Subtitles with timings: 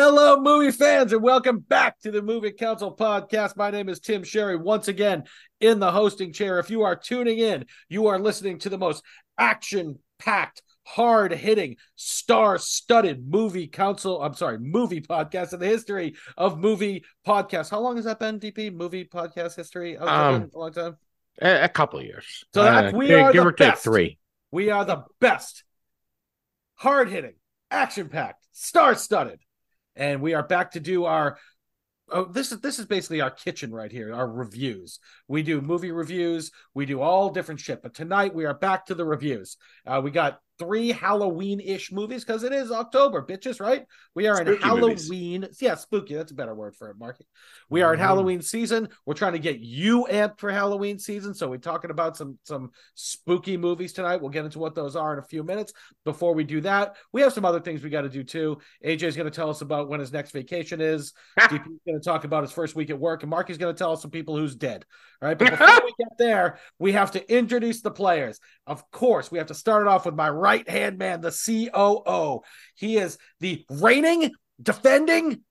[0.00, 3.56] Hello, movie fans, and welcome back to the Movie Council podcast.
[3.56, 5.24] My name is Tim Sherry, once again
[5.60, 6.60] in the hosting chair.
[6.60, 9.02] If you are tuning in, you are listening to the most
[9.38, 14.22] action packed, hard hitting, star studded movie council.
[14.22, 17.68] I'm sorry, movie podcast in the history of movie podcasts.
[17.68, 18.72] How long has that been, DP?
[18.72, 19.98] Movie podcast history?
[19.98, 20.96] Um, a long time.
[21.42, 22.44] A, a couple of years.
[22.54, 23.82] So that- we give, are give the or take best.
[23.82, 24.18] three.
[24.52, 25.64] We are the best,
[26.76, 27.34] hard hitting,
[27.72, 29.40] action packed, star studded,
[29.98, 31.36] and we are back to do our.
[32.10, 34.14] Oh, this is this is basically our kitchen right here.
[34.14, 34.98] Our reviews.
[35.26, 36.50] We do movie reviews.
[36.72, 37.82] We do all different shit.
[37.82, 39.58] But tonight we are back to the reviews.
[39.86, 43.60] Uh, we got three Halloween-ish movies because it is October, bitches.
[43.60, 43.84] Right?
[44.14, 45.08] We are in Spooky movies.
[45.08, 45.48] Halloween.
[45.60, 46.14] Yeah, spooky.
[46.14, 47.26] That's a better word for it, Marky.
[47.70, 48.04] We are in Mhm.
[48.04, 48.88] Halloween season.
[49.06, 51.34] We're trying to get you amped for Halloween season.
[51.34, 54.20] So we're talking about some some spooky movies tonight.
[54.20, 55.72] We'll get into what those are in a few minutes.
[56.04, 58.58] Before we do that, we have some other things we got to do too.
[58.84, 61.12] AJ's going to tell us about when his next vacation is.
[61.38, 63.92] DP's going to talk about his first week at work, and Marky's going to tell
[63.92, 64.84] us some people who's dead.
[65.20, 68.40] All right, but before we get there, we have to introduce the players.
[68.66, 72.40] Of course, we have to start it off with my right hand man, the COO.
[72.74, 75.42] He is the reigning, defending,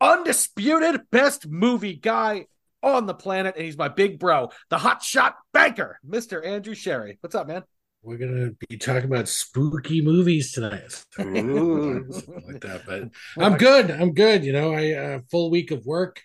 [0.00, 2.46] undisputed best movie guy
[2.82, 6.44] on the planet, and he's my big bro, the hotshot banker, Mr.
[6.44, 7.18] Andrew Sherry.
[7.20, 7.62] What's up, man?
[8.02, 11.04] We're gonna be talking about spooky movies tonight.
[11.20, 12.06] Ooh.
[12.46, 13.04] Like that, but
[13.42, 13.90] I'm good.
[13.90, 14.44] I'm good.
[14.44, 16.22] You know, I uh, full week of work,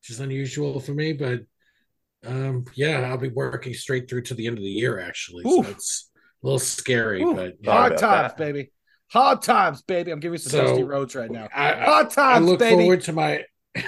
[0.00, 1.40] which is unusual for me, but
[2.24, 5.00] um, yeah, I'll be working straight through to the end of the year.
[5.00, 5.66] Actually, Oof.
[5.66, 6.10] so it's
[6.42, 8.36] a little scary, Ooh, but Thought Hard times, that.
[8.36, 8.70] baby.
[9.12, 10.10] Hard times, baby.
[10.10, 11.48] I'm giving you some So, dusty roads right now.
[11.54, 12.82] I, I, Hard I look baby.
[12.82, 13.44] forward to my.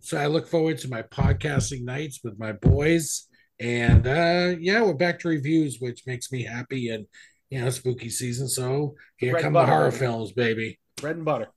[0.00, 3.28] so I look forward to my podcasting nights with my boys,
[3.60, 7.06] and uh yeah, we're back to reviews, which makes me happy and.
[7.50, 8.48] You know, spooky season.
[8.48, 9.98] So here Bread come and the horror baby.
[9.98, 10.80] films, baby.
[10.96, 11.48] bread and butter.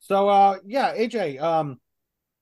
[0.00, 1.80] So uh yeah, AJ, um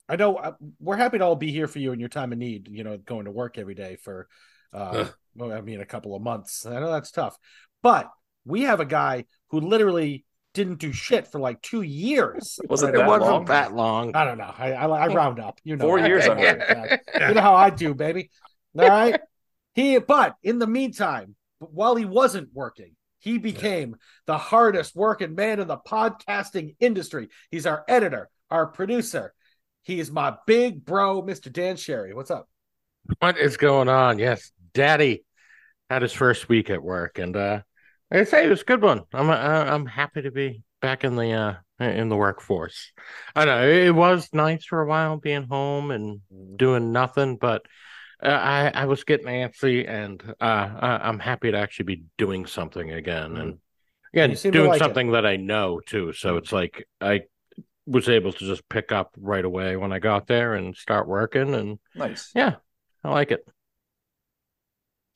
[0.07, 2.39] I know uh, we're happy to all be here for you in your time of
[2.39, 4.29] need, you know, going to work every day for
[4.75, 5.15] uh Ugh.
[5.37, 6.67] Well, I mean a couple of months.
[6.67, 7.37] I know that's tough.
[7.83, 8.11] But
[8.45, 10.25] we have a guy who literally
[10.55, 12.59] didn't do shit for like 2 years.
[12.69, 13.45] Was it It that wasn't long?
[13.47, 14.17] that long.
[14.17, 14.53] I don't know.
[14.57, 15.85] I I, I round up, you know.
[15.85, 17.01] Four I- years, I I'm round.
[17.29, 18.31] You know how I do, baby.
[18.79, 19.21] All right.
[19.75, 23.97] He, but in the meantime, while he wasn't working, he became
[24.27, 27.29] the hardest working man in the podcasting industry.
[27.51, 29.35] He's our editor, our producer.
[29.83, 31.53] He is my big bro, Mr.
[31.53, 32.15] Dan Sherry.
[32.15, 32.49] What's up?
[33.21, 34.19] What is going on?
[34.19, 35.25] Yes, Daddy
[35.89, 37.63] had his first week at work, and uh,
[38.11, 39.03] I say it was a good one.
[39.15, 42.93] I'm uh, I'm happy to be back in the uh in the workforce.
[43.35, 46.21] I know it was nice for a while being home and
[46.57, 47.63] doing nothing, but
[48.23, 52.45] uh, I I was getting antsy, and uh, I, I'm happy to actually be doing
[52.45, 53.59] something again, and
[54.13, 54.85] again seem to doing like it.
[54.85, 56.13] something that I know too.
[56.13, 57.23] So it's like I
[57.87, 61.55] was able to just pick up right away when I got there and start working,
[61.55, 62.31] and Nice.
[62.35, 62.57] yeah,
[63.03, 63.47] I like it.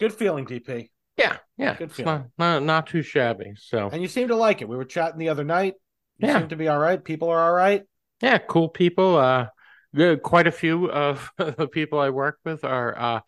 [0.00, 0.90] Good feeling, DP.
[1.16, 2.30] Yeah, yeah, Good feeling.
[2.38, 3.52] not, not not too shabby.
[3.56, 4.68] So And you seem to like it.
[4.68, 5.74] We were chatting the other night.
[6.18, 6.38] You Yeah.
[6.40, 7.02] seem to be all right.
[7.02, 7.82] People are all right.
[8.22, 9.16] yeah, cool people.
[9.16, 9.48] Uh,
[9.94, 13.20] good- quite a few of the people I work with are uh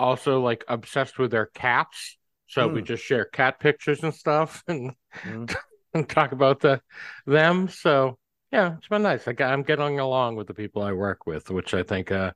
[0.00, 2.18] also like obsessed with their cats.
[2.48, 2.86] So we Hmm.
[2.86, 4.92] just share cat pictures and stuff and,
[5.24, 5.54] Mm.
[5.94, 6.80] and talk about the
[7.26, 7.68] them.
[7.68, 8.18] So
[8.50, 9.28] yeah, it's been nice.
[9.28, 12.32] I got, I'm getting along with the people I work with, which I think uh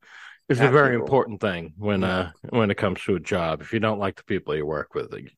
[0.49, 1.05] is a very people.
[1.07, 2.09] important thing when Yeah.
[2.19, 3.61] uh when it comes to a job.
[3.63, 5.31] If you don't like the people you work with, it,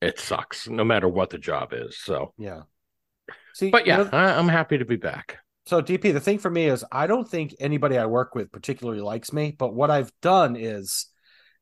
[0.00, 1.98] it sucks, no matter what the job is.
[1.98, 2.32] So.
[2.38, 2.62] Yeah.
[3.54, 5.38] See, But you yeah, know- I, I'm happy to be back.
[5.66, 9.00] So DP, the thing for me is I don't think anybody I work with particularly
[9.02, 11.06] likes me, but what I've done is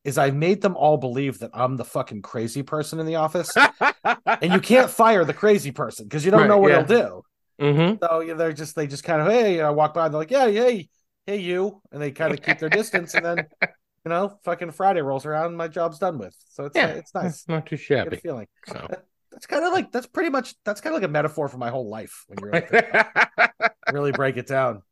[0.05, 3.53] is I've made them all believe that I'm the fucking crazy person in the office.
[4.41, 6.87] and you can't fire the crazy person because you don't Right, know what yeah.
[6.87, 7.23] he'll do.
[7.61, 10.15] hmm So you know, they're just they just kind of hey, I walk by and
[10.15, 10.89] they're like, yeah, hey,
[11.29, 15.03] hey, you, and they kind of keep their distance, and then you know, fucking Friday
[15.03, 16.35] rolls around, my job's done with.
[16.49, 18.17] So it's Yeah, it's nice, It's not too shabby.
[18.17, 18.47] feeling.
[18.67, 18.87] So.
[18.89, 21.59] That- that's kind of like that's pretty much that's kind of like a metaphor for
[21.59, 23.73] my whole life when you really, think about it.
[23.93, 24.83] really break it down.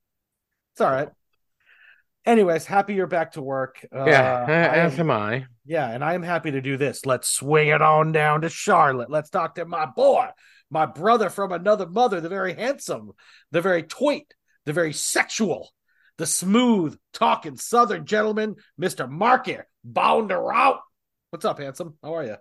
[0.74, 1.08] It's all right.
[2.26, 3.84] Anyways, happy you're back to work.
[3.92, 5.46] yeah, Uh, a- I as am- am I.
[5.64, 7.06] Yeah, and I am happy to do this.
[7.06, 9.10] Let's swing it on down to Charlotte.
[9.10, 10.28] Let's talk to my boy,
[10.70, 13.12] my brother from another mother, the very handsome,
[13.52, 14.26] the very toit,
[14.64, 15.70] the very sexual,
[16.18, 19.08] the smooth talking Southern gentleman, Mr.
[19.08, 20.80] Marky Bounder out.
[21.30, 21.96] What's up, handsome?
[22.02, 22.36] How are you?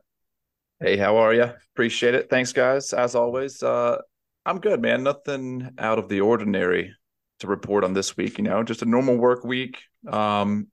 [0.79, 1.51] Hey, how are you?
[1.73, 2.29] Appreciate it.
[2.29, 2.93] Thanks, guys.
[2.93, 3.97] As always, uh,
[4.45, 5.03] I'm good, man.
[5.03, 6.93] Nothing out of the ordinary
[7.39, 8.37] to report on this week.
[8.37, 9.81] You know, just a normal work week.
[10.07, 10.67] Um,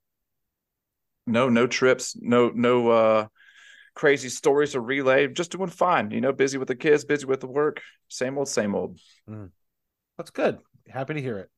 [1.25, 3.27] no, no trips, no, no uh,
[3.95, 5.27] crazy stories to relay.
[5.27, 6.11] Just doing fine.
[6.11, 7.81] You know, busy with the kids, busy with the work.
[8.09, 8.99] Same old, same old.
[10.17, 10.59] That's good.
[10.87, 11.49] Happy to hear it.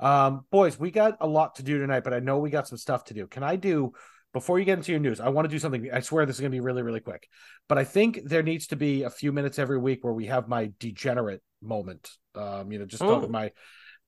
[0.00, 2.78] Um, boys, we got a lot to do tonight, but I know we got some
[2.78, 3.26] stuff to do.
[3.26, 3.92] Can I do
[4.32, 5.20] before you get into your news?
[5.20, 5.90] I want to do something.
[5.92, 7.28] I swear this is going to be really, really quick,
[7.68, 10.48] but I think there needs to be a few minutes every week where we have
[10.48, 12.10] my degenerate moment.
[12.34, 13.20] Um, you know, just Oh.
[13.20, 13.52] don't my.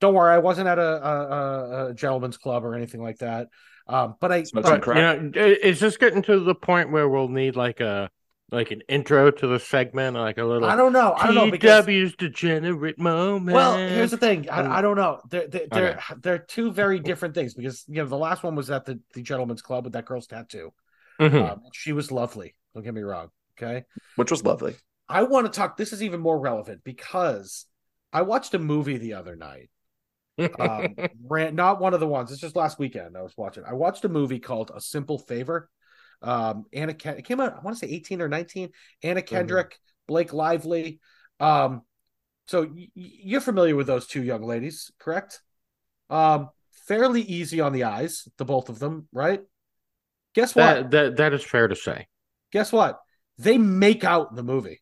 [0.00, 3.47] Don't worry, I wasn't at a, a, a- a gentleman's club or anything like that.
[3.87, 5.21] Um, but I, Smoke but- some But, crack.
[5.21, 8.11] you know, i- is this getting to the point where we'll need like a
[8.53, 11.15] like an intro to the segment, like a little I don't know.
[11.15, 13.55] I don't know because TW's degenerate moment?
[13.55, 14.49] Well, here's the thing.
[14.51, 15.21] I, I don't know.
[15.31, 16.15] They're they're, they're Okay.
[16.21, 19.23] they're two very different things because you know the last one was at the, the
[19.23, 20.73] gentleman's club with that girl's tattoo.
[21.21, 21.51] Mhm.
[21.51, 22.55] Um, she was lovely.
[22.75, 23.31] Don't get me wrong.
[23.59, 23.85] Okay.
[24.17, 24.77] Which was lovely.
[25.09, 25.77] I want to talk.
[25.77, 27.67] This is even more relevant because
[28.13, 29.71] I watched a movie the other night.
[30.59, 30.97] Um,
[31.29, 32.33] ran, not one of the ones.
[32.33, 33.65] It's just last weekend I was watching.
[33.65, 35.69] I watched a movie called A Simple Favor.
[36.23, 37.57] Um, Anna Ken- it came out.
[37.57, 38.71] I want to say eighteen or nineteen.
[39.03, 41.01] Anna Kendrick, Blake Lively.
[41.41, 41.83] Um,
[42.47, 45.41] so y- you're familiar with those two young ladies, correct?
[46.11, 46.51] Um,
[46.87, 49.41] fairly easy on the eyes, the both of them, right?
[50.35, 50.63] Guess what?
[50.63, 52.07] that, that that is fair to say.
[52.53, 53.01] Guess what?
[53.39, 54.81] They make out in the movie.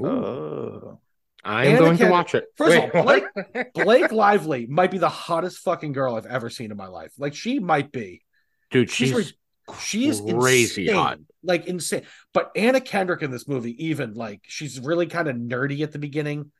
[0.00, 0.98] Oh,
[1.44, 2.44] I am Anna going to watch it.
[2.56, 3.24] First of all, Blake,
[3.74, 7.12] Blake Lively might be the hottest fucking girl I've ever seen in my life.
[7.18, 8.22] Like she might be.
[8.70, 9.34] dude, She's she's,
[9.80, 10.94] She is crazy insane.
[10.94, 11.18] hot.
[11.42, 12.02] Like insane.
[12.32, 15.98] But Anna Kendrick in this movie, even like she's really kind of nerdy at the
[15.98, 16.50] beginning,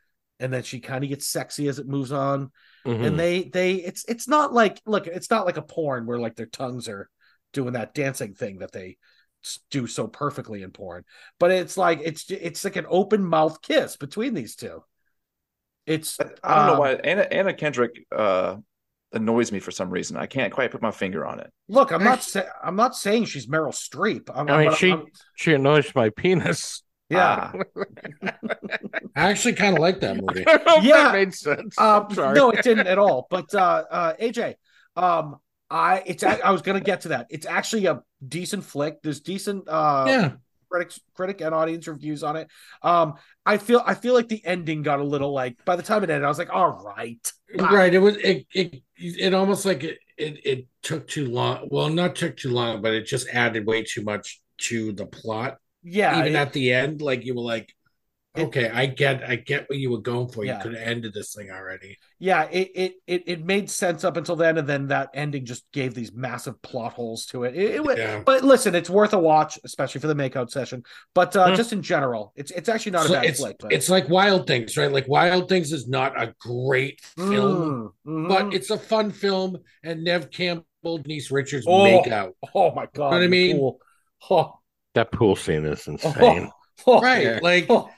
[0.41, 2.51] and then she kind of gets sexy as it moves on.
[2.87, 3.07] Mhm.
[3.07, 6.37] And they they it's it's not like look, it's not like a porn where like
[6.37, 7.09] their tongues are
[7.53, 8.97] doing that dancing thing that they
[9.71, 11.05] do so perfectly in porn.
[11.39, 14.83] But it's like it's it's like an open mouth kiss between these two.
[15.87, 18.57] It's I I don't know um, why Anna Anna Kendrick uh,
[19.13, 20.17] annoys me for some reason.
[20.17, 21.51] I can't quite put my finger on it.
[21.69, 24.29] Look, I'm not sa- I'm not saying she's Meryl Streep.
[24.35, 25.07] I'm, I mean, but she I'm-
[25.37, 26.83] she annoys my penis.
[27.09, 27.53] yeah.
[27.53, 28.33] Ah,
[29.17, 30.45] I actually kind of like that movie.
[30.47, 31.03] I don't know if Yeah.
[31.05, 31.79] that made sense.
[31.79, 32.35] Um, I'm sorry.
[32.35, 33.27] no, it didn't at all.
[33.31, 34.55] But uh, uh, AJ,
[34.97, 35.37] um,
[35.71, 37.27] I it's a- I was gonna get to that.
[37.31, 39.03] It's actually a decent flick.
[39.03, 40.33] There's decent uh yeah,
[40.73, 42.49] critics critic and audience reviews on it.
[42.83, 43.15] Um,
[43.47, 46.11] I feel I feel like the ending got a little like by the time it
[46.11, 47.93] ended, I was like, all right, right.
[47.95, 51.69] It was it it it almost like it, it it took too long.
[51.71, 55.59] Well, not took too long, but it just added way too much to the plot.
[55.83, 57.73] yeah, Even it- at the end, like you were like,
[58.35, 60.43] It- okay, I get I get what you were going for.
[60.45, 60.57] Yeah.
[60.57, 61.99] You could have ended this thing already.
[62.19, 65.65] yeah, it, it it it made sense up until then, and then that ending just
[65.73, 67.55] gave these massive plot holes to it.
[67.55, 68.23] It, it Yeah.
[68.25, 70.83] But listen, it's worth a watch, especially for the makeout session.
[71.15, 71.55] But uh, Hmm.
[71.57, 73.57] just in general, it's it's actually not So a bad it's flick.
[73.61, 73.73] But...
[73.73, 74.91] it's like Wild Things, right?
[74.91, 78.29] Like Wild Things is not a great film, Mm, mhm.
[78.29, 79.59] but it's a fun film.
[79.85, 81.85] And Neve Campbell, Denise Richards Oh.
[81.85, 82.35] make out.
[82.55, 83.57] oh my god, You know what I mean?
[83.59, 83.79] pool.
[84.31, 84.55] Oh,
[84.95, 86.51] that pool scene is insane.
[86.87, 87.25] oh, Right.
[87.25, 87.39] Yeah.
[87.43, 87.91] Like oh.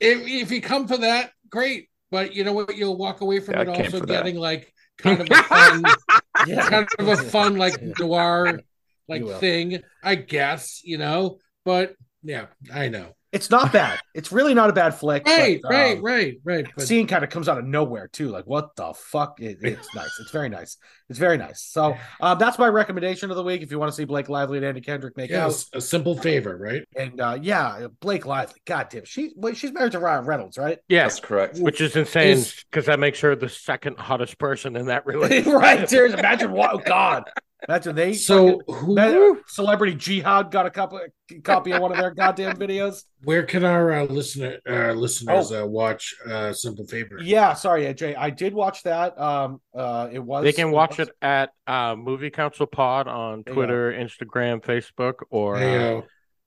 [0.00, 1.88] If if you come for that, great.
[2.10, 2.76] But you know what?
[2.76, 4.08] You'll walk away from Yeah, it also for that.
[4.08, 5.84] getting like kind of a fun,
[6.46, 6.68] yeah.
[6.68, 8.60] kind of a fun like noir
[9.08, 10.82] like thing, I guess.
[10.84, 13.14] You know, but yeah, I know.
[13.36, 14.00] It's not bad.
[14.14, 15.26] It's really not a bad flick.
[15.26, 16.64] Right, but, right, um, right, right.
[16.64, 18.30] The But scene kind of comes out of nowhere too.
[18.30, 19.40] Like, what the fuck?
[19.40, 20.18] It, it's nice.
[20.20, 20.78] It's very nice.
[21.10, 21.60] It's very nice.
[21.62, 23.60] So um, that's my recommendation of the week.
[23.62, 26.56] If you want to see Blake Lively and Andy Kendrick make out, a simple favor,
[26.56, 26.82] right?
[26.96, 28.60] and uh, yeah, Blake Lively.
[28.64, 30.78] God damn, she wait, she's married to Ryan Reynolds, right?
[30.78, 31.58] that's Yes, correct.
[31.58, 35.52] which is insane because that makes her the second hottest person in that relationship.
[35.52, 35.88] right.
[35.88, 36.72] Seriously, imagine what?
[36.72, 37.24] Oh God,
[37.68, 38.12] imagine they.
[38.14, 39.40] So fucking- who?
[39.48, 41.00] celebrity jihad got a couple
[41.42, 43.04] copy of one of their goddamn videos.
[43.24, 47.16] Where can our uh, listener uh, listeners uh, watch uh, Simple Favor?
[47.20, 47.22] Oh.
[47.22, 48.16] Yeah, sorry, AJ.
[48.16, 49.18] I did watch that.
[49.18, 53.42] Um, uh, it was They can watch was- it at uh, Movie Council Pod on
[53.44, 56.02] There you Twitter, Instagram, Facebook, or Hey, uh, uh,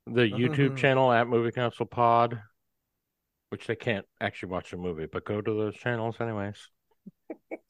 [0.08, 0.78] the YouTube Mhm.
[0.78, 2.40] channel at Movie Council Pod,
[3.50, 6.70] which they can't actually watch the movie, but go to those channels anyways.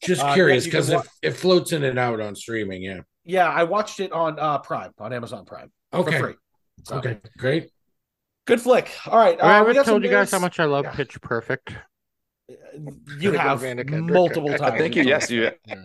[0.02, 2.82] Just Uh, curious you can because wa- it, it floats in and out on streaming.
[2.82, 3.02] Yeah.
[3.26, 6.12] Yeah, I watched it on uh Prime on Amazon Prime Okay.
[6.18, 6.34] for free.
[6.86, 7.20] So, Okay.
[7.38, 7.70] Great.
[8.46, 8.90] good flick.
[9.06, 10.96] All right, Have I uh, we ever told you guys how much I love Yeah.
[10.96, 11.76] Pitch Perfect?
[13.20, 14.80] You have multiple times.
[14.80, 15.76] Thank you, yes, you, Yeah.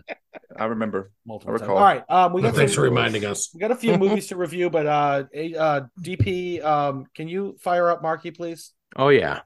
[0.56, 1.11] I remember.
[1.26, 1.68] multiple I times.
[1.68, 3.50] All right, um, we Well, got thanks some- for reminding us.
[3.52, 5.25] We got a few movies to review, but uh,
[5.59, 8.73] uh, DP, um, can you fire up Marky, please?
[8.97, 9.40] Oh yeah.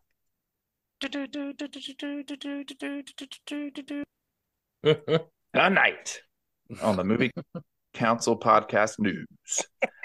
[5.54, 6.20] Tonight
[6.82, 7.32] on the Movie
[7.94, 9.26] Council podcast news.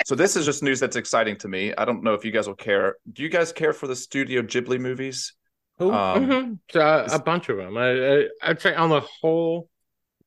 [0.05, 1.73] So this is just news that's exciting to me.
[1.77, 2.95] I don't know if you guys will care.
[3.11, 5.33] Do you guys care for the Studio Ghibli movies?
[5.77, 5.91] Who?
[5.91, 6.59] Um, Mhm.
[6.71, 7.77] So, uh, a bunch of them.
[7.77, 9.69] I, I I'd say on the whole,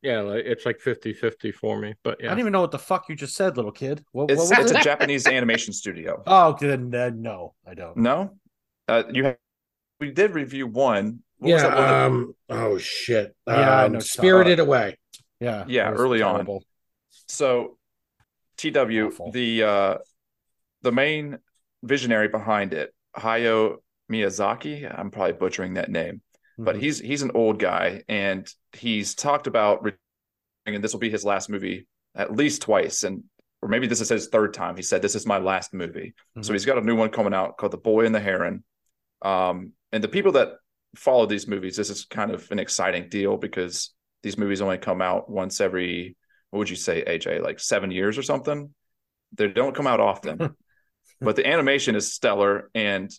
[0.03, 1.95] yeah, like, it's like 50-50 for me.
[2.05, 4.05] But I don't even know what the fuck you just said, little kid.
[4.13, 4.81] What, It's, what it's it?
[4.81, 6.23] a Japanese animation studio.
[6.27, 6.95] Oh, good.
[6.95, 7.97] uh, no, I don't.
[7.97, 8.37] No,
[8.89, 9.37] uh, you have.
[9.99, 11.21] We did review one.
[11.39, 11.57] What yeah.
[11.63, 12.35] that that- Um.
[12.49, 13.35] Oh shit.
[13.47, 13.99] Yeah, Um, know.
[14.01, 14.97] Spirited Away.
[15.41, 16.47] Yeah, Yeah, it was early on.
[17.29, 17.77] so
[18.57, 19.31] TW Awful.
[19.33, 19.99] the uh
[20.83, 21.39] the main
[21.83, 23.77] visionary behind it, Hayao
[24.11, 24.91] Miyazaki.
[24.99, 26.23] I'm probably butchering that name,
[26.59, 26.81] but Mhm.
[26.81, 29.87] he's he's an old guy and he's talked about
[30.65, 33.25] and this will be his last movie at least twice and
[33.63, 34.77] or maybe this is his third time.
[34.77, 36.15] He said this is my last movie.
[36.41, 36.53] So Mhm.
[36.55, 38.65] he's got a new one coming out called The Boy and the Heron.
[39.23, 40.57] Um and the people that
[40.97, 45.01] follow these movies, this is kind of an exciting deal because these movies only come
[45.01, 46.17] out once every
[46.51, 48.73] what would you say, AJ, like seven years or something?
[49.33, 50.55] They don't come out often.
[51.21, 53.11] but the animation is stellar and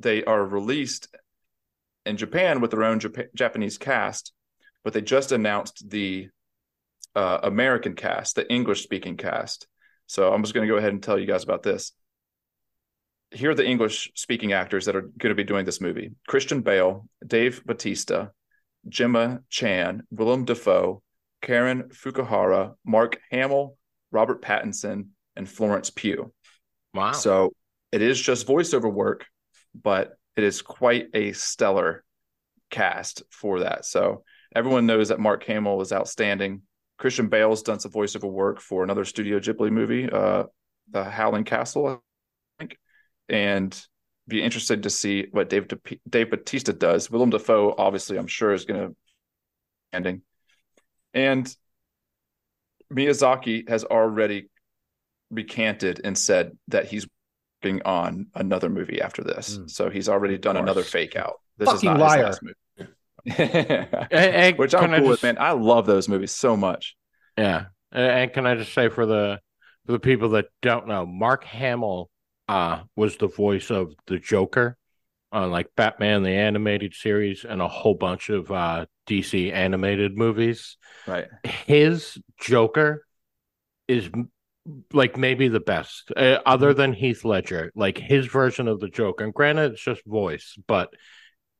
[0.00, 1.08] they are released
[2.06, 4.32] in Japan with their own Jap- Japanese cast,
[4.82, 6.28] but they just announced the
[7.14, 9.66] uh, American cast, the English speaking cast.
[10.06, 11.92] So I'm just going to go ahead and tell you guys about this.
[13.30, 16.60] Here are the English speaking actors that are going to be doing this movie Christian
[16.60, 18.28] Bale, Dave Batista,
[18.88, 21.02] Gemma Chan, Willem Dafoe,
[21.42, 23.76] Karen Fukuhara, Mark Hamill,
[24.10, 26.32] Robert Pattinson, and Florence Pugh.
[26.92, 27.12] wow.
[27.12, 27.52] So
[27.90, 29.26] it is just voiceover work,
[29.74, 32.04] but it is quite a stellar
[32.70, 33.84] cast for that.
[33.84, 36.62] So everyone knows that Mark Hamill is outstanding.
[36.98, 40.44] Christian Bale's done some voiceover work for another Studio Ghibli movie, uh,
[40.90, 42.03] The Howling Castle,
[43.28, 43.86] and
[44.26, 45.68] be interested to see what Dave
[46.08, 47.10] Dave Batista does.
[47.10, 48.96] Willem Dafoe, obviously, I'm sure is going to
[49.92, 50.22] ending,
[51.12, 51.54] and
[52.92, 54.48] Miyazaki has already
[55.30, 57.06] recanted and said that he's
[57.62, 59.58] working on another movie after this.
[59.58, 59.70] Mm.
[59.70, 61.34] So he's already done another fake out.
[61.58, 62.16] This is not liar.
[62.18, 62.54] his last movie.
[63.26, 65.38] Hey, hey, Which I'm can I cool with, man.
[65.40, 66.94] I love those movies so much.
[67.38, 69.40] Yeah, and and can I just say for the
[69.86, 72.10] for the people that don't know, Mark Hamill
[72.48, 74.76] uh was the voice of the Joker
[75.32, 80.76] on like Batman the animated series and a whole bunch of uh DC animated movies.
[81.06, 81.26] Right.
[81.44, 83.04] His Joker
[83.88, 84.08] is
[84.92, 87.70] like maybe the best uh, other than Heath Ledger.
[87.74, 89.24] Like his version of the Joker.
[89.24, 90.88] And granted it's just voice, but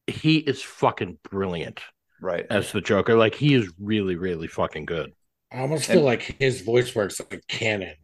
[0.07, 1.81] he is fucking brilliant
[2.21, 2.47] Right.
[2.49, 3.17] as the Joker.
[3.17, 5.13] Like he is really really fucking good.
[5.53, 7.97] I almost And- feel like his voice works like canon.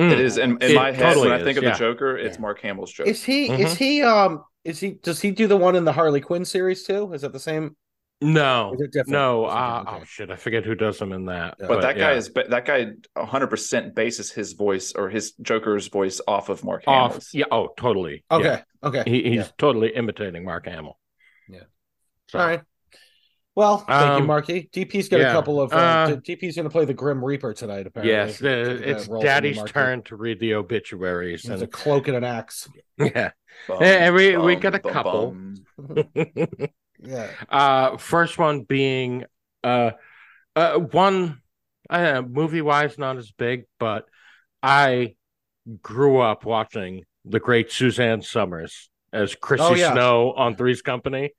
[0.00, 0.10] Mm.
[0.12, 1.72] It is in, in It my head totally when I think of yeah.
[1.72, 2.40] the Joker, it's Yeah.
[2.40, 3.10] Mark Hamill's Joker.
[3.10, 3.48] Is he?
[3.48, 3.58] Mhm.
[3.58, 4.02] Is he?
[4.02, 4.92] Um, is he?
[4.92, 7.12] Does he do the one in the Harley Quinn series too?
[7.12, 7.76] Is that the same?
[8.22, 9.08] No, Is it different?
[9.10, 9.44] no.
[9.46, 10.02] Uh, different?
[10.02, 11.56] oh shit, I forget who does him in that.
[11.60, 11.66] Yeah.
[11.66, 12.18] but that guy yeah.
[12.18, 12.86] is that guy
[13.18, 17.10] 100% bases his voice or his Joker's voice off of Mark off.
[17.10, 17.30] Hamill's.
[17.34, 17.46] Yeah.
[17.50, 18.24] Oh, totally.
[18.30, 18.44] Okay.
[18.44, 18.62] Yeah.
[18.84, 19.02] Okay.
[19.06, 19.48] He, he's Yeah.
[19.58, 20.98] totally imitating Mark Hamill.
[21.48, 21.64] Yeah.
[22.28, 22.60] So, All right.
[23.54, 24.70] Well, thank you, Um, Marky.
[24.72, 25.72] DP's got a couple of.
[25.72, 27.86] Uh, uh, DP's going to play the Grim Reaper tonight.
[27.86, 28.12] Apparently.
[28.12, 32.08] Yes, uh, it's role from you, Daddy's turn to read the obituaries, There's a cloak
[32.08, 32.68] and an axe.
[32.98, 33.32] yeah.
[33.68, 35.36] Bum, Hey, we- we got a bum, couple.
[35.76, 36.08] bum.
[37.04, 37.28] Yeah.
[37.48, 39.24] uh, first one being
[39.64, 39.90] uh,
[40.54, 41.42] uh, one
[41.90, 44.06] uh, movie wise not as big, but
[44.62, 45.16] I
[45.82, 49.92] grew up watching the great Suzanne Somers as Chrissy Oh, yeah.
[49.92, 51.32] Snow on Three's Company.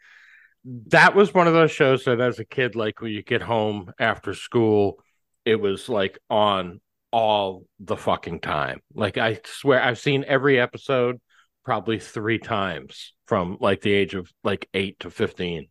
[0.65, 3.91] That was one of those shows that as a kid, like when you get home
[3.99, 4.99] after school,
[5.45, 6.79] it was like on
[7.11, 8.81] all the fucking time.
[8.93, 11.19] Like I swear I've seen every episode
[11.65, 15.67] probably three times from like the age of like eight to 15.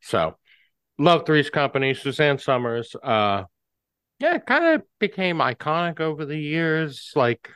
[0.00, 0.36] So
[0.98, 2.96] love Three's Company, Suzanne Somers.
[3.02, 3.44] Uh
[4.18, 7.12] yeah, it kind of became iconic over the years.
[7.16, 7.50] Like,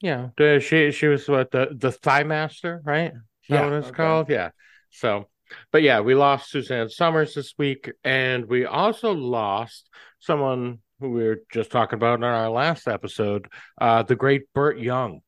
[0.00, 3.12] yeah, she she was what the the Thigh Master, right?
[3.12, 3.90] Is that Yeah, what it's okay.
[3.90, 4.28] called?
[4.30, 4.50] Yeah.
[4.94, 5.28] So,
[5.72, 11.24] but yeah, we lost Suzanne Somers this week, and we also lost someone who we
[11.24, 13.48] were just talking about in our last episode,
[13.80, 15.20] uh, the great Burt Young,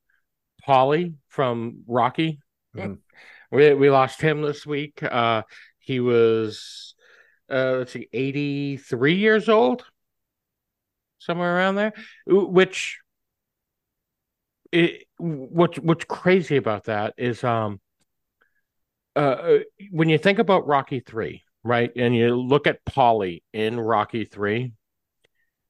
[0.67, 2.39] Paulie from Rocky.
[2.77, 2.99] Mhm.
[3.51, 5.03] We we lost him this week.
[5.03, 5.43] Uh,
[5.79, 6.95] he was
[7.51, 9.85] uh, let's see, eighty three years old,
[11.19, 11.93] somewhere around there.
[12.27, 12.99] Which,
[14.73, 17.81] it, what what's crazy about that is um
[19.17, 19.59] uh,
[19.91, 24.73] when you think about Rocky Three, right, and you look at Paulie in Rocky Three,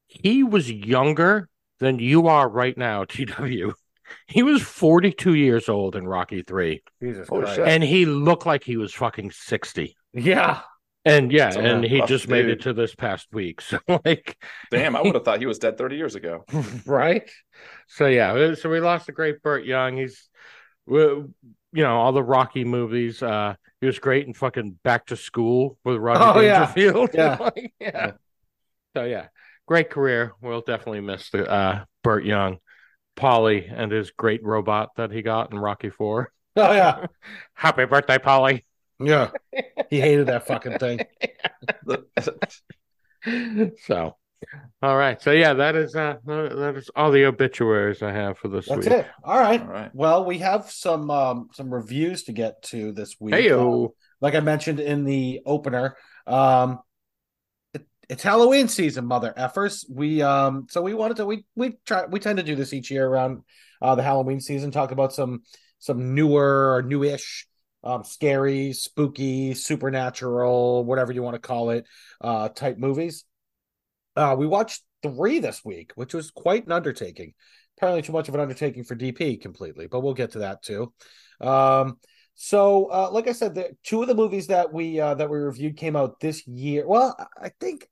[0.07, 1.49] he was younger
[1.79, 3.73] than you are right now, TW.
[4.25, 7.59] He was 42 years old in Rocky 3, Jesus Holy Christ.
[7.59, 9.97] and he looked like he was fucking 60.
[10.13, 10.61] Yeah.
[11.03, 13.61] And yeah, That's and he rough just made it to this past week.
[13.67, 14.37] So, like,
[14.71, 16.45] Damn, I would have thought he was dead 30 years ago.
[16.85, 17.29] right?
[17.87, 19.97] So, yeah, uh, so we lost a great Burt Young.
[19.97, 20.29] He's,
[20.85, 21.27] well,
[21.77, 23.21] you know, all the Rocky movies.
[23.21, 26.65] Uh, he was great in fucking Back to School with Rodney Oh, yeah.
[26.73, 27.09] Dangerfield.
[27.13, 27.37] Yeah.
[27.39, 27.91] Like, yeah.
[27.93, 28.11] Yeah.
[28.95, 29.27] So, yeah,
[29.67, 30.33] great career.
[30.41, 32.57] We'll definitely miss the uh, Burt Young,
[33.15, 36.31] Paulie, and his great robot that he got in Rocky Four.
[36.55, 37.05] Oh yeah.
[37.53, 38.63] Happy birthday, Paulie.
[38.99, 39.29] Yeah.
[39.89, 40.99] He hated that fucking thing.
[43.85, 44.17] so,
[44.81, 45.21] all right.
[45.21, 48.85] So yeah, that is uh that is all the obituaries I have for this That's
[48.85, 48.95] week.
[48.95, 49.07] it.
[49.23, 49.61] All right.
[49.61, 49.91] All right.
[49.93, 53.33] Well, we have some um some reviews to get to this week.
[53.33, 53.89] Um, Heyo.
[54.21, 56.79] like I mentioned in the opener, um
[57.73, 59.83] it, it's Halloween season, mother effers.
[59.89, 62.91] We um so we wanted to we we try we tend to do this each
[62.91, 63.43] year around
[63.81, 65.41] uh the Halloween season, talk about some
[65.79, 67.47] some newer or newish
[67.83, 71.85] um scary, spooky, supernatural, whatever you want to call it,
[72.21, 73.23] uh type movies.
[74.17, 77.33] Uh we watched three this week, which was quite an undertaking.
[77.77, 80.91] Apparently too much of an undertaking for DP completely, but we'll get to that too.
[81.39, 81.97] Um
[82.39, 85.37] so, uh, like I said, the two of the movies that we uh, that we
[85.39, 86.87] reviewed came out this year.
[86.87, 87.87] Well, I- I think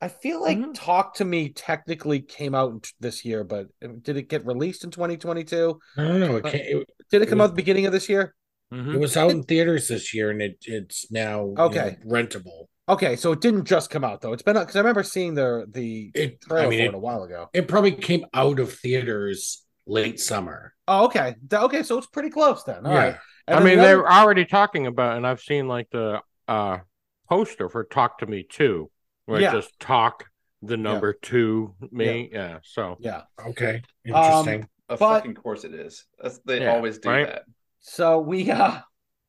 [0.00, 0.72] I feel like Mhm.
[0.74, 4.90] Talk to Me technically came out this year, but uh, did it get released in
[4.90, 5.78] 2022?
[5.98, 6.36] I don't know.
[6.36, 8.34] It, can't, it, Did it come It out was- at the beginning of this year?
[8.72, 8.94] Mhm.
[8.94, 11.98] it was out in theaters this year, and it it's now you Okay.
[12.04, 12.66] know, rentable.
[12.90, 14.32] Okay, so it didn't just come out though.
[14.32, 16.94] It's been because I remember seeing the the It trailer I mean for it, it,
[16.94, 17.48] a while ago.
[17.52, 20.74] it probably came out of theaters late summer.
[20.88, 22.84] Oh, okay, Th- okay, so it's pretty close then.
[22.86, 22.98] All yeah.
[22.98, 23.16] right.
[23.46, 26.20] And I mean, the they other- were already talking about, and I've seen like the
[26.48, 26.78] uh
[27.28, 28.90] poster for "Talk to Me Too,"
[29.26, 29.50] where Yeah.
[29.50, 30.24] it just talk
[30.62, 32.28] the number two me.
[32.32, 32.58] Yeah.
[32.64, 33.22] So yeah.
[33.46, 33.82] Okay.
[34.12, 34.68] Um, Interesting.
[34.88, 36.04] Of But- fucking course it is.
[36.20, 37.26] That's, they Yeah, always do right?
[37.26, 37.42] that.
[37.80, 38.80] So we uh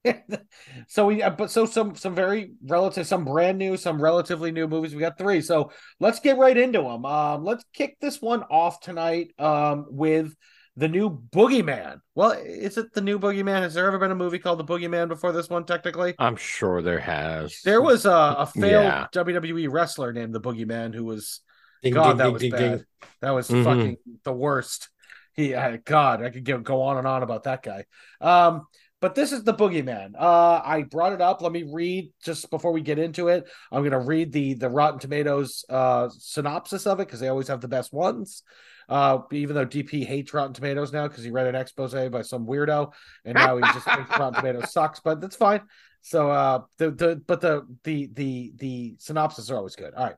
[0.87, 4.67] so we uh, but so some some very relative some brand new some relatively new
[4.67, 4.93] movies.
[4.93, 5.41] We got three.
[5.41, 10.35] So let's get right into them um let's kick this one off tonight um with
[10.77, 11.99] the new boogeyman.
[12.15, 13.61] Well is it the new boogeyman?
[13.61, 16.15] Has there ever been a movie called the boogeyman before this one technically?
[16.17, 17.61] I'm sure there has.
[17.63, 19.07] there was a, a failed Yeah.
[19.13, 21.41] wwe wrestler named the boogeyman who was
[21.83, 22.59] Ding, god ding, that ding, was ding, bad.
[22.77, 22.85] ding.
[23.21, 24.89] that was fucking the worst.
[25.33, 27.85] He uh, god i could go, go on and on about that guy.
[28.19, 28.67] Um
[29.01, 30.13] but this is the boogeyman.
[30.17, 31.41] Uh i brought it up.
[31.41, 33.49] Let me read just before we get into it.
[33.71, 37.61] I'm gonna read the the rotten tomatoes uh synopsis of it because they always have
[37.61, 38.43] the best ones.
[38.87, 42.45] Uh even though dp hates rotten tomatoes now because he read an expose by some
[42.45, 42.93] weirdo
[43.25, 45.61] and now he just thinks rotten tomatoes sucks but that's fine.
[46.01, 49.93] So uh the the but the the the the synopsis are always good.
[49.95, 50.15] All right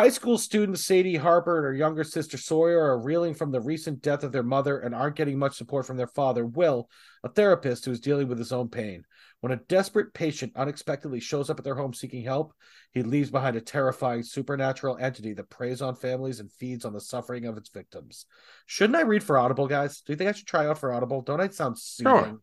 [0.00, 4.00] High school students Sadie Harper and her younger sister Sawyer are reeling from the recent
[4.00, 6.88] death of their mother and aren't getting much support from their father, Will,
[7.22, 9.04] a therapist who is dealing with his own pain.
[9.40, 12.54] When a desperate patient unexpectedly shows up at their home seeking help,
[12.92, 17.00] he leaves behind a terrifying supernatural entity that preys on families and feeds on the
[17.02, 18.24] suffering of its victims.
[18.64, 20.00] Shouldn't I read for Audible, guys?
[20.00, 21.20] Do you think I should try out for Audible?
[21.20, 22.14] Don't I sound soothing?
[22.14, 22.40] Sure.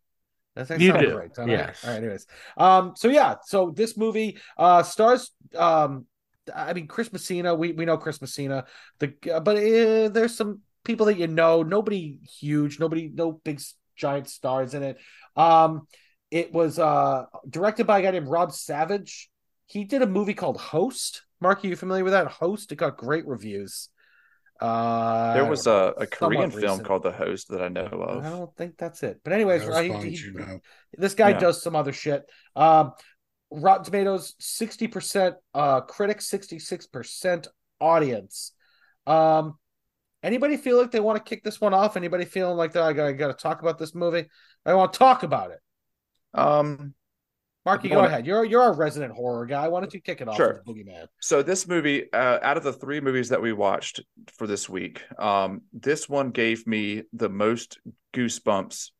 [0.53, 1.53] That that You sound do, great, don't I?
[1.87, 2.27] All right, anyways.
[2.55, 6.05] Um, so yeah, so this movie uh stars um
[6.55, 8.65] I mean, Chris Messina, we, we know Chris Messina,
[8.99, 13.61] the but uh, there's some people that you know, nobody huge, nobody, no big
[13.95, 14.97] giant stars in it.
[15.35, 15.87] Um,
[16.31, 19.29] it was uh directed by a guy named Rob Savage.
[19.65, 21.23] He did a movie called Host.
[21.41, 22.27] Mark, are you familiar with that?
[22.27, 22.71] Host.
[22.71, 23.89] It got great reviews.
[24.59, 26.83] Uh, There was a, a somewhat Korean film recent.
[26.87, 28.25] called The Host that I know of.
[28.25, 29.19] I don't think that's it.
[29.23, 30.59] But anyways, right, long he- you know.
[30.97, 31.39] this guy Yeah.
[31.39, 32.25] does some other shit.
[32.55, 32.93] Um,
[33.51, 37.47] Rotten Tomatoes, 60% uh critics, 66%
[37.79, 38.51] audience.
[39.05, 39.57] Um,
[40.23, 41.95] anybody feel like they want to kick this one off?
[41.97, 42.83] Anybody feeling like that?
[42.83, 44.25] I gotta, gotta talk about this movie?
[44.65, 45.59] I want to talk about it.
[46.33, 46.93] Um,
[47.65, 48.25] Marky, I go ahead.
[48.25, 49.67] You're you're a resident horror guy.
[49.67, 50.61] Why don't you kick it off Sure.
[50.65, 51.07] with Boogeyman?
[51.19, 54.01] so this movie, uh, out of the three movies that we watched
[54.37, 57.79] for this week, um, this one gave me the most
[58.13, 58.91] goosebumps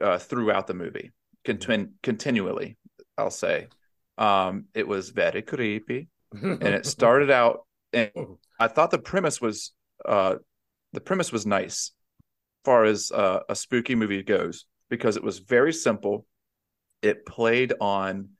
[0.00, 1.12] uh, throughout the movie,
[1.46, 2.78] Contin- continually.
[3.18, 3.68] I'll say,
[4.18, 6.08] um, it was very creepy.
[6.32, 8.10] and it started out and
[8.58, 9.72] i thought the premise was
[10.04, 10.34] uh
[10.92, 15.38] the premise was nice as far as uh, a spooky movie goes because it was
[15.38, 16.26] very simple
[17.02, 18.30] it played on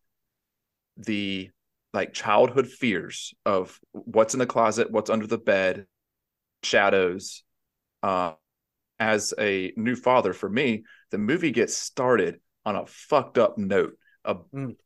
[0.97, 1.51] the
[1.93, 5.87] like childhood fears of what's in the closet what's under the bed
[6.65, 7.45] shadows
[8.03, 8.33] uh
[8.99, 13.97] as a new father for me the movie gets started on a fucked up note.
[14.25, 14.77] A Mm.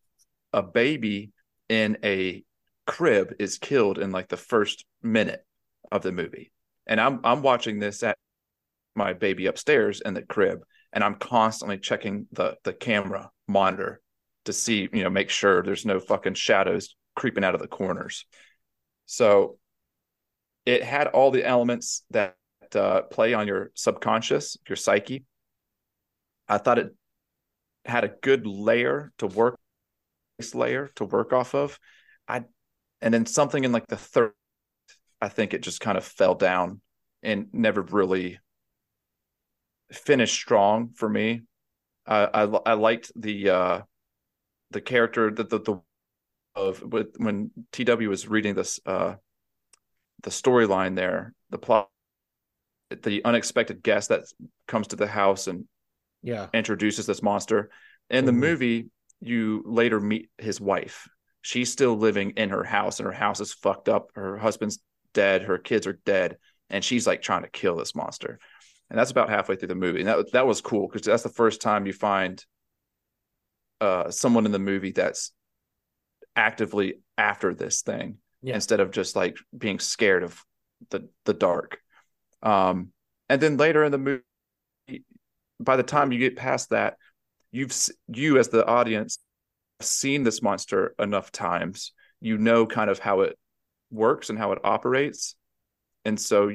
[0.53, 1.33] A baby
[1.69, 2.45] in a
[2.87, 5.45] crib is killed in like the first minute
[5.93, 6.53] of the movie.
[6.87, 8.17] And I'm I'm watching this at
[8.95, 10.61] my baby upstairs in the crib
[10.93, 14.01] and I'm constantly checking the the camera monitor
[14.47, 18.25] to see, you know, make sure there's no fucking shadows creeping out of the corners.
[19.07, 19.59] So
[20.65, 22.37] it had all the elements that
[22.75, 25.25] uh, play on your subconscious, your psyche.
[26.49, 26.95] I thought it
[27.85, 29.58] had a good layer to work
[30.55, 31.79] layer to work off of.
[32.27, 32.45] I
[33.01, 34.33] and then something in like the third,
[35.21, 36.81] I think it just kind of fell down
[37.23, 38.39] and never really
[39.93, 41.43] finished strong for me.
[42.07, 43.81] Uh, I I liked the uh,
[44.71, 45.81] the character that the, the
[46.57, 49.17] of with when TW was reading this uh,
[50.23, 51.91] the storyline there, the plot,
[53.03, 54.25] the unexpected guest that
[54.67, 55.67] comes to the house and
[56.23, 56.49] Yeah.
[56.53, 57.71] introduces this monster.
[58.11, 58.41] In the Mhm.
[58.41, 61.09] movie, you later meet his wife.
[61.43, 64.11] She's still living in her house, and her house is fucked up.
[64.15, 64.81] Her husband's
[65.15, 65.43] dead.
[65.43, 66.37] Her kids are dead,
[66.71, 68.39] and she's like trying to kill this monster.
[68.91, 70.01] And that's about halfway through the movie.
[70.01, 72.45] And that that was cool because that's the first time you find
[73.81, 75.33] uh, someone in the movie that's
[76.35, 78.55] actively after this thing Yeah.
[78.55, 80.43] instead of just like being scared of
[80.91, 81.79] the the dark.
[82.43, 82.93] Um,
[83.29, 85.05] and then later in the movie,
[85.61, 86.97] by the time you get past that,
[87.51, 87.75] you've
[88.09, 89.19] you as the audience
[89.81, 91.93] seen this monster enough times.
[92.21, 93.39] You know kind of how it
[93.91, 95.37] works and how it operates,
[96.05, 96.51] and so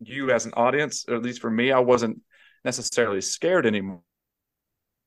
[0.00, 2.20] you as an audience, or at least for me, I wasn't
[2.64, 4.02] necessarily scared anymore.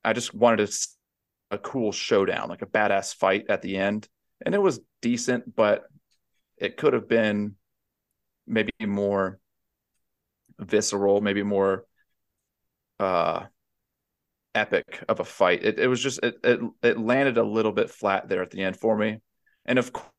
[0.03, 4.08] I just wanted a, a cool showdown, like a badass fight at the end,
[4.45, 5.84] and it was decent, but
[6.58, 7.55] it could have been
[8.45, 9.39] maybe more
[10.60, 11.86] visceral, maybe more
[12.99, 13.45] uh
[14.60, 15.63] epic of a fight.
[15.63, 18.63] It it was just it it, it landed a little bit flat there at the
[18.63, 19.17] end for me.
[19.65, 20.12] And of course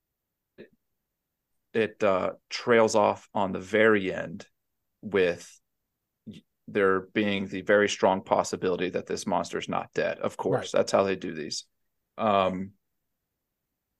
[1.72, 4.46] it uh trails off on the very end
[5.02, 5.44] with
[6.66, 10.18] there being the very strong possibility that this monster is not dead.
[10.18, 11.66] Of course, that's how they do these.
[12.18, 12.72] Um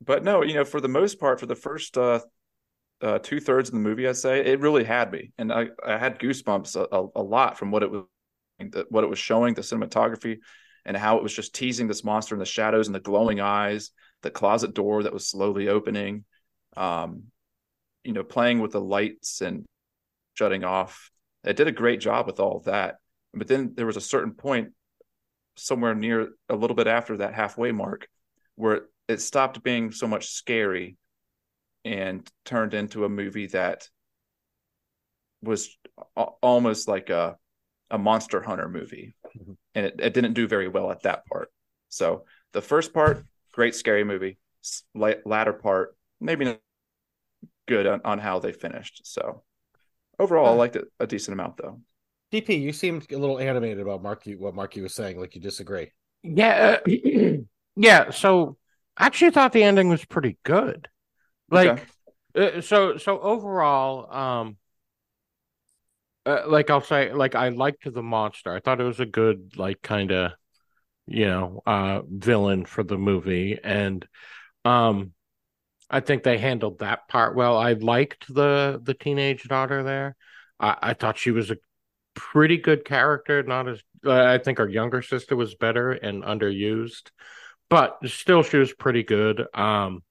[0.02, 2.20] but no, you know, for the most part, for the first uh
[3.02, 5.96] uh, two thirds of the movie, I'd say it really had me, and I, I
[5.96, 8.04] had goosebumps a, a, a lot from what it was,
[8.90, 10.38] what it was showing, the cinematography,
[10.84, 13.90] and how it was just teasing this monster in the shadows and the glowing eyes,
[14.22, 16.24] the closet door that was slowly opening,
[16.76, 17.24] um,
[18.04, 19.64] you know, playing with the lights and
[20.34, 21.10] shutting off.
[21.44, 22.96] It did a great job with all that,
[23.34, 24.70] but then there was a certain point,
[25.56, 28.08] somewhere near a little bit after that halfway mark,
[28.54, 30.96] where it, stopped being so much scary
[31.84, 33.88] and turned into a movie that
[35.42, 35.76] was
[36.42, 37.36] almost like a
[37.90, 39.56] a monster hunter movie Mhm.
[39.74, 41.52] and it, it didn't do very well at that part
[41.88, 46.60] so the first part great scary movie S- la- latter part maybe not
[47.66, 49.42] good on, on how they finished so
[50.18, 51.80] overall i liked it a decent amount though
[52.32, 55.90] DP, you seemed a little animated about Marky what Marky was saying, like you disagree.
[56.22, 57.38] Yeah, uh,
[57.76, 58.10] yeah.
[58.10, 58.56] So
[58.96, 60.86] I actually thought the ending was pretty good.
[61.50, 61.84] Like,
[62.36, 64.56] uh, so so overall, um,
[66.26, 68.54] uh, like I'll say, like I liked the monster.
[68.54, 70.32] I thought it was a good, like, kind of,
[71.06, 74.06] you know, uh, villain for the movie, and
[74.64, 75.12] um,
[75.90, 77.56] I think they handled that part well.
[77.56, 80.16] I liked the the teenage daughter there.
[80.60, 81.56] I, I thought she was a
[82.14, 83.42] pretty good character.
[83.42, 87.10] Not as uh, I think her younger sister was better and underused,
[87.68, 89.40] but still she was pretty good.
[89.54, 90.02] Um,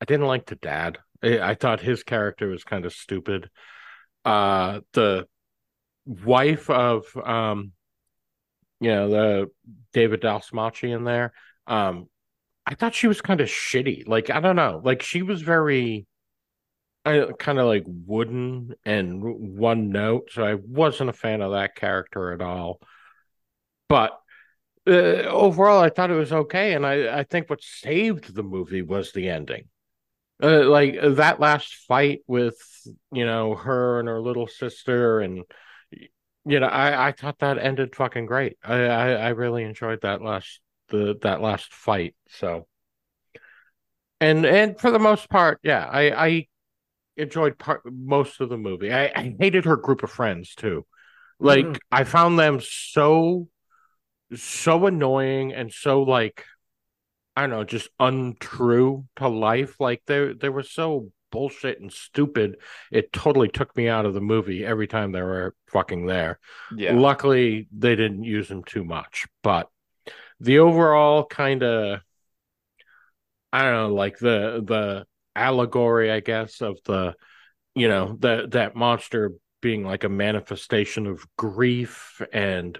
[0.00, 0.98] I didn't like the dad.
[1.22, 3.50] I, I thought his character was kind of stupid.
[4.24, 5.26] Uh, the
[6.08, 7.72] wife of um,
[8.80, 9.50] you know, the
[9.92, 11.32] David Dalsmachi in there.
[11.66, 12.08] Um,
[12.66, 14.06] I thought she was kind of shitty.
[14.06, 14.80] Like I don't know.
[14.82, 16.06] Like she was very
[17.04, 21.74] I kind of like wooden and one note, so I wasn't a fan of that
[21.74, 22.80] character at all.
[23.88, 24.18] But
[24.86, 28.82] uh, overall, I thought it was okay, and I I think what saved the movie
[28.82, 29.68] was the ending.
[30.42, 32.56] Uh, like that last fight with
[33.12, 35.44] you know her and her little sister, and
[36.48, 38.56] you know I I thought that ended fucking great.
[38.62, 42.14] I I, I really enjoyed that last the that last fight.
[42.28, 42.66] So.
[44.20, 46.46] And and for the most part, yeah, I I
[47.16, 48.92] enjoyed part most of the movie.
[48.92, 50.86] I, I hated her group of friends too.
[51.40, 51.80] Like Mhm.
[51.92, 53.48] I found them so
[54.34, 56.44] so annoying and so like
[57.36, 59.80] I don't know, just untrue to life.
[59.80, 62.56] Like they they were so bullshit and stupid.
[62.90, 66.38] It totally took me out of the movie every time they were fucking there.
[66.76, 69.68] yeah Luckily, they didn't use them too much, but
[70.40, 72.00] the overall kind of
[73.52, 77.14] I don't know, like the the allegory, I guess, of the
[77.74, 82.78] you know that that monster being like a manifestation of grief and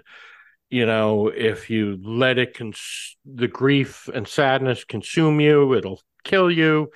[0.69, 6.49] you know if you let it cons- the grief and sadness consume you it'll kill
[6.49, 6.89] you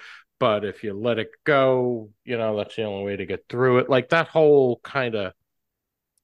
[0.43, 3.77] but if you let it go you know that's the only way to get through
[3.77, 5.31] it like that whole kind of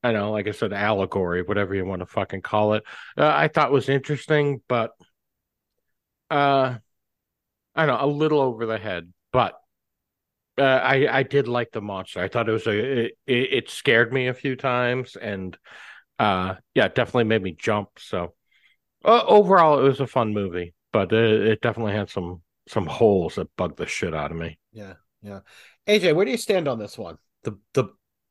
[0.03, 2.83] i don't know like i said allegory whatever you want to fucking call it
[3.17, 4.91] uh, i thought was interesting but
[6.31, 6.75] uh
[7.73, 9.53] i don't know a little over the head but
[10.57, 12.19] uh, I I did like the monster.
[12.19, 15.57] I thought it was a it, it scared me a few times, and
[16.19, 17.91] uh, yeah, definitely made me jump.
[17.97, 18.33] So
[19.05, 23.35] uh, overall, it was a fun movie, but it, it definitely had some some holes
[23.35, 24.59] that bug the shit out of me.
[24.71, 25.39] Yeah, yeah.
[25.87, 27.17] AJ, where do you stand on this one?
[27.43, 27.85] The the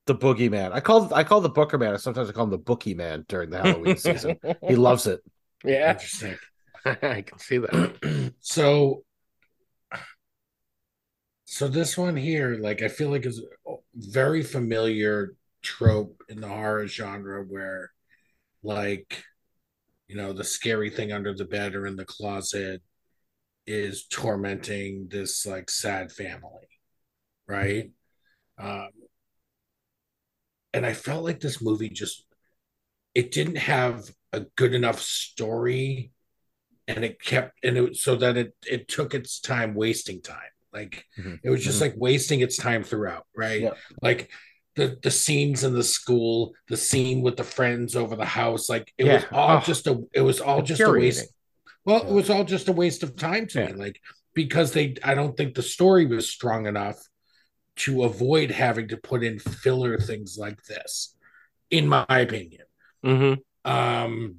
[0.07, 0.73] the boogeyman.
[0.73, 1.99] I call I call the Booker man.
[1.99, 4.39] Sometimes I call him the Bookie man during the Halloween season.
[4.67, 5.21] He loves it.
[5.65, 6.37] Yeah, Interesting.
[6.85, 8.33] I can see that.
[8.41, 9.03] so
[11.51, 16.47] so this one here like i feel like is a very familiar trope in the
[16.47, 17.91] horror genre where
[18.63, 19.25] like
[20.09, 22.83] you know the scary thing under the bed or in the closet
[23.69, 26.69] is tormenting this like sad family
[27.47, 27.91] right
[28.59, 28.89] um
[30.73, 32.25] and i felt like this movie just
[33.15, 36.11] it didn't have a good enough story
[36.87, 41.05] and it kept and it so that it it took its time wasting time like
[41.19, 41.39] Mhm.
[41.43, 41.83] it was just Mhm.
[41.83, 43.75] like wasting its time throughout right Yeah.
[44.03, 44.31] like
[44.77, 48.93] the the scenes in the school the scene with the friends over the house like
[48.97, 49.61] it was all Oh.
[49.61, 51.33] just a it was all just a waste
[51.89, 52.11] well Yeah.
[52.11, 54.01] it was all just a waste of time to me like
[54.35, 56.99] because they i don't think the story was strong enough
[57.77, 61.17] to avoid having to put in filler things like this
[61.71, 62.65] in my opinion.
[63.05, 64.37] Hmm um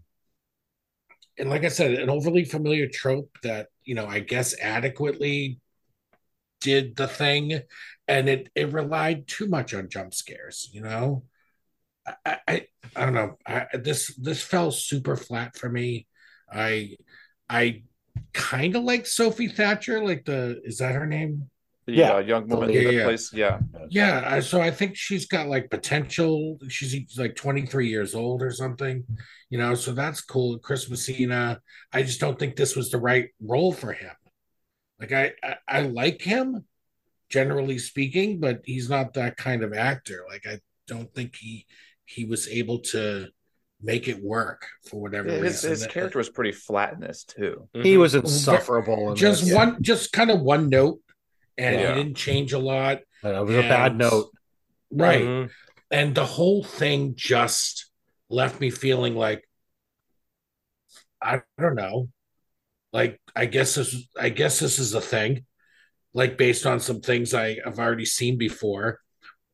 [1.37, 5.59] and like i said an overly familiar trope that you know i guess adequately
[6.61, 7.61] did the thing
[8.07, 11.23] and it it relied too much on jump scares you know?
[12.25, 13.37] I i, I don't know.
[13.45, 16.07] I, this this fell super flat for me.
[16.51, 16.97] I
[17.49, 17.81] i
[18.33, 21.49] kind of like sophie thatcher like the is that her name?
[21.87, 22.13] The Yeah.
[22.15, 23.03] uh, young woman Yeah, that yeah.
[23.05, 23.59] plays, yeah.
[23.89, 26.59] yeah so i think she's got like potential.
[26.67, 29.03] She's like 23 years old or something
[29.49, 30.59] you know so that's cool.
[30.59, 31.59] Chris messina
[31.91, 34.15] i just don't think this was the right role for him.
[34.99, 36.65] Like i i, I like him
[37.29, 40.23] generally speaking but he's not that kind of actor.
[40.29, 41.65] Like i don't think he
[42.05, 43.27] he was able to
[43.81, 47.69] make it work for whatever His reason his character was pretty flat in this too.
[47.73, 49.11] He was insufferable.
[49.11, 49.53] in just this.
[49.53, 50.99] one just kind of one note
[51.57, 51.95] and Yeah.
[51.95, 54.31] he didn't change a lot It was a bad note.
[54.91, 55.49] right Mhm.
[55.91, 57.89] and the whole thing just
[58.29, 59.43] left me feeling like
[61.21, 62.09] I don't know.
[62.93, 65.45] Like I guess this I guess this is a thing.
[66.13, 68.99] Like based on some things I have already seen before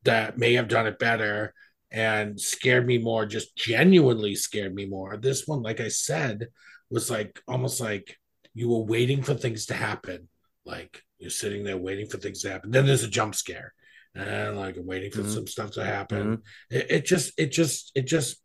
[0.04, 1.52] that may have done it better
[1.96, 5.16] and scared me more, just genuinely scared me more.
[5.16, 6.48] This one, like I said,
[6.90, 8.18] was like almost like
[8.52, 10.28] you were waiting for things to happen.
[10.66, 12.70] Like you're sitting there waiting for things to happen.
[12.70, 13.72] Then there's a jump scare.
[14.14, 15.34] And like I'm waiting for Mhm.
[15.34, 16.42] some stuff to happen.
[16.70, 18.42] It, it just, it just, it just,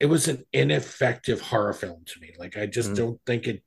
[0.00, 2.34] it was an ineffective horror film to me.
[2.36, 2.96] Like I just Mhm.
[2.96, 3.62] don't think it,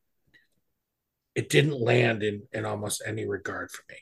[1.36, 3.98] it didn't land in in almost any regard for me.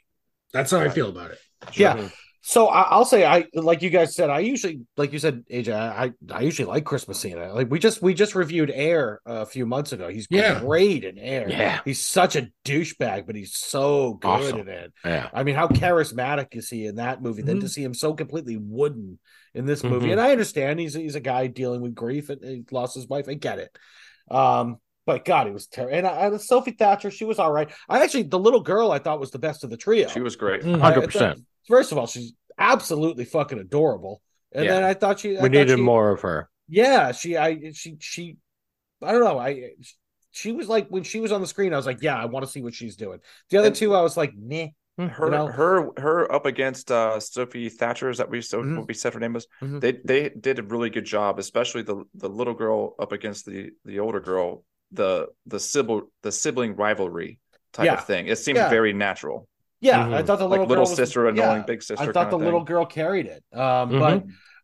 [0.54, 1.40] That's how I feel about it.
[1.74, 2.10] Yeah.
[2.42, 5.74] So I, I'll say I like you guys said I usually like you said AJ
[5.74, 9.66] I I usually like Chris Messina like we just we just reviewed Air a few
[9.66, 10.60] months ago he's Yeah.
[10.62, 11.80] great in Air Yeah.
[11.84, 14.60] he's such a douchebag but he's so good Awesome.
[14.62, 15.30] in it Yeah.
[15.34, 17.62] I mean how charismatic is he in that movie then Mhm.
[17.62, 19.20] to see him so completely wooden
[19.54, 20.12] in this movie Mhm.
[20.14, 23.28] and I understand he's he's a guy dealing with grief and he lost his wife
[23.28, 23.78] I get it
[24.32, 24.78] um
[25.10, 28.04] but God he was terrible and I, I, Sophie Thatcher she was all right I
[28.04, 30.62] actually the little girl I thought was the best of the trio She was great.
[30.62, 30.82] Mm.
[30.82, 31.44] I- I 100%.
[31.68, 34.22] First of all, she's absolutely fucking adorable.
[34.52, 34.72] And Yeah.
[34.74, 36.50] then I thought she, I We thought needed she- more of her.
[36.68, 38.38] Yeah, she, I, she, she,
[39.02, 39.40] I don't know.
[39.40, 39.72] I,
[40.32, 42.46] she was like when she was on the screen, I was like, yeah, I want
[42.46, 43.20] to see what she's doing.
[43.50, 44.68] The other And- two, I was like, nah.
[45.00, 45.48] Her, You know?
[45.48, 48.10] her, her up against uh, Sophie Thatcher.
[48.10, 48.78] Is that we so Mhm.
[48.80, 49.48] what we said her name was?
[49.64, 49.80] Mhm.
[49.80, 53.70] They they did a really good job, especially the the little girl up against the
[53.86, 54.66] the older girl.
[54.92, 57.40] The the sibling the sibling rivalry
[57.74, 57.94] type Yeah.
[57.96, 58.28] of thing.
[58.28, 58.70] It seemed Yeah.
[58.70, 59.48] very natural.
[59.82, 60.14] Yeah, Mhm.
[60.16, 62.02] I thought the Like little little was- sister annoying yeah, big sister.
[62.04, 63.44] I thought kind the of little girl carried it.
[63.54, 64.00] Um, Mhm.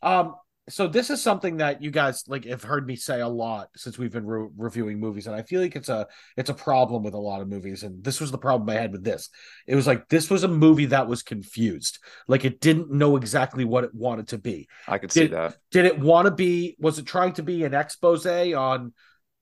[0.02, 0.36] but um,
[0.68, 4.00] so this is something that you guys like have heard me say a lot since
[4.00, 7.14] we've been re- reviewing movies, and I feel like it's a it's a problem with
[7.14, 9.30] a lot of movies, and this was the problem I had with this.
[9.68, 13.64] It was like this was a movie that was confused, like it didn't know exactly
[13.64, 14.68] what it wanted to be.
[14.88, 15.56] I could see that.
[15.70, 16.76] Did it want to be?
[16.80, 18.94] Was it trying to be an expose on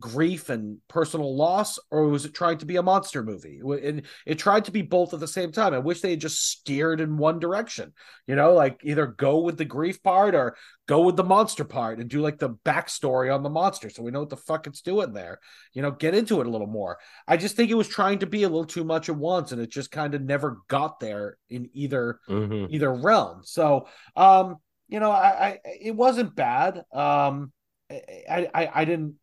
[0.04, 3.62] grief and personal loss, or was it trying to be a monster movie?
[3.62, 5.74] And it tried to be both at the same time.
[5.74, 7.94] I wish they had just steered in one direction,
[8.28, 10.58] you know, like either go with the grief part or
[10.90, 14.12] go with the monster part and do like the backstory on the monster so we
[14.12, 15.40] know what the fuck it's doing there.
[15.72, 16.98] You know, get into it a little more.
[17.26, 19.62] I just think it was trying to be a little too much at once and
[19.62, 22.68] it just kind of never got there in either Mhm.
[22.70, 23.40] either realm.
[23.46, 23.88] So
[24.18, 24.58] um,
[24.90, 26.84] you know, I, I it wasn't bad.
[26.92, 27.54] Um
[27.90, 29.16] I, I I didn't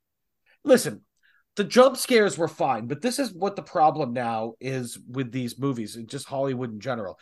[0.64, 1.02] listen.
[1.56, 5.58] The jump scares were fine, but this is what the problem now is with these
[5.58, 7.18] movies and just Hollywood in general.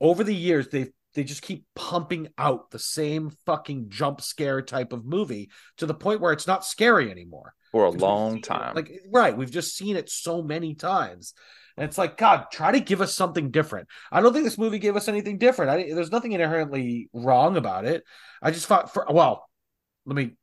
[0.00, 4.92] Over the years, they they just keep pumping out the same fucking jump scare type
[4.92, 7.54] of movie to the point where it's not scary anymore.
[7.72, 8.76] for a long seen it- time.
[8.76, 11.34] Like right, we've just seen it so many times.
[11.76, 13.88] And it's like, God, try to give us something different.
[14.12, 15.70] I don't think this movie gave us anything different.
[15.70, 18.04] I, there's nothing inherently wrong about it.
[18.42, 19.48] I just thought, for well,
[20.04, 20.36] let me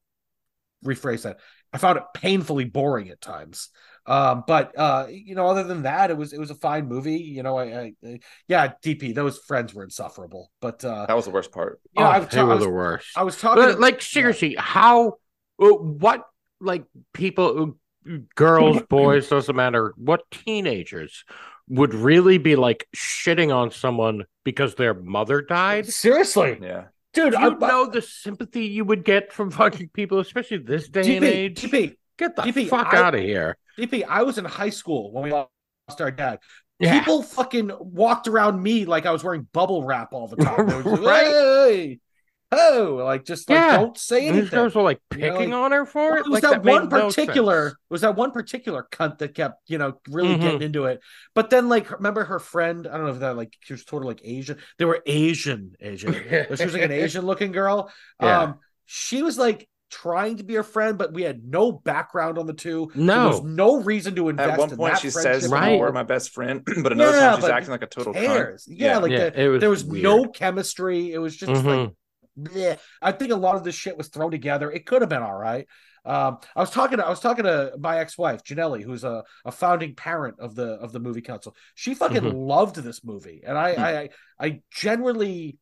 [0.85, 1.39] rephrase that.
[1.73, 3.69] I found it painfully boring at times.
[4.05, 7.17] Um, but uh, you know, other than that, it was it was a fine movie.
[7.17, 10.49] You know, I, I, I yeah, DP, those friends were insufferable.
[10.61, 11.81] But uh, that was the worst part.
[11.93, 13.07] you know, Oh, I, they I were was, the worst.
[13.17, 15.17] I was talking But, like seriously, how
[15.61, 16.25] uh, what
[16.61, 17.75] like people
[18.09, 21.25] uh, girls, boys, doesn't matter, what teenagers
[21.67, 25.85] would really be like shitting on someone because their mother died?
[25.87, 26.85] seriously, Yeah.
[27.23, 27.33] Dude.
[27.33, 31.01] Do I you know the sympathy you would get from fucking people, especially this day
[31.01, 31.61] DP, and age?
[31.61, 33.57] DP, Get the DP, fuck I- out of here.
[33.77, 35.49] DP, I was in high school when we lost
[35.99, 36.39] our dad.
[36.79, 36.99] Yeah.
[36.99, 40.67] People fucking walked around me like I was wearing bubble wrap all the time.
[41.03, 41.25] Right.
[41.25, 41.99] Hey,
[42.51, 43.77] oh, like just like Yeah.
[43.77, 44.59] don't say And these anything.
[44.59, 46.19] girls were like You know, picking like- on her for Well, it.
[46.19, 47.73] it was Like, that, made one particular sense.
[47.73, 50.41] it was that one particular cunt that kept you know really Mhm.
[50.41, 51.01] getting into it
[51.35, 54.11] but then like remember her friend i don't know if that like she was totally
[54.11, 56.11] like asian they were asian asian
[56.49, 58.41] but she was like an asian looking girl Yeah.
[58.43, 58.55] um
[58.85, 62.53] she was like trying to be her friend but we had no background on the
[62.53, 63.29] two so No.
[63.29, 65.75] there's no reason to invest At one in point, that she friendship says, Right.
[65.77, 68.13] "You are my best friend," but another Yeah, time she's but acting like a total
[68.13, 68.25] cunt.
[68.25, 70.03] cares yeah, like Yeah, the, was there was weird.
[70.03, 71.95] no chemistry it was just like Mhm.
[72.37, 72.77] Bleh.
[73.01, 74.71] I think a lot of this shit was thrown together.
[74.71, 75.67] It could have been all right.
[76.05, 79.51] Um, I was talking to I was talking to my ex-wife, Janelli, who's a, a
[79.51, 81.55] founding parent of the of the movie council.
[81.75, 82.47] She fucking Mhm.
[82.47, 83.43] loved this movie.
[83.45, 83.79] And I, Hmm.
[83.81, 85.57] I I I generally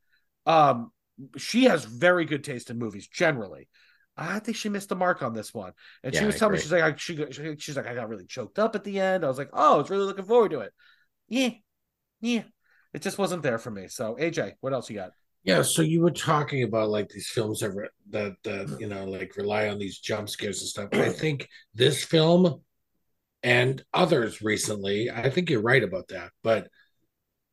[0.45, 0.91] um
[1.38, 3.69] she has very good taste in movies, generally.
[4.17, 5.73] I think she missed the mark on this one.
[6.03, 8.09] And she was I telling me she's like I, she, she she's like I got
[8.09, 9.25] really choked up at the end.
[9.25, 10.73] I was like, "Oh, I was really looking forward to it."
[11.27, 11.49] Yeah.
[12.21, 12.43] Yeah.
[12.93, 13.88] It just wasn't there for me.
[13.89, 15.11] So, AJ, what else you got?
[15.45, 17.71] Yeah, so you were talking about like these films that
[18.10, 20.89] that that you know like rely on these jump scares and stuff.
[20.91, 22.62] I think this film
[23.43, 26.31] and others recently, I think you're right about that.
[26.43, 26.67] But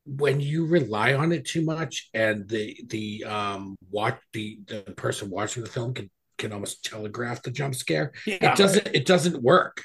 [0.05, 5.29] when you rely on it too much, and the the um watch the the person
[5.29, 8.53] watching the film can can almost telegraph the jump scare, yeah.
[8.53, 9.83] it doesn't it doesn't work.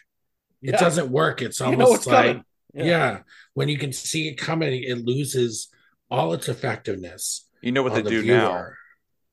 [0.62, 1.42] It doesn't work.
[1.42, 2.42] It's You almost know what's like
[2.72, 2.84] yeah.
[2.84, 3.18] Yeah.
[3.52, 5.68] when you can see it coming, it loses
[6.10, 7.47] all its effectiveness.
[7.62, 8.66] You know what they the do now?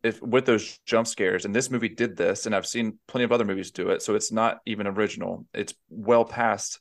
[0.03, 3.31] if with those jump scares, and this movie did this, and I've seen plenty of
[3.31, 5.45] other movies do it, so it's not even original.
[5.53, 6.79] It's well past.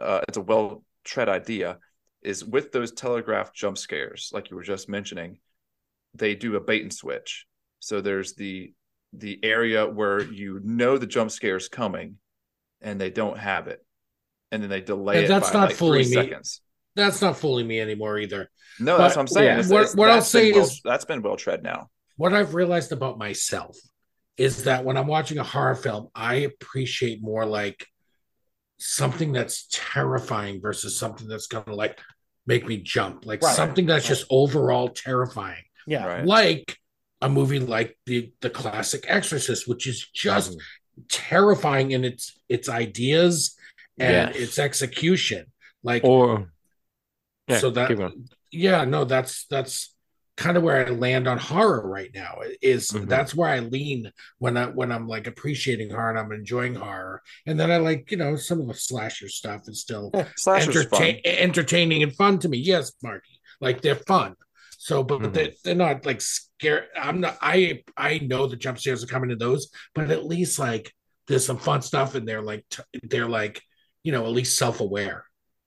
[0.00, 1.78] Uh, it's a well tread idea.
[2.22, 5.38] Is with those telegraph jump scares, like you were just mentioning,
[6.14, 7.46] they do a bait and switch.
[7.80, 8.72] So there's the
[9.12, 12.16] the area where you know the jump scare is coming,
[12.80, 13.84] and they don't have it,
[14.50, 16.30] and then they delay Yeah, it that's by not like fooling three me.
[16.30, 16.60] seconds.
[16.96, 18.50] That's not fooling me anymore either.
[18.80, 19.46] No, that's what I'm saying.
[19.46, 21.90] yeah, It's- what- it's- what I'll say well, is that's been well tread now.
[22.16, 23.76] What I've realized about myself
[24.36, 27.86] is that when I'm watching a horror film, I appreciate more like
[28.78, 31.98] something that's terrifying versus something that's gonna like
[32.46, 33.24] make me jump.
[33.24, 33.54] Like Right.
[33.56, 35.62] something that's just overall terrifying.
[35.86, 36.06] Yeah.
[36.06, 36.24] Right.
[36.26, 36.78] Like
[37.22, 40.60] a movie like the the classic Exorcist, which is just Mhm.
[41.08, 43.56] terrifying in its its ideas
[43.98, 44.36] and Yes.
[44.42, 45.50] its execution.
[45.82, 46.52] Like Or
[47.48, 48.12] yeah, so that
[48.52, 49.92] yeah no that's that's
[50.36, 53.08] kind of where i land on horror right now is Mhm.
[53.08, 57.22] that's where i lean when i when i'm like appreciating horror and i'm enjoying horror
[57.46, 60.10] and then i like you know some of the slasher stuff is still
[60.46, 61.22] entertain- fun.
[61.24, 64.34] entertaining and fun to me yes marky like they're fun
[64.78, 65.32] so but Mhm.
[65.32, 69.30] they, they're not like scare i'm not i i know the jump scares are coming
[69.30, 70.92] to those but at least like
[71.28, 73.62] there's some fun stuff and they're like t- they're like
[74.04, 75.24] you know at least self-aware most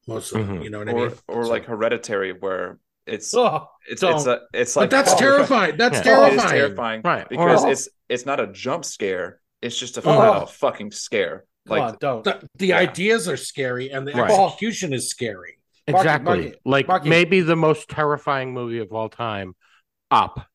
[0.08, 0.64] of them Mhm.
[0.64, 4.16] you know what i mean or So- like Hereditary, where it's Oh, it's don't.
[4.16, 5.78] it's a it's but like that's oh, terrifying.
[5.78, 6.04] That's Yeah.
[6.04, 6.38] Terrifying.
[6.39, 7.28] is terrifying Right.
[7.30, 7.70] because Oh.
[7.70, 9.39] it's it's not a jump scare.
[9.62, 10.04] It's just a Oh.
[10.04, 11.45] flat out fucking scare.
[11.66, 12.24] Like on, don't.
[12.24, 12.78] The, the Yeah.
[12.78, 14.30] ideas are scary and the Right.
[14.32, 15.58] execution is scary.
[15.88, 16.41] Marky, exactly.
[16.41, 17.10] Marky, like Marky.
[17.10, 19.56] maybe the most terrifying movie of all time,
[20.12, 20.45] Up.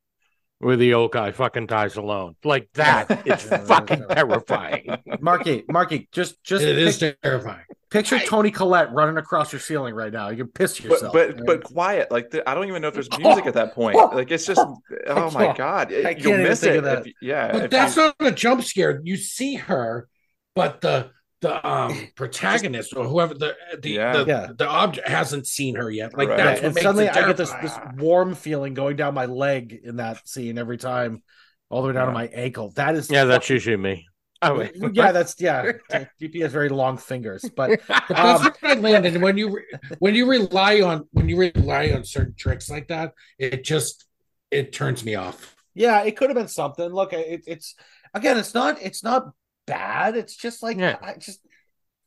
[0.60, 2.36] Where the old guy fucking dies alone.
[2.42, 4.86] Like that, it's fucking terrifying.
[5.20, 7.64] Marky, Marky, just just it is pic- terrifying.
[7.90, 10.30] picture Toni Collette running across your ceiling right now.
[10.30, 11.12] You can piss But yourself.
[11.12, 12.10] but but quiet.
[12.10, 13.96] Like the, I don't even know if there's music at that point.
[13.96, 14.60] Like it's just
[15.08, 16.78] oh my can't- god, I you'll can't even miss think it.
[16.78, 17.06] of that.
[17.06, 19.00] if yeah, But if that's you- not a jump scare.
[19.04, 20.08] You see her,
[20.54, 21.10] but the
[21.44, 24.12] the um protagonist or whoever the the Yeah.
[24.16, 24.46] the, Yeah.
[24.56, 26.16] the object hasn't seen her yet.
[26.16, 26.36] Like Right.
[26.38, 29.14] that's Yeah, what and makes suddenly it I get this this warm feeling going down
[29.14, 31.22] my leg in that scene every time,
[31.70, 32.70] all the way down to my ankle.
[32.80, 34.06] That is Yeah, that's usually me.
[34.42, 34.72] Oh, wait.
[34.92, 35.72] yeah, that's yeah.
[36.20, 39.14] DP has very long fingers, but But that's Um, where I landed.
[39.14, 42.88] And when you re- when you rely on when you rely on certain tricks like
[42.88, 44.04] that, it just
[44.50, 45.54] it turns me off.
[45.74, 46.88] yeah, it could have been something.
[46.88, 47.74] Look, it, it's
[48.12, 49.20] again, it's not it's not
[49.66, 50.16] bad.
[50.16, 50.98] It's just like Yeah.
[51.02, 51.40] I just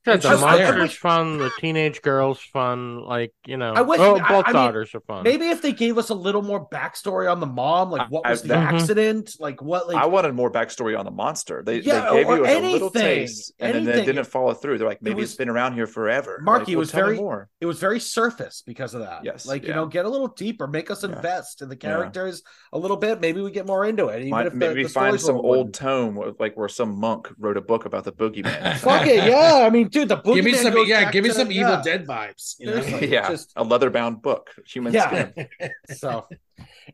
[0.07, 3.57] Yeah, It's the just- I- I monster's wish- fun, the teenage girl's fun, like you
[3.57, 3.73] know.
[3.73, 5.23] I wish- oh, both I mean, daughters are fun.
[5.23, 8.31] maybe if they gave us a little more backstory on the mom, like what I-
[8.31, 8.73] was the I- Mhm.
[8.73, 11.61] accident, like what like I wanted more backstory on the monster.
[11.65, 13.99] They, Yeah, they gave or you a little taste, and then anything.
[13.99, 14.77] they didn't follow through.
[14.77, 16.39] They're like, maybe was- it's been around here forever.
[16.41, 17.49] Marky, like, well, was very- more.
[17.59, 19.23] it was very surface because of that.
[19.23, 21.09] Yes, like you know, get a little deeper, make us Yeah.
[21.15, 21.89] invest in the Yeah.
[21.89, 23.19] characters a little bit.
[23.19, 24.19] Maybe we get more into it.
[24.19, 27.57] Even Might- if the, maybe the find some old tome, like where some monk wrote
[27.57, 28.77] a book about the boogeyman.
[28.77, 29.63] Fuck it, yeah.
[29.65, 31.81] I mean, dude, the give me some yeah, give me to some Evil yeah.
[31.83, 32.55] Dead vibes.
[32.59, 32.81] You know?
[32.81, 33.11] Seriously.
[33.11, 35.09] yeah, just- a leather-bound book, human Yeah.
[35.31, 35.47] skin.
[35.95, 36.27] So,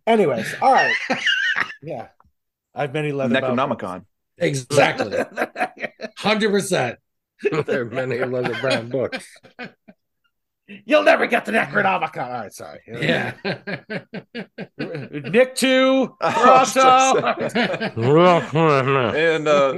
[0.08, 0.96] anyways, all right,
[1.82, 2.08] yeah.
[2.76, 3.40] I have many leather.
[3.42, 4.06] bound Necronomicon.
[4.38, 5.18] Exactly.
[6.18, 7.00] Hundred percent.
[7.66, 9.28] there are many leather brown books.
[10.68, 12.26] You'll never get the Necronomicon.
[12.26, 12.80] All right, sorry.
[12.88, 13.34] Yeah.
[14.78, 17.36] Nick two, I was Toronto.
[17.40, 17.92] just saying.
[17.98, 19.74] Well, and uh,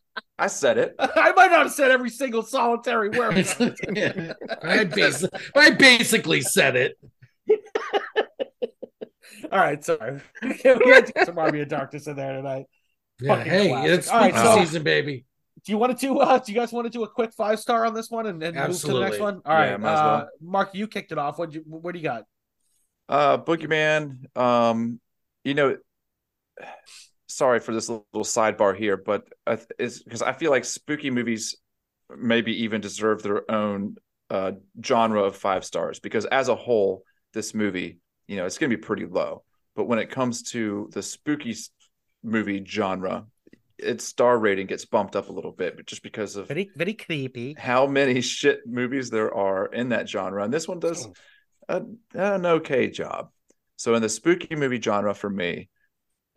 [0.40, 0.94] I said it.
[0.98, 3.34] I might not have said every single solitary word.
[3.36, 3.42] I,
[4.86, 6.98] basi- I basically said it.
[9.52, 10.20] All right, sorry.
[10.42, 12.64] we had some Army of Darkness in there tonight.
[13.20, 13.90] Yeah, Fucking hey, classic.
[13.90, 15.26] it's All right, so- season, baby.
[15.62, 16.18] Do you want to do?
[16.18, 18.40] Uh, do you guys want to do a quick five star on this one and
[18.40, 19.42] then move to the next one?
[19.44, 20.28] All right, Yeah, might as uh, well.
[20.40, 21.38] Mark, you kicked it off.
[21.38, 22.24] What you what do you got?
[23.10, 24.34] Uh, Boogeyman.
[24.38, 25.00] Um,
[25.44, 25.76] you know,
[27.40, 28.04] sorry for this little
[28.36, 31.56] sidebar here, but I th- it's because I feel like spooky movies
[32.16, 33.96] maybe even deserve their own
[34.30, 34.52] uh
[34.84, 38.76] genre of five stars because as a whole, this movie, you know, it's going to
[38.76, 39.42] be pretty low.
[39.76, 41.54] But when it comes to the spooky
[42.22, 43.26] movie genre,
[43.78, 46.94] its star rating gets bumped up a little bit, but just because of Very very
[46.94, 47.56] creepy.
[47.56, 51.08] how many shit movies there are in that genre, and this one does
[51.68, 51.82] a,
[52.14, 53.30] an okay job.
[53.76, 55.68] So in the spooky movie genre, for me,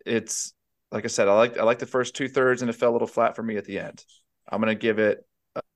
[0.06, 0.54] it's
[0.90, 2.94] like I said, I like I like the first two thirds, and it fell a
[2.94, 4.04] little flat for me at the end.
[4.48, 5.26] I'm gonna give it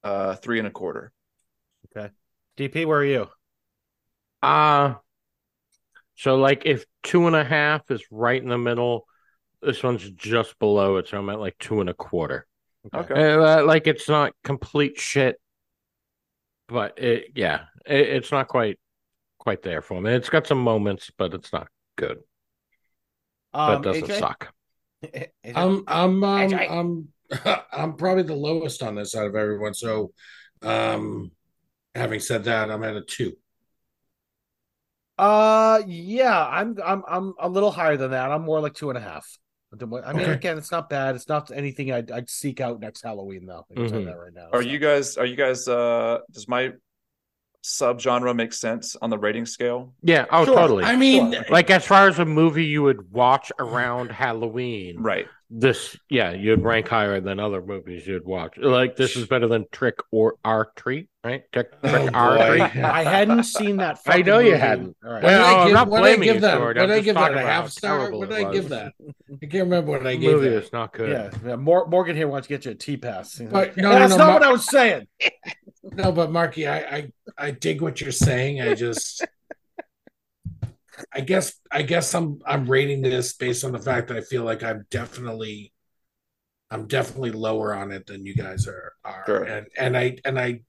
[0.04, 1.12] uh three and a quarter.
[1.86, 2.10] Okay,
[2.56, 3.28] DP, where are you?
[4.42, 4.94] Uh
[6.16, 9.06] so like if two and a half is right in the middle,
[9.62, 12.46] this one's just below it, so I'm at like two and a quarter.
[12.94, 15.40] Okay, Uh, like it's not complete shit,
[16.68, 18.78] but it yeah, it, it's not quite
[19.38, 20.12] quite there for me.
[20.12, 22.18] It's got some moments, but it's not good.
[23.64, 24.12] But Um, it doesn't AJ?
[24.12, 24.52] suck.
[25.02, 25.54] AJ?
[25.54, 27.08] I'm I'm um, I'm
[27.72, 29.74] I'm probably the lowest on this out of everyone.
[29.74, 30.12] So,
[30.62, 31.30] um,
[31.94, 33.36] having said that, I'm at a two.
[35.18, 38.30] Uh, yeah, I'm I'm I'm a little higher than that.
[38.30, 39.26] I'm more like two and a half.
[39.72, 40.32] I mean, Okay.
[40.32, 41.14] again, it's not bad.
[41.14, 43.66] It's not anything I'd, I'd seek out next Halloween, though.
[43.70, 44.06] I can tell you Mhm.
[44.06, 44.48] that right now.
[44.52, 44.68] are so.
[44.68, 46.72] you guys are you guys uh does my
[47.68, 49.92] sub genre make sense on the rating scale?
[50.02, 50.54] Yeah, oh Sure.
[50.56, 50.84] totally.
[50.84, 51.44] I mean, Sure.
[51.50, 55.26] like as far as a movie you would watch around Halloween, Right.
[55.50, 58.56] this yeah, you'd rank higher than other movies you'd watch.
[58.58, 61.42] Like this is better than Trick or R Treat, right?
[61.52, 62.46] Trick, Oh, Trick or boy.
[62.58, 62.60] Treat.
[62.84, 63.98] I hadn't seen that.
[64.06, 64.58] I know you movie.
[64.60, 64.96] hadn't.
[65.04, 65.22] All right.
[65.22, 66.60] what did Well, I I'm give, not what I blaming give you, that?
[66.60, 67.34] What I'm did I give that?
[67.34, 67.98] A half star?
[67.98, 68.92] terrible What did I give that?
[69.42, 70.64] I can't remember what I gave movie that.
[70.64, 71.10] is not good.
[71.10, 71.56] Yeah, yeah.
[71.56, 73.38] Morgan here wants to get you a T pass.
[73.38, 75.06] But no, That's no, no, not what I was saying.
[75.82, 78.60] no, but Marky, I, I I dig what you're saying.
[78.60, 79.24] I just
[81.12, 84.44] I guess I guess I'm I'm rating this based on the fact that I feel
[84.44, 85.72] like I'm definitely
[86.70, 89.22] I'm definitely lower on it than you guys are are.
[89.26, 89.44] Sure.
[89.44, 90.60] And and I and I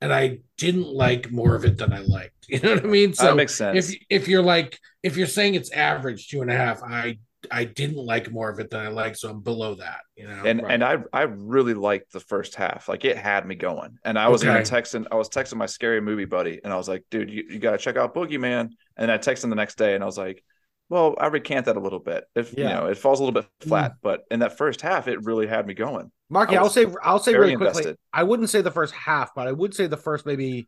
[0.00, 2.32] and I didn't like more of it than I liked.
[2.46, 3.12] You know what I mean?
[3.12, 3.88] that makes sense.
[3.88, 7.18] if if you're like if you're saying it's average two and a half, I
[7.50, 10.00] I didn't like more of it than I liked, so I'm below that.
[10.16, 12.88] You know, and and I I really liked the first half.
[12.88, 13.98] Like it had me going.
[14.04, 14.60] And I was Okay.
[14.62, 17.58] texting I was texting my scary movie buddy and I was like, dude, you, you
[17.58, 18.70] gotta check out Boogeyman.
[18.96, 20.42] And I texted him the next day and I was like,
[20.88, 22.24] well, I recant that a little bit.
[22.34, 23.68] If you know, it falls a little bit Mm.
[23.68, 26.10] flat, but in that first half, it really had me going.
[26.30, 27.82] Marky, I I'll say I'll say very really quickly.
[27.82, 27.98] invested.
[28.12, 30.66] I wouldn't say the first half, but I would say the first maybe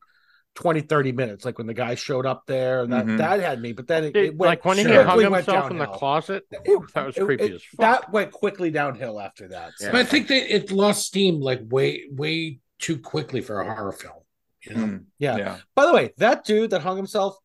[0.56, 2.82] 20, 30 minutes, like when the guy showed up there.
[2.82, 3.18] and That Mhm.
[3.18, 5.70] that had me, but then it, it went like when he hung quickly went himself
[5.70, 6.44] in the closet.
[6.50, 7.78] It- that was it- creepy it- as fuck.
[7.80, 9.72] That went quickly downhill after that.
[9.76, 9.92] So.
[9.92, 13.92] But I think that it lost steam like way way too quickly for a horror
[13.92, 14.22] film.
[14.62, 15.36] You know, Mm, yeah.
[15.36, 15.56] yeah.
[15.76, 17.36] By the way, that dude that hung himself,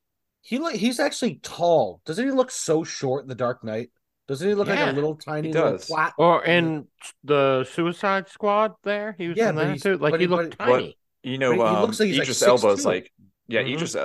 [0.42, 2.02] he look he's actually tall.
[2.06, 3.92] Doesn't he look so short in the Dark Knight?
[4.28, 5.86] Doesn't he look like a little tiny he little does.
[5.88, 6.14] flat?
[6.18, 6.88] Or in
[7.26, 9.98] the Suicide Squad, there he was Yeah, in that too.
[9.98, 10.98] Like he he- looked but- tiny.
[11.24, 13.12] You know, But he um, looks like he's like Idris Elba is like,
[13.48, 13.74] yeah, Mhm.
[13.76, 13.96] Idris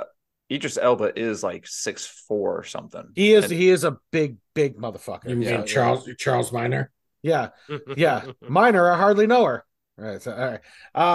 [0.51, 3.09] Idris Elba is like six four or something.
[3.15, 5.29] He is And- he is a big big motherfucker.
[5.29, 6.91] you mean Yeah, Charles Charles Minor,
[7.23, 7.49] Yeah,
[7.97, 8.25] yeah.
[8.47, 9.65] Minor, I hardly know her.
[9.99, 10.61] All right, so, all right.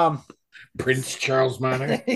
[0.06, 0.22] Um,
[0.78, 2.02] Prince Charles Minor,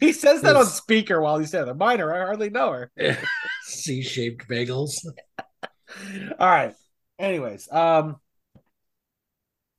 [0.00, 2.12] he says that on speaker while he's saying the minor.
[2.14, 2.92] I hardly know her.
[3.64, 4.92] C-shaped bagels.
[6.38, 6.74] All right.
[7.18, 8.16] Anyways, um,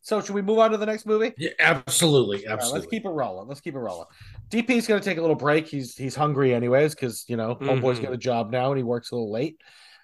[0.06, 1.34] so should we move on to the next movie?
[1.36, 2.80] Yeah, absolutely, All right, absolutely.
[2.82, 3.48] let's keep it rolling.
[3.48, 4.06] Let's keep it rolling.
[4.50, 5.68] DP's going to take a little break.
[5.68, 8.04] He's he's hungry anyways because you know homeboy's Mhm.
[8.04, 9.58] got a job now and he works a little late.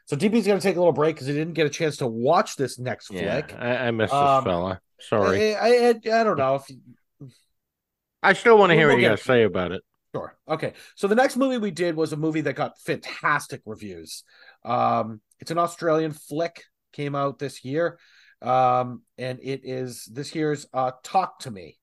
[0.05, 2.07] So DP's going to take a little break because he didn't get a chance to
[2.07, 3.55] watch this next yeah, flick.
[3.57, 4.81] I, I miss this Um, fella.
[4.99, 5.55] Sorry.
[5.55, 6.79] I, I, I, I don't know if you,
[8.23, 9.81] I still want to hear we'll what you get- guys say about it.
[10.13, 10.35] Sure.
[10.49, 10.73] Okay.
[10.95, 14.23] So the next movie we did was a movie that got fantastic reviews.
[14.65, 17.97] Um, it's an Australian flick, came out this year.
[18.41, 21.77] Um, and it is this year's uh Talk to Me.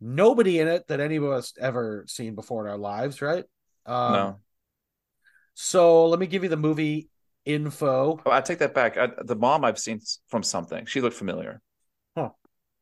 [0.00, 3.44] Nobody in it that any of us ever seen before in our lives, right?
[3.86, 4.38] Um, no,
[5.54, 7.08] So let me give you the movie
[7.44, 8.20] info.
[8.24, 8.96] oh, I take that back.
[8.96, 10.86] I, the mom I've seen from something.
[10.86, 11.60] She looked familiar.
[12.16, 12.30] Huh.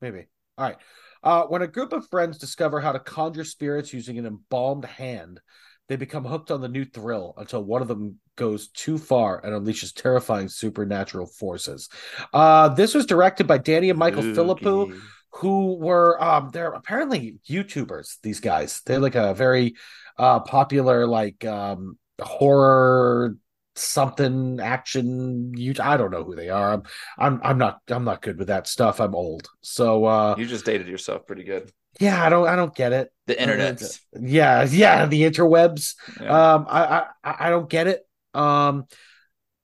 [0.01, 0.27] Maybe.
[0.57, 0.77] All right.
[1.23, 5.41] Uh, when a group of friends discover how to conjure spirits using an embalmed hand,
[5.89, 9.53] they become hooked on the new thrill until one of them goes too far and
[9.55, 11.89] unleashes terrifying supernatural forces.
[12.33, 15.01] Uh, this was directed by Danny and Michael Philippou,
[15.33, 18.17] who were um, they're apparently YouTubers.
[18.23, 19.75] These guys, they're like a very
[20.19, 23.37] uh, popular like um, horror
[23.75, 26.83] something action you i don't know who they are i'm
[27.17, 30.65] i'm i'm not i'm not good with that stuff i'm old so uh You just
[30.65, 31.71] dated yourself pretty good.
[31.99, 33.13] Yeah i don't i don't get it.
[33.27, 33.83] The internet.
[34.19, 35.95] yeah yeah the interwebs.
[36.21, 36.55] Yeah.
[36.55, 38.07] um I, I i don't get it.
[38.35, 38.85] Um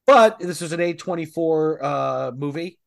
[0.07, 2.79] but this is an a24 uh movie.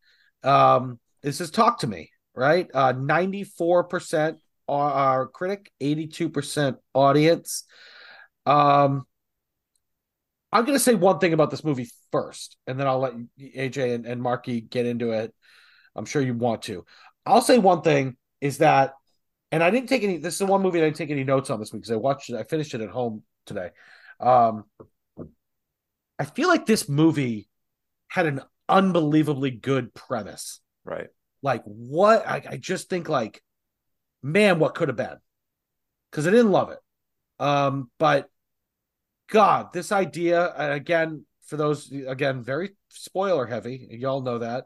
[0.43, 2.69] Um this is talk to me right?
[2.73, 4.37] Uh 94%
[4.69, 7.63] are critic 82% audience.
[8.45, 9.05] Um
[10.51, 14.05] i'm gonna say one thing about this movie first and then i'll let aj and,
[14.05, 15.33] and marky get into it.
[15.95, 16.85] I'm sure you want to.
[17.25, 18.93] I'll say one thing is that
[19.51, 20.17] and I didn't take any.
[20.17, 21.97] This is the one movie I didn't take any notes on this week because I
[21.97, 22.35] watched it.
[22.35, 23.69] I finished it at home today.
[24.19, 24.65] Um,
[26.19, 27.47] I feel like this movie
[28.09, 30.59] had an unbelievably good premise.
[30.83, 31.07] right.
[31.43, 32.27] Like what?
[32.27, 33.41] I, I just think like,
[34.23, 35.17] man, what could have been?
[36.11, 36.79] Because I didn't love it.
[37.39, 38.29] Um, but
[39.29, 43.87] God, this idea again for those again very spoiler heavy.
[43.91, 44.65] Y'all know that.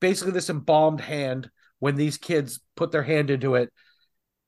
[0.00, 3.72] Basically, this embalmed hand when these kids put their hand into it,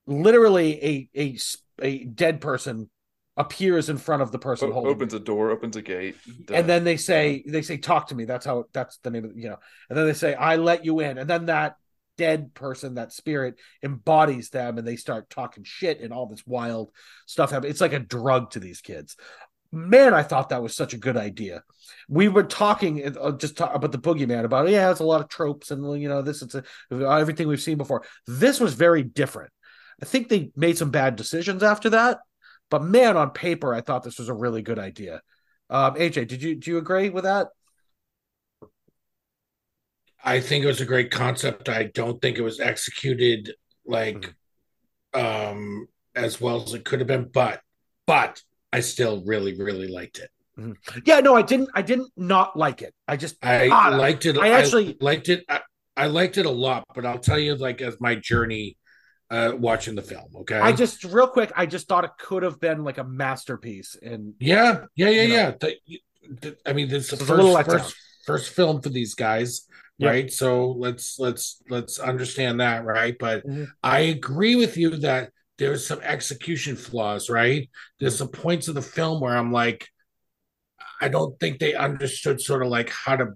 [0.07, 1.39] literally a a
[1.83, 2.91] a dead person
[3.37, 6.17] appears in front of the person O- holding opens a door, opens a gate,
[6.53, 8.25] and then they say they say talk to me.
[8.25, 9.59] That's how that's the name of you know.
[9.89, 11.19] And then they say i let you in.
[11.19, 11.77] And then that
[12.17, 16.91] dead person that spirit embodies them and they start talking shit and all this wild
[17.27, 19.17] stuff happens it's like a drug to these kids
[19.73, 21.63] man i thought that was such a good idea.
[22.09, 25.29] We were talking uh, just talk about the boogeyman about yeah it's a lot of
[25.29, 28.05] tropes and you know this it's a, everything we've seen before.
[28.27, 29.53] This was very different.
[30.03, 32.19] I think they made some bad decisions after that
[32.71, 35.21] but man on paper i thought this was a really good idea.
[35.69, 37.49] Um, AJ, did you do you agree with that?
[40.23, 41.69] I think it was a great concept.
[41.69, 43.55] I don't think it was executed
[43.85, 44.35] like
[45.15, 47.61] um as well as it could have been, but
[48.07, 48.43] but
[48.73, 50.31] I still really, really liked it.
[51.05, 51.69] Yeah, no, I didn't.
[51.75, 52.95] I didn't not like it.
[53.07, 54.39] I just I God, liked it.
[54.39, 55.45] I actually- liked it.
[55.49, 55.61] I,
[55.97, 58.77] I liked it a lot, but I'll tell you, like, as my journey
[59.29, 60.29] uh watching the film.
[60.37, 60.59] Okay.
[60.59, 61.53] I just real quick.
[61.57, 63.97] I just thought it could have been like a masterpiece.
[64.01, 65.51] And yeah, yeah, yeah, yeah.
[65.59, 65.77] The-
[66.41, 68.89] the- I mean, this is the It was a little first, first first film for
[68.89, 69.67] these guys,
[69.99, 70.11] Yeah.
[70.11, 70.33] right?
[70.33, 73.17] So let's let's let's understand that, right?
[73.19, 73.67] But Mhm.
[73.83, 77.69] I agree with you that there's some execution flaws, right?
[78.01, 79.89] There's some points of the film where I'm like,
[81.01, 83.27] I don't think they understood sort of like how to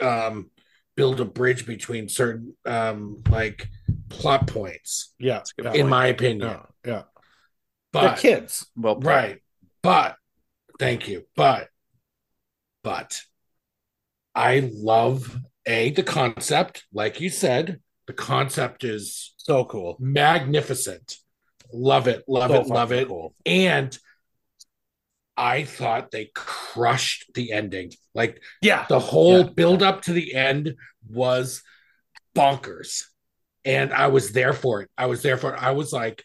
[0.00, 0.50] um
[0.96, 3.68] build a bridge between certain um like
[4.08, 5.90] plot points, yeah, That's a good yeah, in point.
[5.90, 6.40] my opinion.
[6.48, 7.02] yeah, yeah.
[7.92, 8.66] They're But kids.
[8.76, 9.06] well, put.
[9.06, 9.42] Right.
[9.82, 10.16] But
[10.78, 11.26] thank you.
[11.36, 11.68] But
[12.82, 13.22] but
[14.34, 19.96] I love a the concept, like you said, the concept is So cool.
[19.98, 21.18] magnificent.
[21.72, 23.08] Love it, love So it, love it.
[23.08, 23.34] cool.
[23.46, 23.96] And
[25.36, 27.92] I thought they crushed the ending.
[28.14, 28.84] Like Yeah.
[28.88, 29.50] the whole Yeah.
[29.50, 30.76] build up to the end
[31.08, 31.62] was
[32.36, 33.04] bonkers.
[33.64, 34.90] And I was there for it.
[34.98, 35.62] I was there for it.
[35.62, 36.24] I was like,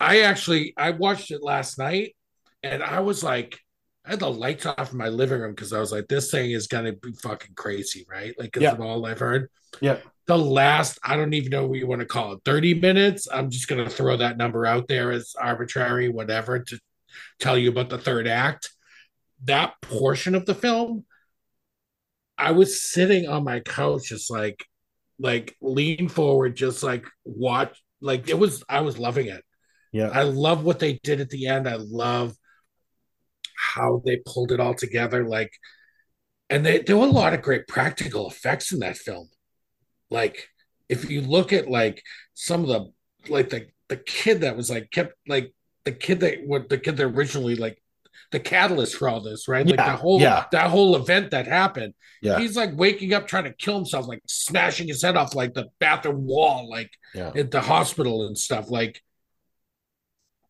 [0.00, 2.16] I actually I watched it last night
[2.62, 3.58] and I was like,
[4.04, 6.52] I had the lights off in my living room because I was like, this thing
[6.52, 8.34] is gonna be fucking crazy, right?
[8.38, 8.72] Like, because Yeah.
[8.72, 9.50] of all I've heard.
[9.80, 9.98] Yeah.
[10.28, 13.26] The last, I don't even know what you want to call it, 30 minutes.
[13.32, 16.78] I'm just gonna throw that number out there as arbitrary, whatever, to
[17.40, 18.70] tell you about the third act.
[19.44, 21.04] That portion of the film,
[22.36, 24.64] I was sitting on my couch, just like,
[25.18, 28.62] like lean forward, just like watch, like it was.
[28.68, 29.42] I was loving it.
[29.92, 30.10] Yeah.
[30.12, 31.68] I love what they did at the end.
[31.68, 32.34] I love
[33.56, 35.26] how they pulled it all together.
[35.26, 35.52] Like,
[36.50, 39.30] and they, there were a lot of great practical effects in that film.
[40.10, 40.48] Like,
[40.88, 42.02] if you look at like
[42.34, 42.92] some of the
[43.30, 45.52] like the the kid that was like kept like
[45.84, 47.82] the kid that what the kid that originally like
[48.30, 49.66] the catalyst for all this, right?
[49.66, 50.44] Like the whole yeah.
[50.52, 51.94] that whole event that happened.
[52.20, 52.38] Yeah.
[52.38, 55.68] He's like waking up trying to kill himself, like smashing his head off like the
[55.78, 57.32] bathroom wall, like Yeah.
[57.34, 58.70] at the hospital and stuff.
[58.70, 59.02] Like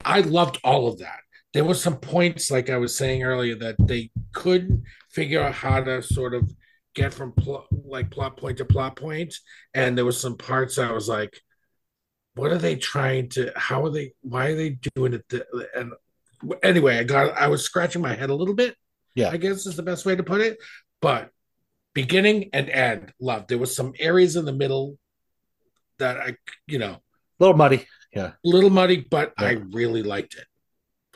[0.05, 1.21] I loved all of that.
[1.55, 5.81] There was some points, like I was saying earlier, that they couldn't figure out how
[5.83, 6.53] to sort of
[6.99, 9.35] get from pl- like plot point to plot point,
[9.75, 11.41] and there was some parts I was like,
[12.35, 13.53] "What are they trying to?
[13.57, 14.13] How are they?
[14.23, 15.43] Why are they doing it?" th-
[15.75, 15.93] And
[16.63, 18.77] anyway, I got I was scratching my head a little bit.
[19.15, 19.31] Yeah.
[19.31, 20.59] I guess is the best way to put it.
[21.01, 21.31] But
[21.95, 23.47] beginning and end, love.
[23.49, 24.99] There was some areas in the middle
[25.99, 26.37] that I,
[26.67, 27.01] you know, a
[27.41, 27.87] little muddy.
[28.15, 29.47] Yeah, a little muddy, but Yeah.
[29.47, 30.47] I really liked it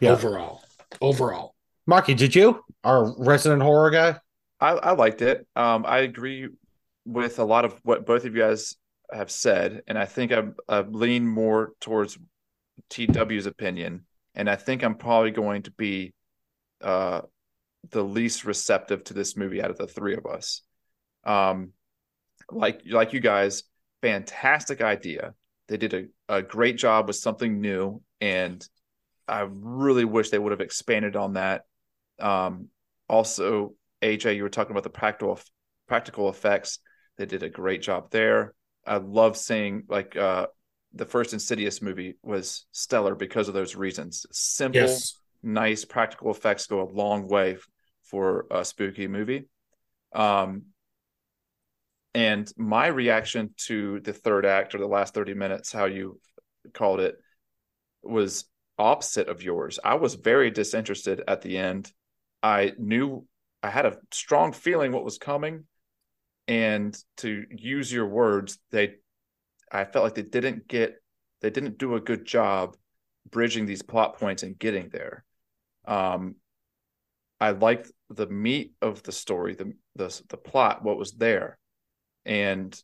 [0.01, 0.12] Yeah.
[0.12, 0.62] overall.
[1.01, 1.55] Overall,
[1.87, 2.62] Marky, did you?
[2.85, 4.18] Our resident horror guy?
[4.62, 5.44] I, I liked it.
[5.56, 6.48] Um, I agree
[7.04, 8.76] with a lot of what both of you guys
[9.12, 12.16] have said, and I think I, I lean more towards
[12.88, 14.06] TW's opinion,
[14.36, 16.14] and I think I'm probably going to be
[16.80, 17.22] uh,
[17.90, 20.62] the least receptive to this movie out of the three of us.
[21.24, 21.72] Um,
[22.48, 23.64] like like you guys,
[24.00, 25.34] fantastic idea.
[25.66, 28.64] They did a, a great job with something new, and
[29.26, 31.64] I really wish they would have expanded on that.
[32.20, 32.68] Um,
[33.08, 35.38] also, AJ, you were talking about the practical
[35.88, 36.78] practical effects.
[37.18, 38.55] They did a great job there.
[38.86, 40.46] I love seeing like uh,
[40.94, 44.26] the first Insidious movie was stellar because of those reasons.
[44.32, 47.59] Simple, yes, nice practical effects go a long way
[48.05, 49.48] for a spooky movie.
[50.14, 50.64] Um,
[52.14, 56.20] and my reaction to the third act or the last 30 minutes, how you
[56.74, 57.16] called it,
[58.03, 58.44] was
[58.78, 59.78] opposite of yours.
[59.82, 61.90] I was very disinterested at the end.
[62.42, 63.26] I knew
[63.62, 65.64] I had a strong feeling what was coming.
[66.48, 68.96] And to use your words, they
[69.70, 70.96] I felt like they didn't get
[71.40, 72.76] they didn't do a good job
[73.30, 75.24] bridging these plot points and getting there.
[75.86, 76.36] Um
[77.40, 81.58] I liked the meat of the story, the the the plot, what was there.
[82.24, 82.80] And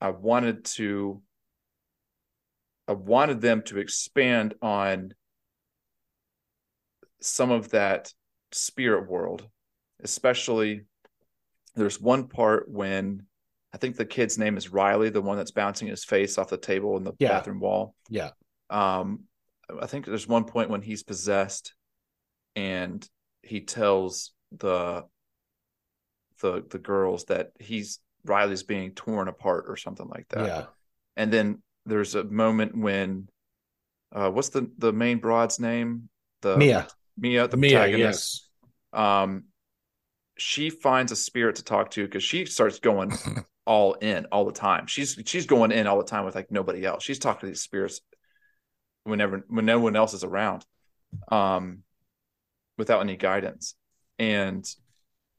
[0.00, 1.22] I wanted to
[2.88, 5.14] I wanted them to expand on
[7.20, 8.12] some of that
[8.52, 9.48] spirit world,
[10.02, 10.82] especially
[11.74, 13.24] there's one part when
[13.72, 16.56] I think the kid's name is Riley, the one that's bouncing his face off the
[16.56, 17.28] table in the Yeah.
[17.30, 17.94] bathroom wall.
[18.08, 18.30] Yeah.
[18.68, 19.24] Um,
[19.80, 21.74] I think there's one point when he's possessed,
[22.56, 23.06] and
[23.42, 25.04] he tells the
[26.42, 30.46] the the girls that he's Riley's being torn apart or something like that.
[30.46, 30.64] Yeah.
[31.16, 33.28] And then there's a moment when,
[34.12, 36.08] uh, what's the the main broad's name?
[36.42, 36.88] The Mia.
[37.16, 38.50] Mia, the Mia, protagonist
[38.94, 39.44] yes, um
[40.40, 43.12] she finds a spirit to talk to because she starts going
[43.66, 46.84] all in all the time she's she's going in all the time with like nobody
[46.84, 48.00] else she's talking to these spirits
[49.04, 50.64] whenever when no one else is around
[51.30, 51.82] um
[52.78, 53.74] without any guidance
[54.18, 54.66] and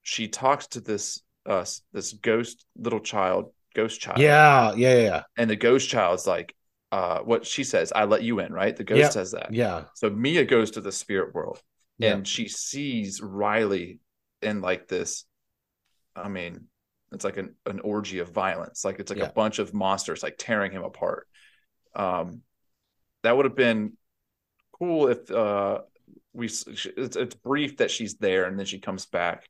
[0.03, 4.73] she talks to this uh this ghost little child ghost child Yeah.
[4.75, 4.97] Yeah.
[4.97, 5.23] Yeah.
[5.37, 6.53] and the ghost child's like
[6.91, 9.09] uh what she says i let you in right the ghost Yeah.
[9.09, 9.85] says that Yeah.
[9.95, 11.59] so Mia goes to the spirit world
[11.97, 12.13] Yeah.
[12.13, 13.99] and she sees Riley
[14.41, 15.25] in like this.
[16.15, 16.67] I mean,
[17.11, 18.85] it's like an, an orgy of violence.
[18.85, 19.29] Like it's like Yeah.
[19.29, 21.27] a bunch of monsters like tearing him apart.
[21.95, 22.41] Um,
[23.23, 23.93] that would have been
[24.79, 25.81] cool if uh
[26.33, 26.75] we it's,
[27.15, 29.47] it's brief that she's there and then she comes back.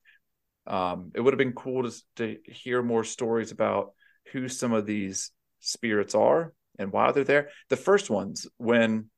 [0.68, 3.94] Um, it would have been cool to to hear more stories about
[4.32, 7.50] who some of these spirits are and why they're there.
[7.70, 9.10] The first ones when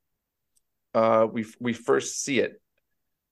[0.94, 2.62] uh we we first see it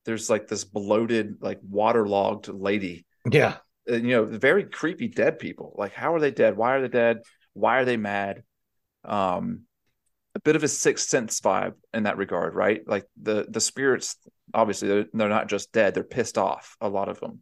[0.06, 3.58] there's like this bloated like waterlogged lady Yeah.
[3.88, 6.88] and, you know very creepy dead people like how are they dead why are they
[6.88, 7.20] dead
[7.54, 8.44] why are they mad
[9.04, 9.62] um
[10.36, 12.82] a bit of a sixth sense vibe in that regard, right?
[12.88, 14.16] Like the the spirits,
[14.54, 16.78] obviously, they're, they're not just dead; they're pissed off.
[16.80, 17.42] A lot of them.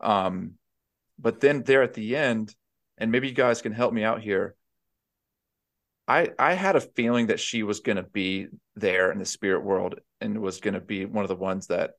[0.00, 0.52] Um,
[1.18, 2.54] but then there at the end,
[2.98, 4.54] and maybe you guys can help me out here.
[6.10, 9.62] I I had a feeling that she was going to be there in the spirit
[9.64, 11.92] world and was going to be one of the ones that,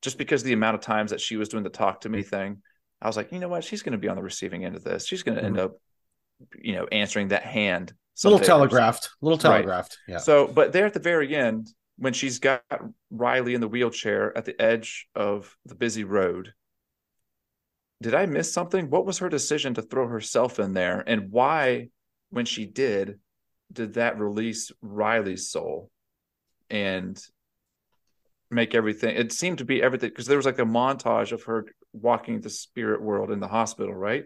[0.00, 2.62] just because the amount of times that she was doing the talk to me thing,
[3.00, 4.84] I was like, you know what, she's going to be on the receiving end of
[4.84, 5.06] this.
[5.06, 5.66] She's going to end mm-hmm.
[5.66, 5.76] up,
[6.58, 7.92] you know, answering that hand.
[8.24, 9.56] little telegraphed, little Right.
[9.58, 9.98] telegraphed.
[10.08, 10.18] Yeah.
[10.18, 12.62] So, but there at the very end, when she's got
[13.10, 16.54] Riley in the wheelchair at the edge of the busy road,
[18.00, 18.88] did I miss something?
[18.88, 21.04] What was her decision to throw herself in there?
[21.06, 21.88] And why,
[22.30, 23.18] when she did,
[23.72, 25.90] did that release Riley's soul
[26.70, 27.20] and
[28.50, 29.16] make everything?
[29.16, 32.50] It seemed to be everything because there was like a montage of her walking the
[32.50, 34.24] spirit world in the hospital, right?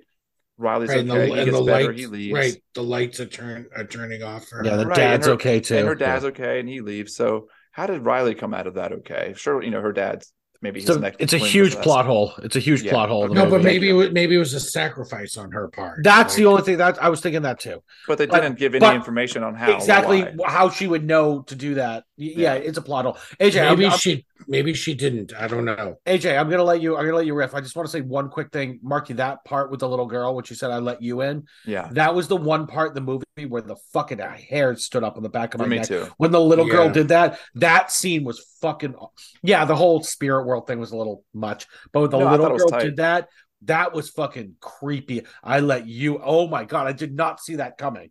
[0.58, 1.20] Riley's Right, and okay.
[1.20, 1.86] the, he and gets the better.
[1.88, 2.34] lights, he leaves.
[2.34, 2.62] right?
[2.74, 4.76] The lights are turn are turning off for yeah, her.
[4.78, 5.76] the Right, dad's her- okay too.
[5.76, 6.30] And her dad's Yeah.
[6.30, 7.14] okay, and he leaves.
[7.14, 9.34] So how did Riley come out of that okay?
[9.36, 10.32] Sure, you know her dad's
[10.62, 11.16] maybe his So next.
[11.20, 11.82] it's a huge possessed.
[11.84, 12.32] plot hole.
[12.42, 12.92] It's a huge Yeah.
[12.92, 13.24] plot hole.
[13.24, 16.00] in the No, but maybe it was, maybe it was a sacrifice on her part.
[16.02, 17.82] that's Like, the only thing that I was thinking that too.
[18.08, 21.54] But they But- didn't give any information on how exactly how she would know to
[21.54, 22.04] do that.
[22.18, 22.54] Yeah, Yeah.
[22.54, 23.18] it's a plot hole.
[23.40, 25.34] AJ, I'm- Maybe I'm- she maybe she didn't.
[25.34, 25.96] I don't know.
[26.06, 26.96] AJ, I'm gonna let you.
[26.96, 27.54] I'm gonna let you riff.
[27.54, 29.14] I just want to say one quick thing, Marky.
[29.14, 31.44] That part with the little girl, which you said I let you in.
[31.66, 35.16] Yeah, That was the one part in the movie where the fucking hair stood up
[35.16, 35.88] on the back of my me neck.
[35.88, 36.06] too.
[36.16, 38.94] When the little girl did that, that scene was fucking.
[39.42, 42.46] Yeah, the whole spirit world thing was a little much, but when the No, little
[42.46, 42.82] thought it was girl tight.
[42.84, 43.28] did that,
[43.62, 45.26] that was fucking creepy.
[45.42, 46.18] I let you.
[46.22, 48.10] Oh my god, I did not see that coming.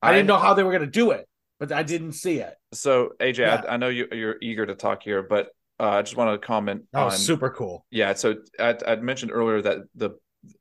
[0.00, 1.26] I, I- didn't know how they were gonna do it,
[1.62, 2.54] but I didn't see it.
[2.72, 3.62] So AJ, Yeah.
[3.68, 6.44] I, I know you, you're eager to talk here, but uh, I just want to
[6.44, 7.10] comment That on.
[7.12, 7.86] super cool.
[7.88, 10.10] Yeah, so I I'd mentioned earlier that the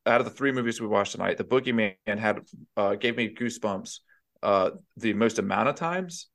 [0.06, 2.41] out of the three movies we watched tonight, the Boogeyman had
[2.78, 3.99] uh, gave me goosebumps
[4.43, 6.28] uh, the most amount of times,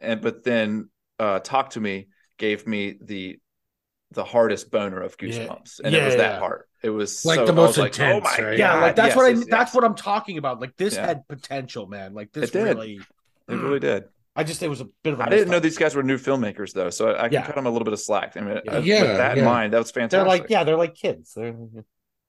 [0.00, 0.88] and but then
[1.18, 2.08] uh, Talk to Me
[2.38, 3.38] gave me the
[4.12, 5.28] the hardest boner of Yeah.
[5.28, 6.68] goosebumps, and it Yeah, was that part.
[6.82, 8.58] It was Like so- the most was like, intense, oh my right?
[8.58, 9.28] Yeah, like that's yes, what I.
[9.30, 9.74] yes, That's yes.
[9.74, 10.60] what I'm talking about.
[10.60, 11.06] Like this Yeah.
[11.06, 12.14] had potential, man.
[12.14, 12.52] Like this It
[13.48, 13.54] did.
[13.54, 13.64] really.
[13.64, 14.04] it really did.
[14.38, 15.24] I just it was a bit of a.
[15.24, 17.46] I didn't know these guys were new filmmakers though, so I, I can Yeah.
[17.46, 18.36] cut them a little bit of slack.
[18.36, 18.72] I mean, Yeah.
[18.72, 20.18] uh, Yeah, with that in mind, that was fantastic.
[20.18, 21.32] They're like yeah, they're like kids.
[21.34, 21.56] They're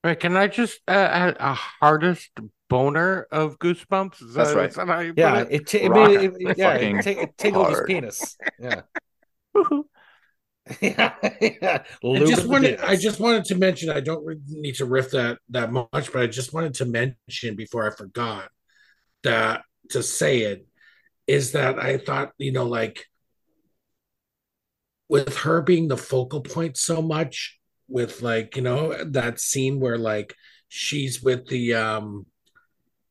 [0.03, 2.29] Right, can I just uh, add a hardest
[2.69, 4.21] boner of goosebumps?
[4.21, 4.69] Is That's that- right.
[4.69, 5.39] is how you yeah.
[5.41, 5.47] it?
[5.51, 8.37] It, t- it Rock made it, it- yeah, it, t- it tingled his penis.
[8.59, 8.81] Yeah,
[9.55, 9.61] yeah.
[10.81, 11.13] yeah.
[12.03, 12.79] I just wanted.
[12.81, 16.17] I just wanted to mention I don't really need to riff that that much, but
[16.17, 18.49] I just wanted to mention before I forgot
[19.23, 20.65] that to say it
[21.27, 23.05] is that I thought, you know, like
[25.09, 29.97] with her being the focal point so much, with like, you know, that scene where
[29.97, 30.33] like
[30.69, 32.25] she's with the um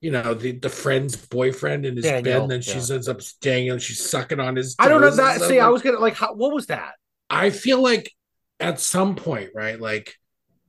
[0.00, 2.94] you know, the the friend's boyfriend in his bed, and then she yeah.
[2.94, 5.40] ends up staying and she's sucking on his I don't know that.
[5.40, 6.92] See, I was gonna like, how, what was that?
[7.30, 8.12] I feel like
[8.60, 9.80] at some point, right?
[9.80, 10.14] Like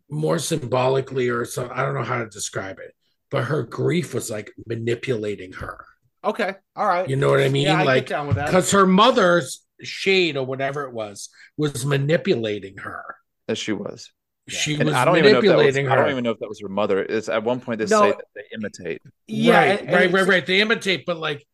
[0.10, 2.96] more symbolically or so I don't know how to describe it,
[3.30, 5.86] but her grief was like manipulating her.
[6.24, 7.08] Okay, all right.
[7.10, 7.64] You know what I mean?
[7.64, 8.48] Yeah, I like down with that.
[8.48, 13.04] because her mother's shade or whatever it was was manipulating her.
[13.48, 14.12] as she was.
[14.50, 16.12] She And was I don't even know if that was, manipulating I don't her.
[16.12, 17.02] even know if that was her mother.
[17.04, 18.02] It's at one point they No.
[18.02, 19.02] say that they imitate.
[19.28, 20.46] yeah, right, and- right, and right, it's- right.
[20.46, 21.46] They imitate, but like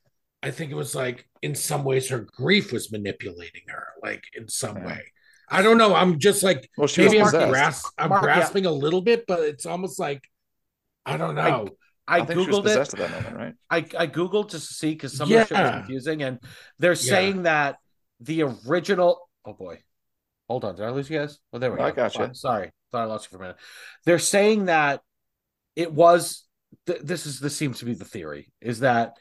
[0.41, 4.47] I think it was like in some ways her grief was manipulating her, like in
[4.47, 4.88] some Yeah.
[4.88, 5.01] way.
[5.49, 5.93] I don't know.
[5.95, 8.36] I'm just like Well, she maybe I'm, was grasp, I'm Mark, yeah.
[8.36, 10.22] grasping a little bit, but it's almost like
[11.05, 11.68] I don't I- know.
[12.08, 12.78] I, I think she was googled it.
[12.78, 13.54] at that moment, right?
[13.70, 16.39] I, I googled just to see because some of the shit was confusing, and
[16.80, 17.78] they're saying that
[18.20, 19.30] the original.
[19.45, 19.80] Oh boy,
[20.49, 21.39] hold on, did I lose you guys?
[21.54, 21.84] Oh, there we go.
[21.84, 22.30] I got you.
[22.34, 23.58] Sorry, thought I lost you for a minute.
[24.06, 25.01] They're saying that
[25.76, 26.45] it was.
[26.88, 29.14] Th- this is this seems to be the theory is that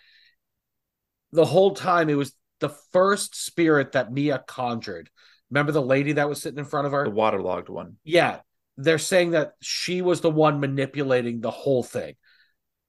[1.33, 5.11] the whole time it was the first spirit that Mia conjured.
[5.51, 7.05] Remember the lady that was sitting in front of her?
[7.05, 7.97] The waterlogged one.
[8.05, 8.41] Yeah,
[8.77, 12.15] they're saying that she was the one manipulating the whole thing.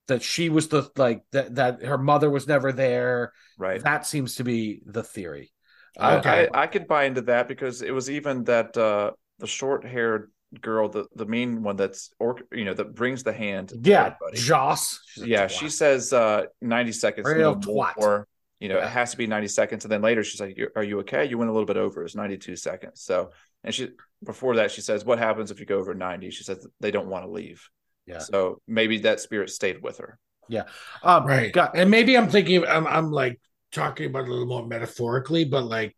[0.08, 3.32] That she was the like that that her mother was never there.
[3.58, 3.82] Right.
[3.82, 5.52] That seems to be the theory.
[5.98, 6.50] I, Okay.
[6.54, 10.30] I, I could buy into that because it was even that uh the short haired
[10.60, 13.72] girl, the the mean one that's or you know that brings the hand.
[13.82, 14.16] yeah.
[14.34, 15.00] Joss.
[15.16, 15.50] Yeah, twat.
[15.52, 17.26] she says uh 90 seconds.
[17.28, 17.94] Real no twat.
[17.98, 18.28] more.
[18.60, 18.86] You know, Yeah.
[18.88, 19.86] it has to be 90 seconds.
[19.86, 21.26] And then later she's like, Are you okay?
[21.26, 22.04] You went a little bit over.
[22.04, 23.02] It's 92 seconds.
[23.02, 23.32] So,
[23.64, 23.90] and she
[24.24, 26.30] before that, she says, What happens if you go over 90?
[26.32, 27.70] She says they don't want to leave.
[28.06, 28.20] Yeah.
[28.20, 30.18] So maybe that spirit stayed with her.
[30.50, 30.64] Yeah.
[31.04, 31.52] Um, Right.
[31.54, 33.40] got- and maybe I'm thinking I'm I'm like
[33.72, 35.96] talking about it a little more metaphorically, but like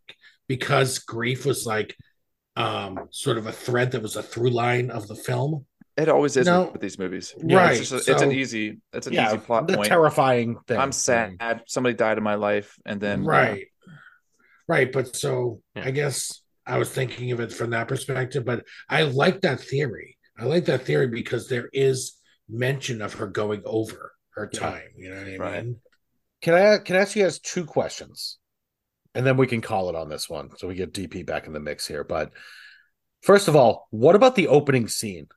[0.48, 1.96] because grief was like
[2.56, 5.66] um sort of a thread that was a through line of the film.
[5.98, 6.70] It always is No.
[6.72, 7.34] with these movies.
[7.42, 8.80] Right, It's, just a- it's an easy.
[8.94, 9.88] It's an yeah, easy plot the point.
[9.88, 10.78] terrifying thing.
[10.78, 11.64] I'm sad.
[11.68, 13.68] Somebody died in my life, and then uh, right
[14.68, 15.86] right but so Yeah.
[15.86, 20.15] i guess i was thinking of it from that perspective but i like that theory
[20.38, 22.18] i like that theory because there is
[22.50, 24.60] mention of her going over her Yeah.
[24.60, 25.66] time you know what i Right.
[25.66, 25.80] mean
[26.42, 28.38] Can I can I ask you guys two questions,
[29.16, 31.54] and then we can call it on this one, so we get DP back in
[31.54, 32.04] the mix here.
[32.04, 32.32] But
[33.24, 35.28] first of all, what about the opening scene?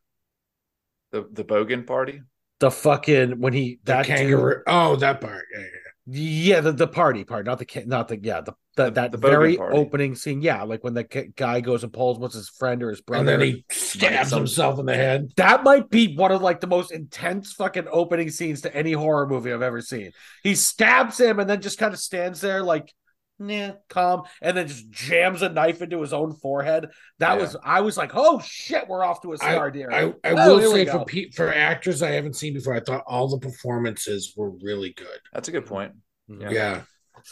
[1.12, 2.20] the the Bogan party.
[2.60, 6.20] The fucking when he the that dude- kangaroo oh that part yeah, yeah.
[6.56, 9.18] yeah, the, the party part, not the not the yeah the, the The- that the
[9.18, 9.76] very party.
[9.76, 10.40] opening scene.
[10.40, 13.20] Yeah, like when the ca- guy goes and pulls what's his friend or his brother.
[13.20, 16.60] and then he stabs some- himself in the head that might be one of like
[16.60, 20.12] the most intense fucking opening scenes to any horror movie I've ever seen.
[20.42, 22.92] He stabs him and then just kind of stands there like,
[23.40, 26.88] nah, calm, and then just jams a knife into his own forehead.
[27.20, 27.40] That Yeah.
[27.42, 29.88] was I was like, oh shit, we're off to a start here.
[29.92, 33.04] I, I Oh, will say for pe- for actors I haven't seen before, I thought
[33.06, 35.18] all the performances were really good.
[35.32, 35.92] That's a good point.
[36.30, 36.42] Mm-hmm.
[36.42, 36.50] Yeah.
[36.50, 36.80] Yeah,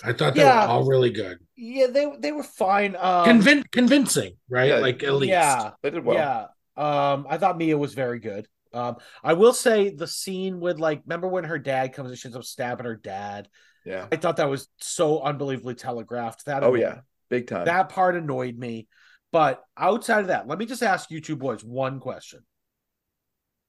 [0.05, 0.67] I thought they Yeah.
[0.67, 2.97] were all really good, yeah, they they were fine.
[2.97, 4.69] Um, Convin- convincing, right?
[4.69, 5.31] yeah, like at least.
[5.31, 6.17] Yeah, They did well.
[6.17, 6.47] yeah.
[6.77, 8.47] Um, I thought Mia was very good.
[8.75, 12.29] Um, I will say the scene with like, remember when her dad comes and she
[12.29, 13.49] ends up stabbing her dad?
[13.87, 14.07] Yeah.
[14.13, 16.45] I thought that was so unbelievably telegraphed.
[16.45, 17.01] That Oh annoyed- yeah.
[17.31, 17.65] Big time.
[17.65, 18.89] that part annoyed me.
[19.33, 22.41] But outside of that, let me just ask you two boys one question,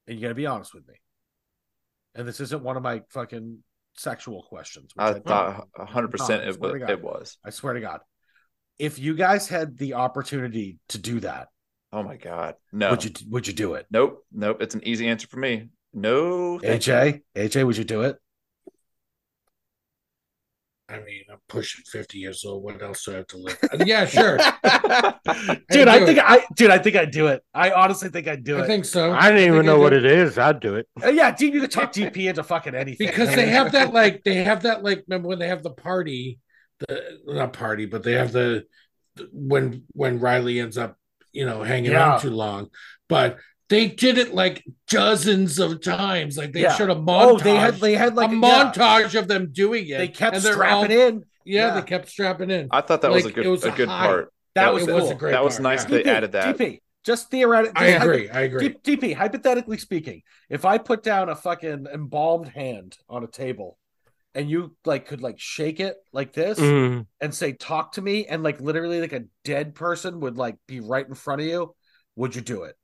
[0.07, 0.95] and you got to be honest with me.
[2.15, 3.63] And this isn't one of my fucking
[3.97, 4.91] sexual questions.
[4.95, 6.81] which I thought hundred percent it was.
[6.87, 7.37] It was.
[7.45, 7.99] I swear to God,
[8.79, 11.47] if you guys had the opportunity to do that,
[11.93, 12.55] Oh my god.
[12.71, 12.91] No.
[12.91, 13.85] would you would you do it?
[13.89, 14.25] Nope.
[14.31, 14.61] Nope.
[14.61, 15.69] It's an easy answer for me.
[15.93, 16.59] No.
[16.59, 18.17] AJ, AJ, would you do it?
[20.89, 22.63] I mean, I'm pushing 50 years old.
[22.63, 23.57] What else do I have to live?
[23.85, 24.37] yeah, sure.
[24.37, 26.23] dude, I do think it.
[26.25, 27.43] I, dude, I think I'd do it.
[27.53, 28.63] I honestly think I'd do I it.
[28.63, 29.11] I think so.
[29.11, 29.97] I didn't even think know I what do.
[29.97, 30.37] it is.
[30.37, 30.87] I'd do it.
[31.03, 34.23] Uh, yeah, dude, you could talk DP into fucking anything because they have that like
[34.23, 36.39] they have that like remember when they have the party
[36.79, 38.63] the not party but they have the,
[39.15, 40.95] the- when when riley ends up
[41.33, 42.13] you know hanging Yeah.
[42.13, 42.69] on too long
[43.09, 43.37] but
[43.69, 46.75] they did it like dozens of times like they Yeah.
[46.75, 49.87] showed a montage Oh, they had they had like a yeah, montage of them doing
[49.87, 51.23] it They kept and strapping all- in.
[51.45, 51.79] yeah, Yeah.
[51.79, 53.89] they kept strapping in I thought that was a good it was a a good
[53.89, 54.05] high.
[54.05, 54.33] part.
[54.55, 55.89] That That was it was- was a great That was part, nice yeah.
[55.89, 56.57] that they added that.
[56.57, 61.35] DP, just theoretically, i agree i agree DP, hypothetically speaking, if I put down a
[61.35, 63.77] fucking embalmed hand on a table,
[64.33, 67.05] and you like could like shake it like this Mm.
[67.21, 70.79] and say "talk to me," and like literally like a dead person would like be
[70.79, 71.75] right in front of you,
[72.15, 72.75] would you do it?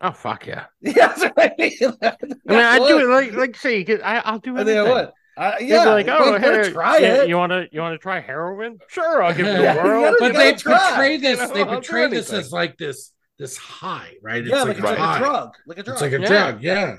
[0.00, 0.66] Oh fuck yeah!
[0.80, 1.52] Yes, right.
[1.58, 1.72] I mean,
[2.48, 4.64] I do it like like say, I, I'll do I anything.
[4.64, 5.10] think I would.
[5.36, 7.28] Uh, They'd be yeah, like, oh, we're hey, try yeah, it.
[7.28, 8.78] You want to you want to try heroin?
[8.88, 10.16] Sure, I'll give you Yeah, a whirl.
[10.18, 10.78] but they try.
[10.78, 12.40] portray this You know, they portray this anything.
[12.46, 15.16] as like this this high right it's yeah, like, like, it's like high.
[15.16, 15.94] a drug, like a drug.
[15.94, 16.26] it's like a Yeah.
[16.28, 16.96] drug yeah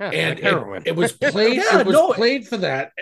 [0.00, 0.82] Yeah, and like heroin.
[0.84, 2.92] it, it was played Yeah, it was no, played for that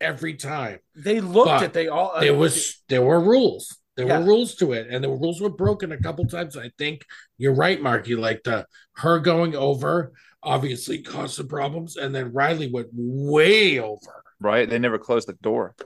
[0.00, 2.20] every time they looked But at they all.
[2.20, 4.18] there was there were rules there Yeah.
[4.20, 7.04] were rules to it and the rules were broken a couple times i think
[7.38, 8.66] you're right marky like the
[8.96, 10.12] her going over
[10.42, 14.68] obviously caused some problems and then riley went way over Right?
[14.68, 15.76] They never closed the door.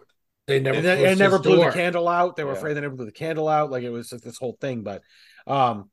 [0.47, 1.67] they never and, then- closed and never blew door.
[1.71, 2.37] the candle out.
[2.37, 2.57] They were Yeah.
[2.59, 3.71] afraid they never blew the candle out.
[3.71, 4.83] Like it was just this whole thing.
[4.83, 5.03] But
[5.47, 5.91] um,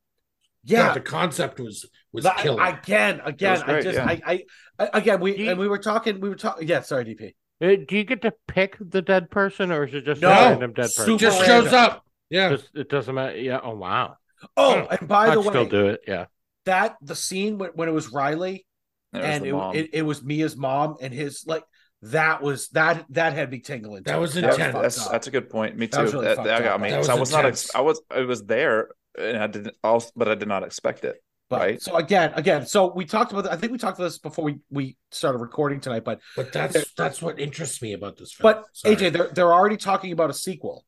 [0.64, 4.05] yeah yeah, the concept was was That- killer again, again, I great, just, yeah.
[4.07, 4.43] I, I,
[4.80, 6.66] I, again, we you- and we were talking, we were talking.
[6.66, 7.36] Yeah, sorry, DP.
[7.61, 10.30] Uh, Do you get to pick the dead person, or is it just No.
[10.30, 11.05] a random dead person?
[11.05, 11.64] Super just random.
[11.66, 12.02] shows up
[12.34, 13.38] yeah Just it doesn't matter.
[13.38, 13.59] Yeah.
[13.63, 14.17] Oh wow.
[14.57, 14.88] Oh, Hmm.
[14.99, 16.01] and by I'd the still do it.
[16.07, 16.25] Yeah.
[16.65, 18.65] that the scene when, when it was Riley
[19.13, 21.63] And it was and it, it, it was Mia's mom and his like
[22.01, 24.03] that was that that had me tingling.
[24.03, 24.71] That was Yeah, intense.
[24.73, 25.77] fucked that's that's a good point.
[25.77, 26.01] Me too.
[26.01, 26.89] was really That, that got me.
[26.89, 27.75] That 'Cause I was was not.
[27.75, 28.01] I was.
[28.13, 29.75] It was there, and I didn't.
[29.84, 31.15] Also, but I did not expect it.
[31.49, 31.81] But, right.
[31.81, 33.49] So again, again, so we talked about.
[33.49, 36.03] I think we talked about this before we we started recording tonight.
[36.03, 38.95] But but that's that's what interests me about this film But Sorry.
[38.97, 40.84] AJ, they're they're already talking about a sequel,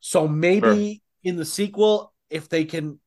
[0.00, 2.98] so maybe in the sequel, if they can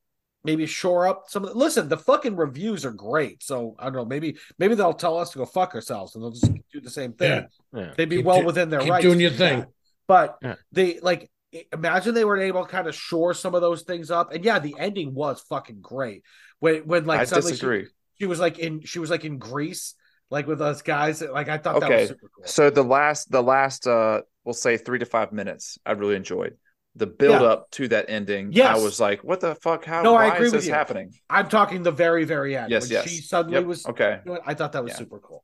[0.44, 3.44] maybe shore up some of the listen, the fucking reviews are great.
[3.44, 6.32] So I don't know, maybe maybe they'll tell us to go fuck ourselves and they'll
[6.32, 7.48] just do the same thing.
[7.74, 7.80] Yeah.
[7.82, 7.94] Yeah.
[7.96, 9.04] They'd be Keep well do- within their keep rights.
[9.04, 9.60] doing your thing.
[9.62, 9.70] that.
[10.08, 10.56] But Yeah.
[10.72, 11.30] they like
[11.72, 14.34] imagine they were able to kind of shore some of those things up.
[14.34, 16.24] And yeah, the ending was fucking great.
[16.60, 17.88] When when like I suddenly she, disagree.
[18.20, 19.94] she was like in she was like in Greece,
[20.30, 21.22] like with us guys.
[21.22, 22.46] Like I thought that Okay, was super cool.
[22.46, 26.58] So the last, the last, uh, we'll say three to five minutes, I really enjoyed
[26.96, 27.48] the build Yeah.
[27.48, 28.52] up to that ending.
[28.52, 28.78] Yes.
[28.78, 29.86] I was like, what the fuck?
[29.86, 30.02] How?
[30.02, 30.74] No, I agree is with this you.
[30.74, 31.14] happening?
[31.30, 32.70] I'm talking the very, very end.
[32.70, 33.10] Yes, when yes.
[33.10, 33.66] She suddenly Yep.
[33.66, 34.20] was Okay.
[34.26, 34.44] doing it.
[34.46, 34.98] I thought that was Yeah.
[34.98, 35.44] super cool.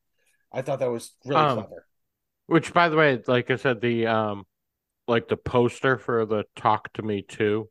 [0.52, 1.86] I thought that was really Um, clever.
[2.48, 4.45] Which, by the way, like I said, the um,
[5.08, 7.70] like the poster for the "Talk to Me Too,"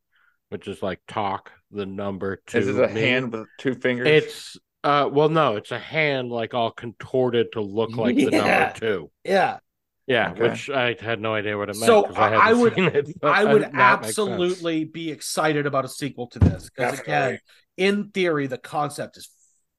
[0.48, 2.58] which is like talk the number two.
[2.58, 3.00] Is it a me.
[3.00, 4.06] hand with two fingers?
[4.08, 8.72] It's Uh, well, no, it's a hand like all contorted to look like the number
[8.76, 9.10] two.
[9.24, 9.58] Yeah,
[10.06, 10.42] Yeah, Okay.
[10.42, 11.86] which I had no idea what it meant.
[11.86, 15.84] So I, I- hadn't I would- seen it, I would that absolutely be excited about
[15.84, 17.40] a sequel to this because again,
[17.76, 19.28] in theory, the concept is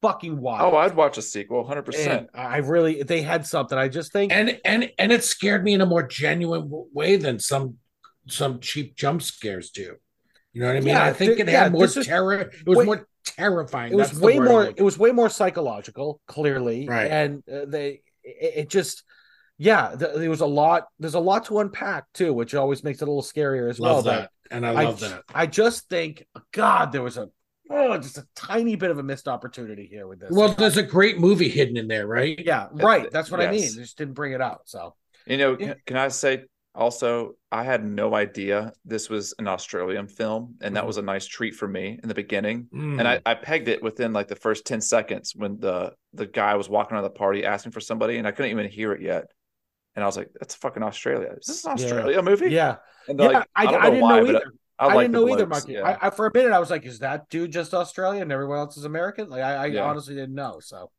[0.02, 0.74] fucking wild.
[0.74, 2.30] Oh, I'd watch a sequel, hundred percent.
[2.34, 3.78] I really they had something.
[3.78, 7.40] I just think and and and it scared me in a more genuine way than
[7.40, 7.78] some
[8.28, 9.96] some cheap jump scares do.
[10.52, 10.88] You know what I mean?
[10.90, 12.34] Yeah, I think th- it yeah, had more this is- terror.
[12.42, 13.94] It was Wait- more terrifying.
[13.94, 14.66] it was That's way more.
[14.66, 17.10] It was way more psychological, clearly, Right.
[17.10, 19.04] And uh, they it, it just.
[19.58, 20.88] Yeah, th- there was a lot.
[21.00, 24.06] There's a lot to unpack too, which always makes it a little scarier as Love
[24.06, 24.16] well.
[24.16, 25.24] that, and I love I, that.
[25.34, 27.30] I just think, God, there was a
[27.70, 30.30] oh, just a tiny bit of a missed opportunity here with this.
[30.32, 32.40] Well, there's a great movie hidden in there, right?
[32.44, 33.10] yeah, right.
[33.12, 33.62] That's what I mean.
[33.62, 34.62] They just didn't bring it out.
[34.66, 34.96] So
[35.26, 36.44] You know, can, can I say
[36.76, 40.88] also, I had no idea this was an Australian film, and that Mhm.
[40.88, 42.68] was a nice treat for me in the beginning.
[42.72, 43.00] Mm.
[43.00, 46.56] And I, I pegged it within like the first 10 seconds when the the guy
[46.56, 49.26] was walking around the party asking for somebody, and I couldn't even hear it yet.
[49.98, 51.34] And I was like, that's fucking Australia.
[51.42, 51.84] Is this an Yeah.
[51.86, 52.52] Australia movie?
[52.52, 52.76] yeah,
[53.10, 53.28] And yeah.
[53.30, 54.42] like, I, don't I didn't know either.
[54.80, 55.74] I, I, like didn't the know either, blokes, Marky.
[55.74, 55.98] yeah.
[56.02, 58.60] I, I, for a minute, I was like, "Is that dude just Australian and everyone
[58.60, 59.86] else is American?" Like, I, I Yeah.
[59.86, 60.60] honestly didn't know.
[60.62, 60.92] So,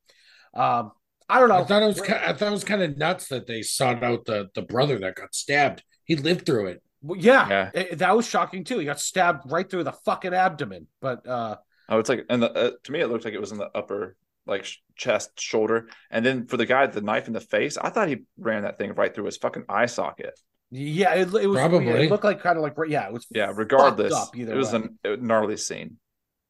[0.52, 0.90] um,
[1.28, 1.58] I don't know.
[1.58, 2.00] I thought it was.
[2.00, 4.98] ki- I thought it was kind of nuts that they sought out the the brother
[4.98, 5.84] that got stabbed.
[6.04, 6.82] He lived through it.
[7.02, 7.70] Well, yeah, Yeah.
[7.74, 8.80] it- that was shocking too.
[8.80, 10.88] He got stabbed right through the fucking abdomen.
[11.00, 13.52] But uh, Oh, it's like, and the, uh, to me, it looked like it was
[13.52, 14.16] in the upper,
[14.48, 17.90] like chest, shoulder, and then for the guy with the knife in the face, I
[17.90, 20.38] thought he ran that thing right through his fucking eye socket.
[20.70, 21.86] yeah, it, it was Probably.
[21.88, 24.72] It looked like kind of like yeah, it was Yeah, regardless, up either it was
[24.72, 24.88] way.
[25.04, 25.98] a gnarly scene.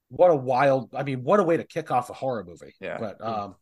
[0.09, 0.95] what a wild.
[0.95, 2.75] I mean, what a way to kick off a horror movie.
[2.81, 2.97] Yeah.
[2.99, 3.55] But um,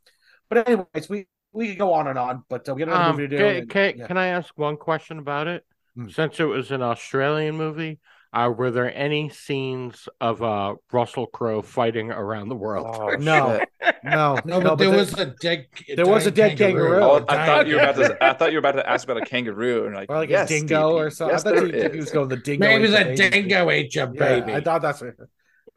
[0.49, 3.16] but anyways, we we could go on and on, but uh, we got another Um,
[3.16, 3.39] movie to do.
[3.39, 4.07] can, and- can, yeah.
[4.07, 5.64] can I ask one question about it?
[5.97, 6.09] Hmm.
[6.11, 7.99] Since it was an Australian movie,
[8.37, 12.87] uh, were there any scenes of uh, Russell Crowe fighting around the world?
[12.89, 13.59] Oh, No.
[13.59, 13.97] shit.
[14.05, 15.66] no, No, but there was a dead.
[15.97, 17.03] There was a dead kangaroo.
[17.03, 18.24] Oh, Oh, I thought you were about to.
[18.24, 20.51] I thought you were about to ask about a kangaroo, and like, or like yes,
[20.51, 20.95] a dingo DP.
[20.95, 21.34] or something.
[21.34, 22.66] Yes, I thought there you, he was going the dingo.
[22.66, 23.30] Maybe ate the the baby.
[23.49, 24.53] dingo ate your Yeah, baby.
[24.55, 25.03] I thought that's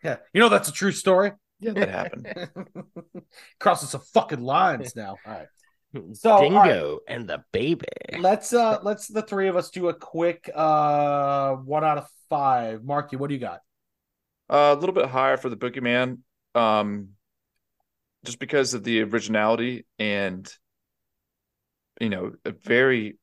[0.03, 0.17] yeah.
[0.33, 1.31] You know that's a true story.
[1.61, 2.49] Yeah, that happened.
[3.59, 5.17] Crossing some fucking lines now.
[5.25, 5.47] All right.
[6.13, 7.87] So, all Dingo and the baby.
[8.19, 12.83] Let's uh let's the three of us do a quick uh one out of five.
[12.83, 13.61] Marky, what do you got?
[14.49, 16.19] Uh, a little bit higher for the Boogeyman,
[16.55, 17.09] um,
[18.25, 20.51] just because of the originality and
[21.99, 23.17] you know a very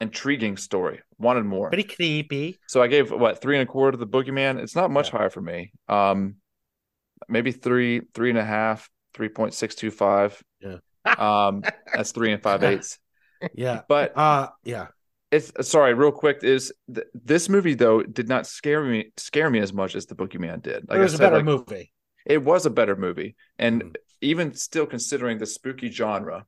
[0.00, 1.00] intriguing story.
[1.18, 1.68] Wanted more.
[1.68, 2.58] Pretty creepy.
[2.66, 4.58] So I gave what three and a quarter to the Boogeyman.
[4.58, 5.72] It's not much higher for me.
[5.88, 6.36] Um,
[7.28, 10.42] maybe three, three and a half, three point six two five.
[10.60, 10.78] Yeah.
[11.18, 11.62] Um,
[11.94, 12.98] that's three and five eighths.
[13.54, 13.82] Yeah.
[13.88, 14.88] But Uh yeah.
[15.30, 16.42] it's sorry, real quick.
[16.42, 20.14] Is th- this movie though did not scare me scare me as much as the
[20.14, 20.88] Boogeyman did?
[20.88, 21.92] Like it was I a said, better like, movie.
[22.26, 23.94] It was a better movie, and Mhm.
[24.20, 26.44] even still considering the spooky genre,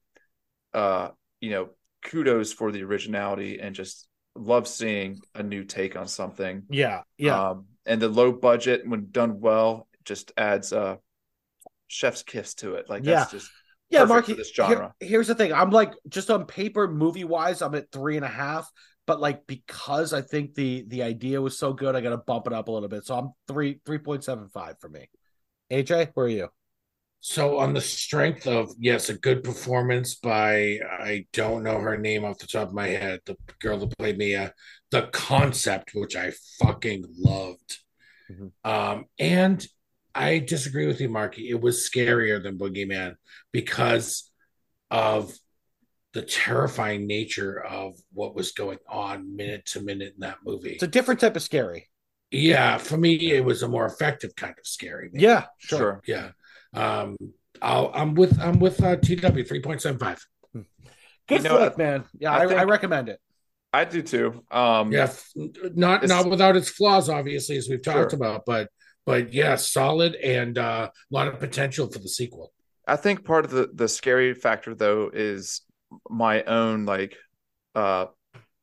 [0.75, 1.09] uh,
[1.41, 1.71] you know,
[2.05, 6.65] kudos for the originality and just love seeing a new take on something.
[6.69, 7.03] Yeah.
[7.17, 7.51] Yeah.
[7.51, 10.99] Um, and the low budget, when done well, just adds a
[11.89, 12.89] chef's kiss to it.
[12.89, 13.51] Like that's just
[13.93, 14.32] yeah, perfect Marky.
[14.32, 14.95] for this genre.
[15.01, 15.53] here- here's the thing.
[15.53, 18.70] I'm like just on paper, movie wise, I'm at three and a half.
[19.07, 22.53] But like because I think the the idea was so good, I gotta bump it
[22.53, 23.05] up a little bit.
[23.05, 25.09] So I'm three three point seven five for me.
[25.72, 26.49] AJ, where are you?
[27.24, 32.24] So on the strength of yes, a good performance by I don't know her name
[32.24, 34.55] off the top of my head, the girl that played Mia,
[34.93, 37.78] the concept which I fucking loved,
[38.30, 38.53] Mhm.
[38.64, 39.66] um, and
[40.15, 41.49] I disagree with you, Marky.
[41.49, 43.15] It was scarier than Boogeyman
[43.53, 44.31] because
[44.91, 45.33] of
[46.13, 50.73] the terrifying nature of what was going on minute to minute in that movie.
[50.73, 51.89] It's a different type of scary.
[52.31, 55.09] yeah, for me, it was a more effective kind of scary.
[55.13, 55.23] maybe.
[55.25, 55.79] Yeah, sure.
[55.79, 56.03] sure.
[56.07, 56.31] Yeah.
[56.75, 57.17] Um
[57.63, 60.19] I'll, I'm with I'm with uh, TW 3.75.
[60.53, 60.65] Good
[61.31, 62.05] You know, flick, man.
[62.19, 63.21] Yeah, I I, I recommend it.
[63.73, 64.45] I do too.
[64.51, 68.17] Um, Yeah, f- not not without its flaws obviously as we've talked Sure.
[68.19, 68.69] about, but
[69.05, 72.53] but yeah, solid and uh, a lot of potential for the sequel.
[72.87, 75.63] I think part of the the scary factor though is
[76.09, 77.17] my own like
[77.75, 78.07] uh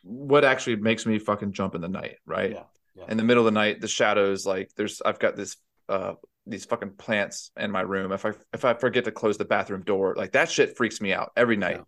[0.04, 2.52] what actually makes me fucking jump in the night, right?
[2.52, 2.64] Yeah,
[2.96, 3.06] yeah.
[3.08, 6.14] In the middle of the night, the shadows like there's I've got this uh
[6.48, 8.12] these fucking plants in my room.
[8.12, 11.14] If I if I forget to close the bathroom door, like that shit freaks me
[11.14, 11.82] out every night.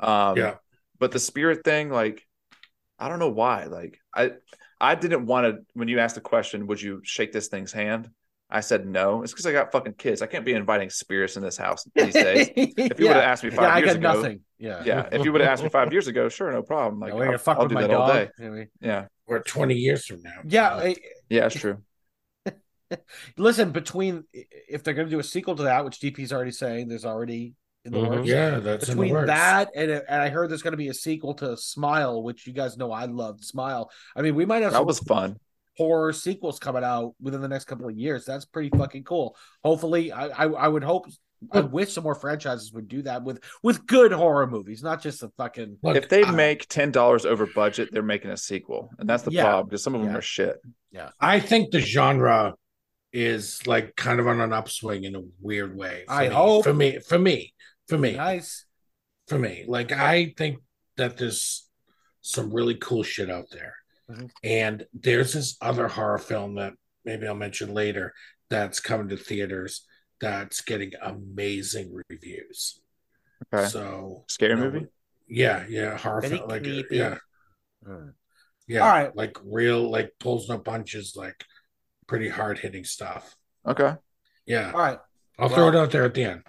[0.00, 0.54] Um Yeah.
[0.98, 2.26] but the spirit thing like
[2.98, 3.64] I don't know why.
[3.64, 4.32] Like I
[4.82, 8.10] I didn't want to when you asked the question, would you shake this thing's hand?
[8.50, 9.22] I said no.
[9.22, 10.20] It's because I got fucking kids.
[10.20, 12.50] I can't be inviting spirits in this house these days.
[12.54, 14.40] If you would have asked me yeah, five I years got ago, nothing.
[14.58, 15.08] Yeah, yeah.
[15.10, 17.00] If you would have asked me five years ago, sure, no problem.
[17.00, 18.00] Like Yeah, we're I'll, fuck I'll with do my that dog.
[18.10, 18.30] all day.
[18.38, 18.68] Anyway.
[18.80, 20.40] Yeah, Or 20 years from now.
[20.44, 20.96] Yeah, I-
[21.30, 21.78] yeah, it's true.
[23.38, 26.88] Listen, between if they're going to do a sequel to that, which DP's already saying
[26.88, 27.54] there's already
[27.84, 28.08] in the Mhm.
[28.10, 28.28] works.
[28.28, 29.26] Yeah, that's in the Between works.
[29.28, 32.52] that and and I heard there's going to be a sequel to Smile, which you
[32.52, 33.90] guys know I loved Smile.
[34.16, 35.36] I mean, we might have That some was fun.
[35.76, 38.24] horror sequels coming out within the next couple of years.
[38.24, 39.36] That's pretty fucking cool.
[39.64, 41.06] Hopefully, I I, I would hope.
[41.50, 45.24] I wish some more franchises would do that with with good horror movies, not just
[45.24, 48.90] a fucking Look, if they I- make ten dollars over budget, they're making a sequel,
[49.00, 49.42] and that's the Yeah.
[49.44, 50.56] problem because some of them are shit.
[50.92, 52.54] Yeah, I think the genre
[53.12, 56.04] is like kind of on an upswing in a weird way.
[56.06, 56.34] for I me.
[56.34, 56.64] hope.
[56.64, 57.52] for me, for me,
[57.92, 58.64] for me, nice.
[59.28, 59.64] for me.
[59.68, 60.58] Like I think
[60.96, 61.68] that there's
[62.20, 63.74] some really cool shit out there,
[64.10, 64.30] Mhm.
[64.42, 66.74] and there's this other horror film that
[67.04, 68.14] maybe I'll mention later
[68.48, 69.86] that's coming to theaters
[70.20, 72.80] that's getting amazing reviews.
[73.52, 74.86] Okay, So scary you know, movie.
[75.26, 76.96] Yeah, yeah, horror Very film, like creepy.
[76.96, 77.18] yeah,
[77.84, 78.10] Hmm.
[78.68, 78.80] yeah.
[78.80, 79.16] All right.
[79.16, 81.44] like real, like pulls no punches, like
[82.06, 83.34] pretty hard hitting stuff.
[83.66, 83.96] Okay,
[84.46, 84.98] Yeah, All right.
[85.38, 86.42] I'll throw it out there at the end.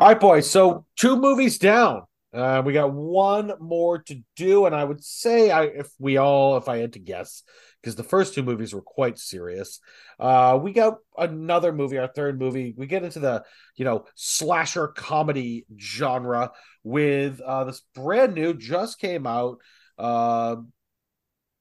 [0.00, 0.48] All right, boys.
[0.48, 2.02] So two movies down.
[2.32, 6.56] Uh, we got one more to do, and I would say, I if we all,
[6.56, 7.42] if I had to guess,
[7.80, 9.80] because the first two movies were quite serious.
[10.20, 12.74] Uh, we got another movie, our third movie.
[12.76, 13.44] We get into the
[13.76, 16.52] you know slasher comedy genre
[16.84, 19.58] with uh, this brand new, just came out,
[19.98, 20.56] uh,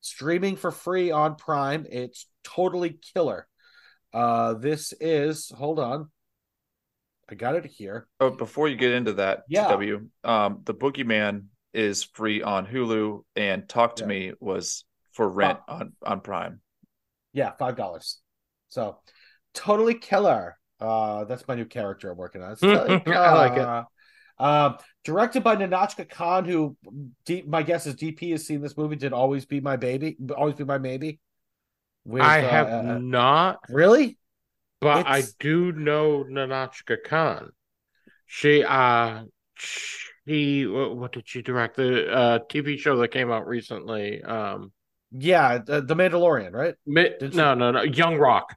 [0.01, 1.87] streaming for free on Prime.
[1.89, 3.47] It's totally killer.
[4.13, 6.09] Uh, this is hold on,
[7.29, 8.07] I got it here.
[8.19, 9.67] Oh, before you get into that, Yeah.
[9.69, 14.07] W, um, the Boogeyman is free on Hulu, and Talk to Yeah.
[14.07, 16.61] Me was for rent on on Prime.
[17.33, 18.19] Yeah, five dollars.
[18.69, 18.99] So
[19.53, 20.57] totally killer.
[20.79, 22.51] Uh that's my new character I'm working on.
[22.53, 23.55] It's totally I like it.
[23.55, 23.85] killer.
[24.39, 26.77] Um, directed by Nahnatchka Khan, who
[27.25, 28.95] D, my guess is DP has seen this movie.
[28.95, 31.19] Did always be my baby, always be my maybe.
[32.05, 34.17] With, I uh, have uh, not, really.
[34.79, 37.51] But it's- I do know Nahnatchka Khan.
[38.25, 39.23] She uh
[39.55, 41.77] she what, did she direct?
[41.77, 44.21] The uh TV show that came out recently.
[44.23, 44.71] Um
[45.11, 46.75] Yeah, the, the Mandalorian, right?
[46.85, 47.81] Mi- no, no, no.
[47.83, 48.55] Young Rock.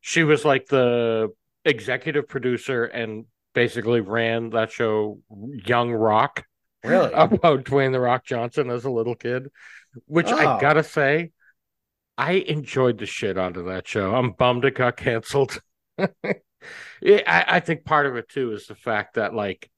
[0.00, 1.28] She was like the
[1.64, 5.20] executive producer and basically ran that show,
[5.66, 6.44] Young Rock,
[6.84, 7.10] Really?
[7.14, 9.48] about Dwayne the Rock Johnson as a little kid.
[10.06, 10.36] Which Oh.
[10.36, 11.32] I gotta say,
[12.18, 14.14] I enjoyed the shit out of that show.
[14.14, 15.60] I'm bummed it got canceled.
[17.00, 19.70] Yeah, I, I think part of it too is the fact that like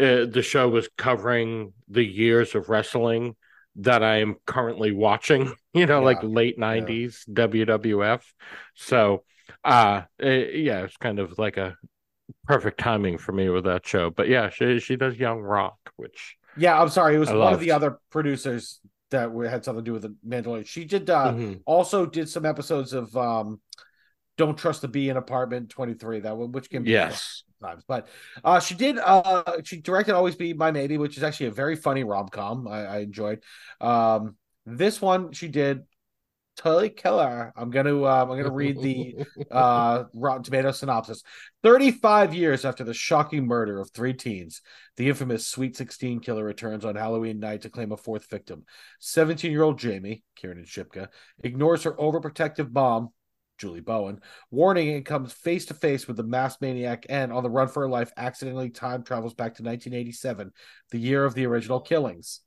[0.00, 3.36] uh, the show was covering the years of wrestling
[3.76, 8.22] that I am currently watching, you know, like late 90s WWF.
[8.74, 9.24] So,
[9.64, 11.76] uh, uh, yeah, it's kind of like a
[12.44, 14.10] perfect timing for me with that show.
[14.10, 17.16] But yeah, she she does Young Rock, which Yeah, I'm sorry.
[17.16, 18.80] It was I one of the other producers
[19.10, 20.66] that had something to do with the Mandalorian.
[20.66, 21.62] She did uh, Mhm.
[21.64, 23.60] also did some episodes of um
[24.36, 27.44] Don't Trust the Bee in Apartment 23, that one which can be yes.
[27.62, 27.84] times.
[27.86, 28.08] But
[28.44, 31.76] uh she did uh she directed Always Be My Maybe, which is actually a very
[31.76, 32.68] funny rom-com.
[32.68, 33.42] I, I enjoyed.
[33.80, 34.36] Um
[34.66, 35.84] this one she did
[36.56, 37.52] totally killer.
[37.56, 41.22] I'm gonna uh, I'm gonna read the uh Rotten Tomato synopsis.
[41.62, 44.62] 35 years after the shocking murder of three teens,
[44.96, 48.64] the infamous Sweet 16 killer returns on Halloween night to claim a fourth victim.
[49.02, 51.08] 17-year-old Jamie, Kiernan Shipka,
[51.42, 53.10] ignores her overprotective mom,
[53.58, 57.50] Julie Bowen, warning and comes face to face with the masked maniac and on the
[57.50, 60.52] run for her life accidentally time travels back to 1987,
[60.90, 62.40] the year of the original killings.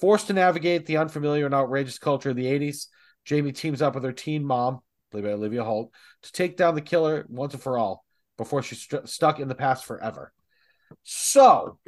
[0.00, 2.86] Forced to navigate the unfamiliar and outrageous culture of the 80s,
[3.28, 6.80] Jamie teams up with her teen mom, played by Olivia Holt, to take down the
[6.80, 8.02] killer once and for all
[8.38, 10.32] before she's st- stuck in the past forever.
[11.02, 11.78] So,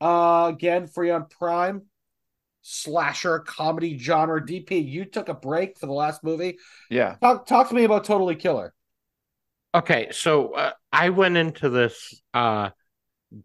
[0.00, 1.82] uh, again, free on Prime,
[2.62, 4.44] slasher comedy genre.
[4.44, 6.58] DP, you took a break for the last movie.
[6.88, 8.72] Yeah, Talk, talk to me about Totally Killer.
[9.74, 12.70] Okay, so uh, I went into this uh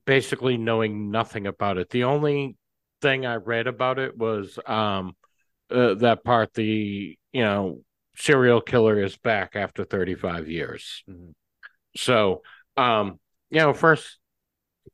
[0.06, 1.90] basically knowing nothing about it.
[1.90, 2.58] The only
[3.02, 5.16] thing I read about it was um
[5.72, 7.82] uh, that part the you know
[8.16, 11.04] serial killer is back after 35 years.
[11.10, 11.34] Mhm.
[11.96, 12.42] So,
[12.78, 13.20] um
[13.50, 14.20] you know, first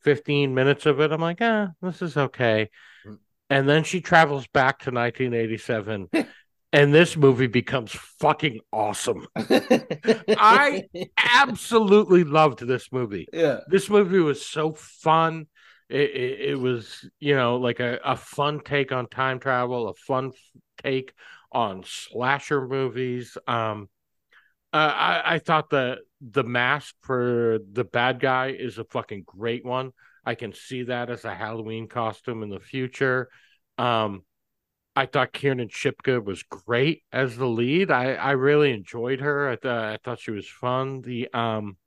[0.04, 2.70] 15 minutes of it I'm like, "Ah, this is okay."
[3.06, 3.18] Mm.
[3.50, 6.10] And then she travels back to 1987
[6.74, 9.28] and this movie becomes fucking awesome.
[9.36, 10.84] I-
[11.18, 13.60] Absolutely loved this movie yeah.
[13.68, 15.48] this movie was so fun.
[15.90, 16.12] It,
[16.50, 20.32] it, was, you know, like a, a fun take on time travel, a fun
[20.82, 21.14] take
[21.52, 23.38] on slasher movies.
[23.48, 23.90] Um,
[24.74, 29.64] uh, I, I thought the the mask for the bad guy is a fucking great
[29.64, 29.92] one.
[30.26, 33.30] I can see that as a Halloween costume in the future.
[33.78, 34.24] Um,
[34.96, 37.92] I thought Kiernan Shipka was great as the lead.
[37.92, 39.50] I, I really enjoyed her.
[39.50, 41.02] I, th- I thought she was fun.
[41.02, 41.78] The um,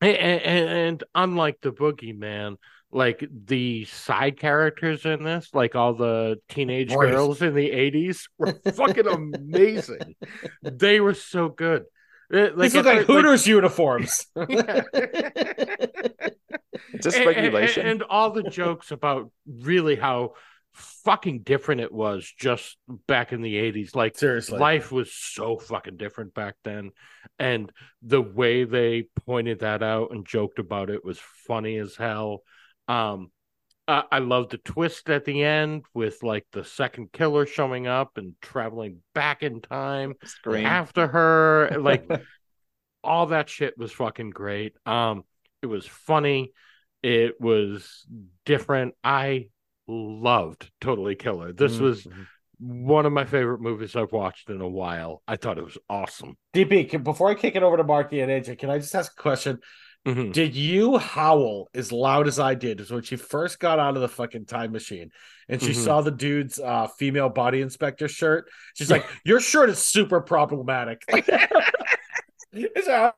[0.00, 2.56] and, and, and unlike the Boogeyman,
[2.92, 7.10] like the side characters in this, like all the teenage Right.
[7.10, 10.14] girls in the '80s, were fucking amazing.
[10.62, 11.84] they were so good.
[12.32, 14.26] Uh, These look it- like Hooters uniforms.
[14.48, 14.82] Yeah.
[17.00, 17.86] Just And- and- regulation.
[17.86, 20.34] and, all the jokes about really how
[20.76, 22.76] fucking different it was just
[23.06, 24.58] back in the 80s like Seriously.
[24.58, 26.90] life was so fucking different back then.
[27.38, 27.72] And
[28.02, 32.42] the way they pointed that out and joked about it was funny as hell.
[32.88, 33.30] Um
[33.88, 38.18] I I love the twist at the end with like the second killer showing up
[38.18, 40.66] and traveling back in time Scream.
[40.66, 41.70] after her.
[41.80, 42.06] Like
[43.02, 44.74] all that shit was fucking great.
[44.84, 45.24] Um
[45.62, 46.52] it was funny.
[47.02, 48.06] It was
[48.44, 48.94] different.
[49.02, 49.48] I
[49.88, 51.80] loved totally killer this Mhm.
[51.80, 52.06] was
[52.58, 56.36] one of my favorite movies i've watched in a while i thought it was awesome
[56.54, 59.12] DP, can, before I kick it over to Marky and AJ, can I just ask
[59.12, 59.58] a question?
[60.06, 60.32] Mhm.
[60.32, 64.08] Did you howl as loud as I did when she first got out of the
[64.08, 65.10] fucking time machine
[65.50, 65.84] and she Mhm.
[65.84, 68.48] saw the dude's uh, female body inspector shirt?
[68.74, 71.48] She's like, "Your shirt is super problematic." I,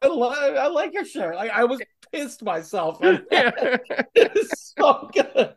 [0.03, 1.37] I like your shirt.
[1.37, 1.81] Like I was
[2.11, 2.99] pissed myself.
[3.03, 5.55] it's so good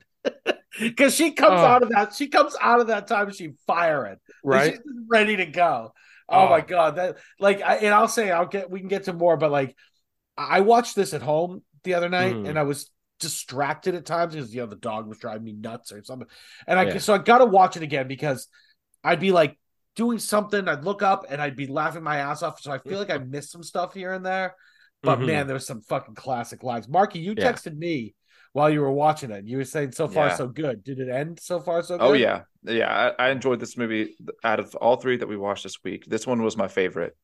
[0.80, 1.66] because she comes Oh.
[1.66, 2.14] out of that.
[2.14, 4.18] She comes out of that time machine firing.
[4.44, 5.94] Right she's ready to go.
[6.30, 6.50] Oh, Oh.
[6.50, 9.38] my god, that like, I, and I'll say I'll get we can get to more,
[9.38, 9.76] but like,
[10.38, 12.48] I watched this at home the other night, Mm.
[12.50, 12.90] and I was
[13.20, 16.28] distracted at times because you know the dog was driving me nuts or something,
[16.68, 16.98] and I Yeah.
[17.00, 18.48] so I got to watch it again because
[19.04, 19.58] I'd be like
[19.96, 22.98] doing something, I'd look up and I'd be laughing my ass off, so I feel
[22.98, 24.56] like I missed some stuff here and there.
[25.04, 25.26] But Mhm.
[25.28, 26.88] man, there's some fucking classic lines.
[26.88, 27.52] Marky, you Yeah.
[27.52, 28.16] texted me
[28.54, 29.46] while you were watching it.
[29.46, 30.36] You were saying so far Yeah.
[30.36, 30.84] so good.
[30.84, 32.04] Did it end so far so good?
[32.04, 33.14] Oh yeah, yeah.
[33.18, 34.16] I, I enjoyed this movie.
[34.44, 37.16] Out of all three that we watched this week, this one was my favorite.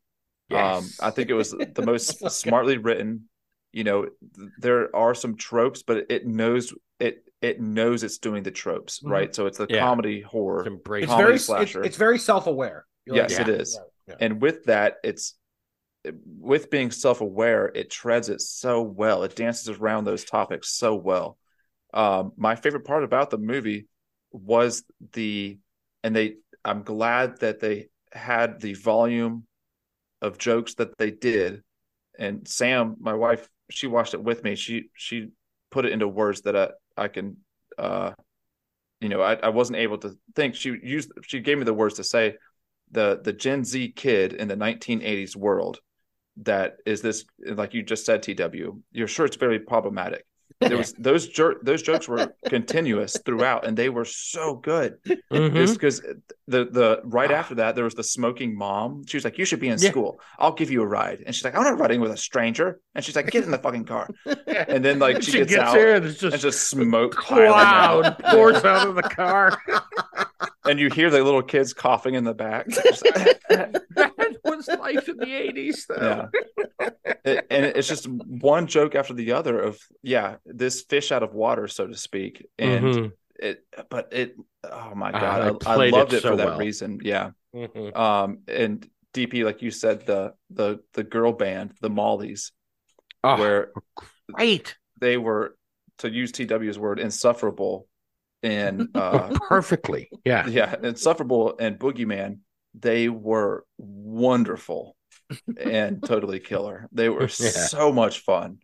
[0.49, 0.77] Yes.
[1.01, 2.29] Um, I think it was the most Okay.
[2.29, 3.29] smartly written.
[3.73, 7.23] You know, th- there are some tropes, but it knows it.
[7.41, 9.11] It knows it's doing the tropes, Mhm.
[9.11, 9.35] right?
[9.35, 9.79] So it's the Yeah.
[9.81, 11.83] comedy horror, It's comedy very it's, slasher.
[11.83, 12.85] it's very self-aware.
[13.05, 13.79] You're Yes, like, it yeah, is.
[14.07, 14.25] yeah, yeah.
[14.25, 15.35] and with that, it's
[16.39, 19.23] with being self-aware, it treads it so well.
[19.23, 21.37] It dances around those topics so well.
[21.93, 23.87] Um, my favorite part about the movie
[24.31, 25.59] was the,
[26.03, 26.35] and they.
[26.65, 29.45] I'm glad that they had the volume
[30.21, 31.63] of jokes that they did.
[32.19, 34.55] And Sam, my wife, she watched it with me.
[34.55, 35.29] She she
[35.71, 37.37] put it into words that I I can,
[37.77, 38.11] uh,
[38.99, 40.55] you know, I, I wasn't able to think.
[40.55, 42.35] She used she gave me the words to say
[42.91, 45.79] the the Gen Z kid in the 1980s world
[46.43, 50.25] that is this like you just said TW you're sure it's very problematic.
[50.59, 54.97] There was those jer- those jokes were continuous throughout and they were so good.
[55.31, 55.55] Mhm.
[55.55, 55.99] it's because
[56.47, 59.05] the the right after that there was the smoking mom.
[59.07, 59.91] She was like you should be in Yeah.
[59.91, 60.19] school.
[60.39, 61.21] I'll give you a ride.
[61.25, 62.79] And she's like I'm not riding with a stranger.
[62.95, 64.09] And she's like get in the fucking car.
[64.47, 68.63] And then like she, gets, out here and it's and just, just smoke cloud pours
[68.63, 69.61] out of the car.
[70.65, 72.67] And you hear the little kids coughing in the back
[74.65, 76.29] that life in the 80s though.
[76.29, 76.89] Yeah.
[77.23, 81.33] It- and it's just one joke after the other of yeah this fish out of
[81.33, 82.45] water so to speak.
[82.57, 83.11] And Mhm.
[83.39, 86.35] it but it oh my Ah, god they I, I loved it it, so for
[86.37, 86.59] that well.
[86.59, 87.31] reason yeah.
[87.55, 87.95] Mhm.
[87.95, 92.51] um and dp like you said the the the girl band the mollies
[93.23, 93.71] Oh, where
[94.31, 94.75] great.
[94.99, 95.55] they were
[95.99, 97.87] to use tw's word insufferable
[98.43, 100.45] and uh perfectly yeah.
[100.47, 102.39] yeah insufferable and boogeyman
[102.73, 104.95] they were wonderful
[105.59, 107.49] and totally killer they were Yeah.
[107.67, 108.59] so much fun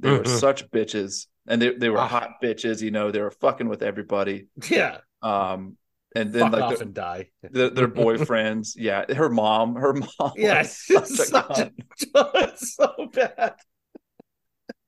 [0.00, 0.38] they were Mhm.
[0.40, 2.08] such bitches and they, they were Ah.
[2.08, 4.98] hot bitches you know they were fucking with everybody Yeah.
[5.22, 5.76] um
[6.14, 7.30] and then Fuck like off the, and die.
[7.42, 10.86] the, their boyfriends yeah her mom her mom Yes.
[10.90, 11.70] was It's such such a,
[12.44, 13.54] it's so bad.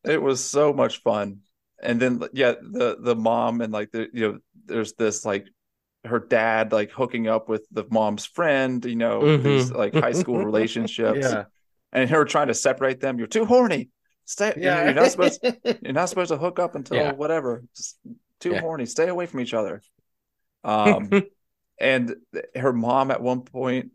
[0.05, 1.39] it was so much fun
[1.83, 5.47] and then yeah the the mom and like the you know there's this like
[6.05, 9.43] her dad like hooking up with the mom's friend you know Mhm.
[9.43, 11.45] these like high school relationships Yeah.
[11.93, 13.91] and her trying to separate them you're too horny
[14.25, 14.85] stay Yeah.
[14.85, 15.41] you're not supposed
[15.83, 17.12] you're not supposed to hook up until Yeah.
[17.12, 17.99] whatever Just
[18.41, 18.61] too Yeah.
[18.61, 19.83] horny stay away from each other
[20.65, 21.11] um
[21.81, 22.15] and
[22.55, 23.91] her mom at one point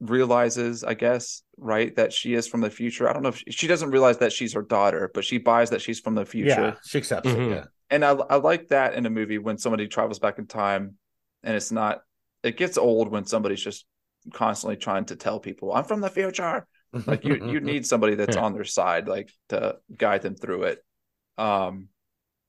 [0.00, 3.50] realizes i guess right that she is from the future i don't know if she,
[3.50, 6.48] she doesn't realize that she's her daughter but she buys that she's from the future
[6.48, 6.74] yeah.
[6.84, 7.46] She accepts Mhm.
[7.46, 7.50] it.
[7.50, 7.64] Yeah.
[7.90, 10.96] And I, I like that in a movie when somebody travels back in time
[11.42, 12.02] and it's not
[12.42, 13.86] it gets old when somebody's just
[14.32, 16.66] constantly trying to tell people i'm from the future
[17.06, 18.36] like you you need somebody that's Yeah.
[18.36, 20.84] on their side like to guide them through it
[21.38, 21.88] um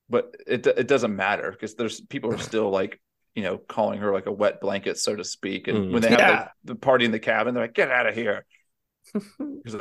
[0.09, 2.99] but it it doesn't matter because there's people are still like
[3.35, 5.67] you know, calling her like a wet blanket, so to speak.
[5.67, 5.93] And Mm.
[5.93, 6.47] when they have Yeah.
[6.65, 8.45] the, the party in the cabin, they're like, "Get out of here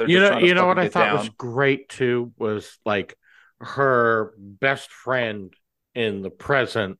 [0.04, 3.16] you know you know what i get thought was great too was like
[3.60, 5.52] her best friend
[5.94, 6.98] in the present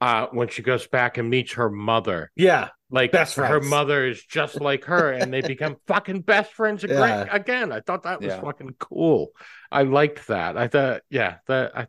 [0.00, 2.68] uh when she goes back and meets her mother Yeah.
[2.90, 3.68] like Best her friends.
[3.68, 6.98] mother is just like her and they become fucking best friends again.
[7.26, 7.34] Yeah.
[7.36, 8.40] again i thought that was Yeah.
[8.40, 9.28] fucking cool
[9.70, 11.86] i liked that i thought yeah that i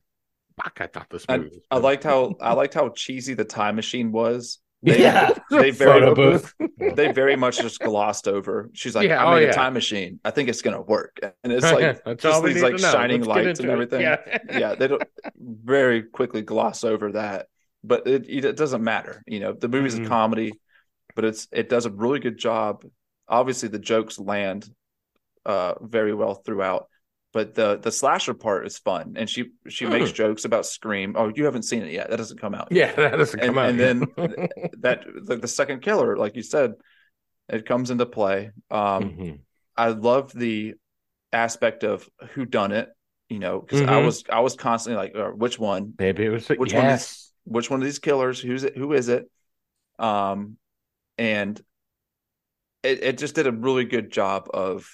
[0.62, 3.76] fuck i thought this movie was I liked how I liked how cheesy the time
[3.76, 4.60] machine was.
[4.84, 5.34] They, Yeah.
[5.50, 6.54] they very Photo booth.
[6.96, 8.70] they very much just glossed over.
[8.74, 9.50] She's like, Yeah, "I oh, made yeah.
[9.52, 10.20] a time machine.
[10.26, 13.70] I think it's gonna work." And it's like just these like shining Let's lights and
[13.70, 13.72] it.
[13.72, 14.02] everything.
[14.02, 14.18] Yeah.
[14.52, 15.04] yeah, they don't
[15.40, 17.48] very quickly gloss over that,
[17.84, 19.24] but it, it doesn't matter.
[19.26, 20.06] You know, the movie's Mhm.
[20.06, 20.52] a comedy,
[21.16, 22.84] but it's it does a really good job.
[23.28, 24.70] Obviously, the jokes land
[25.46, 26.88] uh very well throughout,
[27.34, 31.16] but the the slasher part is fun, and she she makes jokes about Scream.
[31.18, 32.10] Oh, you haven't seen it yet?
[32.10, 32.72] That doesn't come out.
[32.72, 32.94] yet.
[32.96, 33.02] Hmm.
[33.02, 34.48] yeah that doesn't come And- out and then
[34.80, 36.74] that the, the second killer, like you said,
[37.50, 38.52] it comes into play.
[38.72, 39.40] Um, Mhm.
[39.76, 40.76] I love the
[41.34, 42.90] aspect of who done it.
[43.30, 44.06] You know, because I Mhm.
[44.06, 45.94] was I was constantly like, uh, which one?
[45.98, 47.12] maybe it was Which one yes.
[47.12, 48.40] is which one of these killers?
[48.40, 48.78] Who's it?
[48.78, 49.26] Who is it?
[49.98, 50.58] Um,
[51.18, 51.60] and
[52.84, 54.86] it it just did a really good job of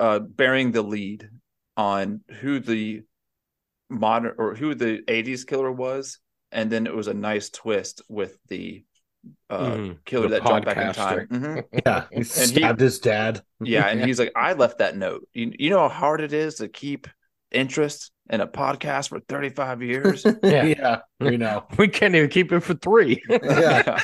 [0.00, 1.28] uh bearing the lead
[1.76, 3.02] on who the
[3.88, 6.18] modern or who the 80s killer was
[6.52, 8.84] and then it was a nice twist with the
[9.50, 9.98] uh Mhm.
[10.04, 11.28] killer The that jumped back in time podcaster.
[11.28, 11.64] Mhm.
[11.86, 12.04] Yeah.
[12.10, 13.42] He he- stabbed his dad.
[13.62, 16.56] yeah and he's like i left that note you, you know how hard it is
[16.56, 17.06] to keep
[17.52, 20.64] interest in a podcast for 35 years Yeah.
[20.64, 20.96] yeah.
[21.18, 21.66] We know.
[21.78, 24.02] we can't even keep it for three Yeah.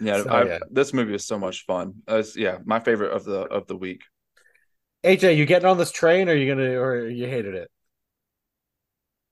[0.00, 0.58] Yeah, So, I, yeah.
[0.70, 3.76] this movie is so much fun Uh, it's, yeah my favorite of the of the
[3.76, 4.02] week
[5.04, 7.70] AJ, you getting on this train or you gonna or you hated it?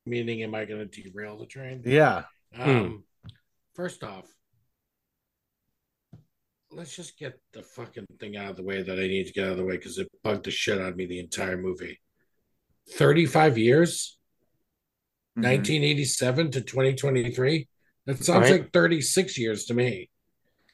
[0.07, 1.83] Meaning, am I going to derail the train?
[1.85, 2.23] Yeah.
[2.59, 3.05] Um,
[3.75, 4.25] first off,
[6.71, 9.45] let's just get the fucking thing out of the way that I need to get
[9.45, 12.01] out of the way because it bugged the shit out of me the entire movie.
[12.93, 14.19] 35 years,
[15.37, 15.43] Mhm.
[15.43, 17.69] 1987 to 2023.
[18.07, 18.63] That sounds Right.
[18.63, 20.09] like 36 years to me.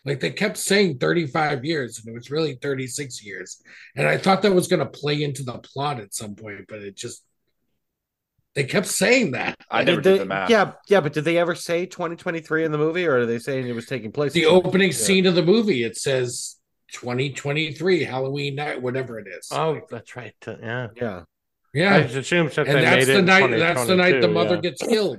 [0.04, 3.62] Like they kept saying 35 years, and it was really 36 years.
[3.96, 6.80] And I thought that was going to play into the plot at some point, but
[6.82, 7.24] it just,
[8.54, 9.56] they kept saying that.
[9.70, 12.72] i never Did did the math Yeah, yeah, but did they ever say 2023 in
[12.72, 14.32] the movie, or are they saying it was taking place?
[14.32, 14.94] the opening Yeah.
[14.96, 16.56] scene of the movie it says
[16.92, 21.16] 2023 halloween night whatever it is oh that's right yeah Yeah.
[21.18, 21.22] i
[21.72, 24.60] yeah just assumed that and that's the night that's the night the mother yeah.
[24.60, 25.18] gets killed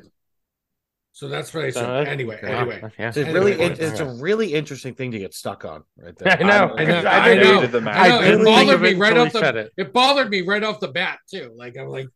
[1.17, 3.07] so that's what i said So anyway wow, anyway yeah.
[3.07, 3.83] It's a Anyway, really, whatever.
[3.91, 6.37] it's a really interesting thing to get stuck on, right there.
[6.39, 6.75] I know.
[6.77, 7.67] I, I know, I, I know.
[7.67, 9.71] the math I know, I it didn't think bothered me right off the- it.
[9.77, 12.07] it bothered me right off the bat too like i'm like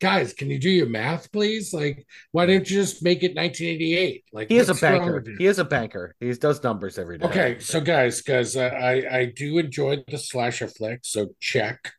[0.00, 4.24] guys can you do your math please like why don't you just make it 1988
[4.32, 5.24] like He is a banker.
[5.38, 6.16] He is a banker.
[6.18, 7.26] He does numbers every day.
[7.26, 11.92] Okay, so guys, guys, I, I I do enjoy the slasher flick, so check.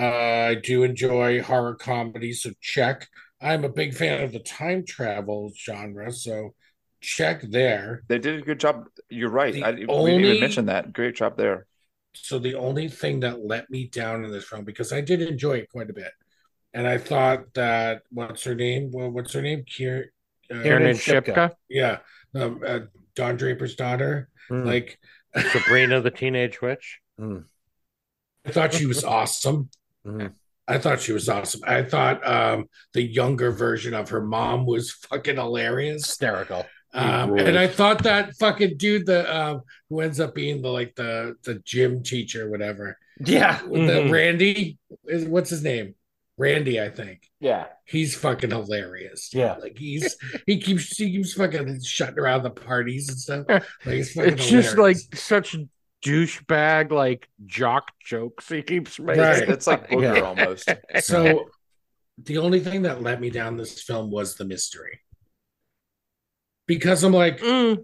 [0.00, 3.06] Uh, I do enjoy horror comedy, so check.
[3.44, 6.54] I'm a big fan of the time travel genre, so
[7.00, 8.02] check there.
[8.08, 10.92] they did a good job you're right The I, we didn't only- even mention that
[10.94, 11.66] great job there
[12.14, 15.58] So the only thing that let me down in this film, because I did enjoy
[15.58, 16.12] it quite a bit,
[16.72, 18.90] and I thought that what's her name?
[18.92, 19.64] Well, what's her name?
[19.64, 20.06] Kier,
[20.50, 21.34] uh, Kiernan Shipka.
[21.34, 21.98] Shipka, yeah,
[22.34, 22.80] um, uh,
[23.14, 24.28] Don Draper's daughter.
[24.50, 24.64] Mm.
[24.64, 24.98] Like,
[25.52, 27.00] Sabrina the Teenage Witch.
[27.20, 29.68] I thought she was awesome.
[30.06, 30.32] Mhm.
[30.66, 31.60] I thought she was awesome.
[31.66, 36.06] I thought um, the younger version of her mom was fucking hilarious.
[36.06, 36.64] hysterical.
[36.94, 40.94] Um, and I thought that fucking dude, the um, who ends up being the like
[40.94, 42.96] the the gym teacher, whatever,
[43.26, 43.60] Yeah.
[43.62, 44.12] the Mhm.
[44.12, 45.96] Randy is what's his name?
[46.38, 47.28] Randy, I think.
[47.40, 47.66] Yeah.
[47.84, 49.30] He's fucking hilarious.
[49.34, 49.54] Yeah.
[49.60, 50.16] like he's
[50.46, 53.44] he keeps he keeps fucking shutting around the parties and stuff.
[53.48, 55.56] Like he's fucking It's just like such
[56.04, 59.22] douchebag, like jock jokes he keeps making.
[59.22, 59.48] Right.
[59.48, 60.20] it's like booger Yeah.
[60.22, 60.68] almost
[61.00, 61.50] So
[62.22, 65.00] the only thing that let me down this film was the mystery.
[66.66, 67.78] Because I'm like, Mm,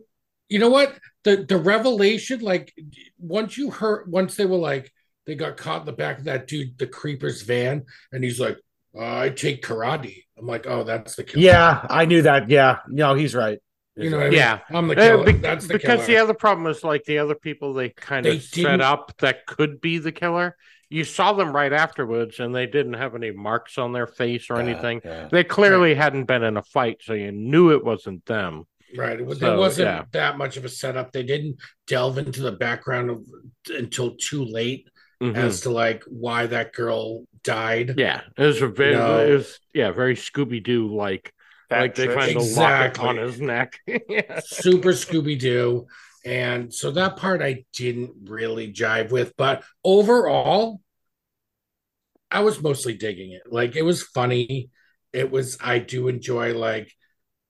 [0.48, 0.98] you know what?
[1.24, 2.72] The the revelation, like
[3.18, 4.90] once you heard once they were like
[5.26, 8.58] they got caught in the back of that dude, the creeper's van, and he's like,
[8.96, 10.24] uh, I take karate.
[10.38, 11.44] I'm like, oh, that's the killer.
[11.44, 12.48] Yeah, I knew that.
[12.48, 12.78] Yeah.
[12.88, 13.58] No, he's right.
[14.00, 14.60] You know Yeah.
[14.70, 17.74] I'm the Uh, be- that's the because the other problem is like the other people
[17.74, 20.56] they kind They of set didn't- up that could be the killer.
[20.88, 24.56] You saw them right afterwards, and they didn't have any marks on their face or
[24.56, 25.00] anything.
[25.04, 25.28] Yeah.
[25.30, 28.64] They clearly hadn't been in a fight, so you knew it wasn't them.
[28.96, 29.20] Right.
[29.20, 30.02] It was, So, there wasn't yeah.
[30.10, 31.12] that much of a setup.
[31.12, 33.22] They didn't delve into the background of,
[33.68, 34.88] until too late
[35.22, 35.36] Mhm.
[35.36, 37.94] as to like why that girl died.
[37.96, 39.24] Yeah, it was a very, No.
[39.24, 41.32] it was yeah, very Scooby Doo like
[41.76, 42.62] like they find the Exactly.
[42.62, 43.78] locket on his neck.
[43.86, 44.40] yeah.
[44.40, 45.86] super Scooby Doo.
[46.24, 50.80] And so that part I didn't really jive with, but overall,
[52.30, 53.42] I was mostly digging it.
[53.50, 54.70] Like it was funny.
[55.12, 56.92] It was, I do enjoy like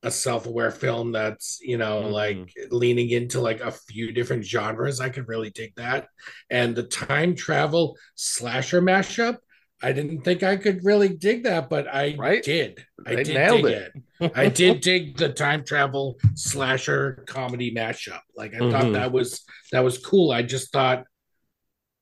[0.02, 2.12] a self aware film that's, you know, Mhm.
[2.12, 5.00] like leaning into like a few different genres.
[5.00, 6.08] I could really dig that.
[6.50, 9.38] And the time travel slasher mashup,
[9.82, 12.42] I didn't think I could really dig that, but I Right?
[12.42, 12.84] did.
[13.06, 13.92] I They did nailed dig it.
[14.20, 14.32] it.
[14.34, 18.20] I did dig the time travel slasher comedy mashup.
[18.36, 18.92] Like I thought Mhm.
[18.94, 19.42] that was
[19.72, 20.30] that was cool.
[20.32, 21.04] I just thought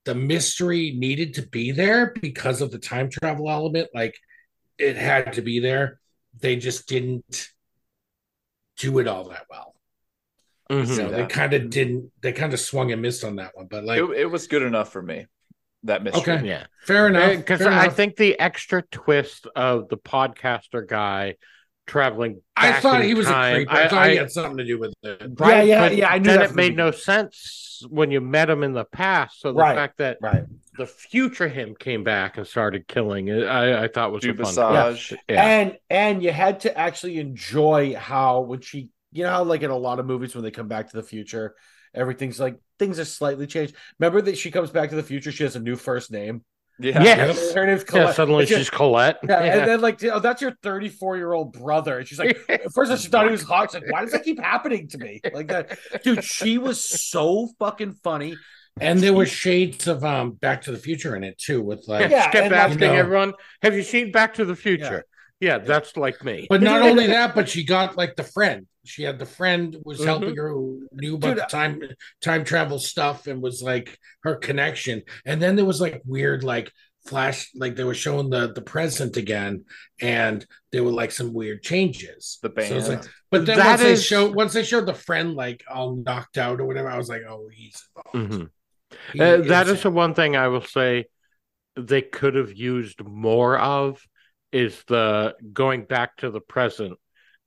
[0.05, 3.89] the mystery needed to be there because of the time travel element.
[3.95, 4.17] Like
[4.79, 6.01] it had to be there.
[6.41, 7.49] They just didn't
[8.79, 9.75] do it all that well.
[10.71, 10.87] Mhm.
[10.97, 12.11] So they kind of didn't.
[12.21, 13.67] They kind of swung and missed on that one.
[13.67, 15.27] But like, it, it was good enough for me.
[15.85, 16.35] That mystery.
[16.35, 16.47] Okay.
[16.47, 16.67] Yeah.
[16.83, 17.37] fair uh, enough.
[17.37, 17.97] Because fair I enough.
[17.97, 21.37] think the extra twist of the podcaster guy
[21.87, 22.43] traveling.
[22.57, 23.73] I thought in he was time, a creep.
[23.73, 25.33] I, thought he had something to do with it.
[25.39, 28.51] Right, yeah, but yeah, I knew then that it made no sense when you met
[28.51, 29.41] him in the past.
[29.41, 29.75] So the Right.
[29.75, 30.45] fact that Right.
[30.77, 34.37] the future him came back and started killing, it, I, I thought was a fun.
[34.37, 35.17] Duvisage.
[35.29, 35.43] Yeah.
[35.43, 39.71] And and you had to actually enjoy how when she you know how like in
[39.71, 41.55] a lot of movies when they come back to the future,
[41.99, 43.75] everything's like things are slightly changed.
[43.99, 46.45] Remember that she comes back to the future, she has a new first name.
[46.81, 47.03] Yeah.
[47.03, 47.53] Yes.
[47.55, 49.19] Her name's Yeah, suddenly And she's Colette.
[49.29, 49.57] yeah, Yeah.
[49.59, 51.99] and then like, oh, that's your 34 year old brother.
[51.99, 53.73] And she's like, at first she thought he was hot.
[53.73, 55.21] She's like, why does that keep happening to me?
[55.35, 56.23] Like that, dude.
[56.23, 58.37] She was so fucking funny.
[58.81, 62.03] And there were shades of um Back to the Future in it too, with like
[62.13, 65.03] Yeah, Just kept and asking you know- everyone, "Have you seen Back to the Future?"
[65.41, 66.47] Yeah, that's like me.
[66.49, 68.69] But not only that, but she got like the friend.
[68.89, 70.05] She had the friend who was Mhm.
[70.07, 71.83] helping her who knew about Dude, the time
[72.21, 75.03] time travel stuff and was like her connection.
[75.25, 76.73] And then there was like weird like
[77.07, 79.65] flash like they were showing the the present again
[80.01, 82.39] and there were like some weird changes.
[82.43, 83.03] The So it's band.
[83.03, 85.97] like, but then That once they is- showed once they showed the friend like all
[85.97, 88.33] knocked out or whatever, I was like, oh, he's involved.
[88.33, 88.51] Mhm.
[89.13, 91.07] He Uh, that is the one thing I will say
[91.77, 94.03] they could have used more of
[94.51, 96.99] is the going back to the present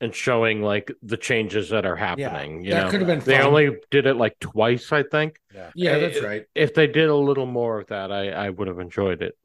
[0.01, 2.65] and showing like the changes that are happening.
[2.65, 3.47] you that know, could have been they fun.
[3.47, 5.39] only did it like twice, I think.
[5.75, 6.45] yeah, uh, that's right.
[6.55, 9.37] If they did a little more of that, I I would have enjoyed it.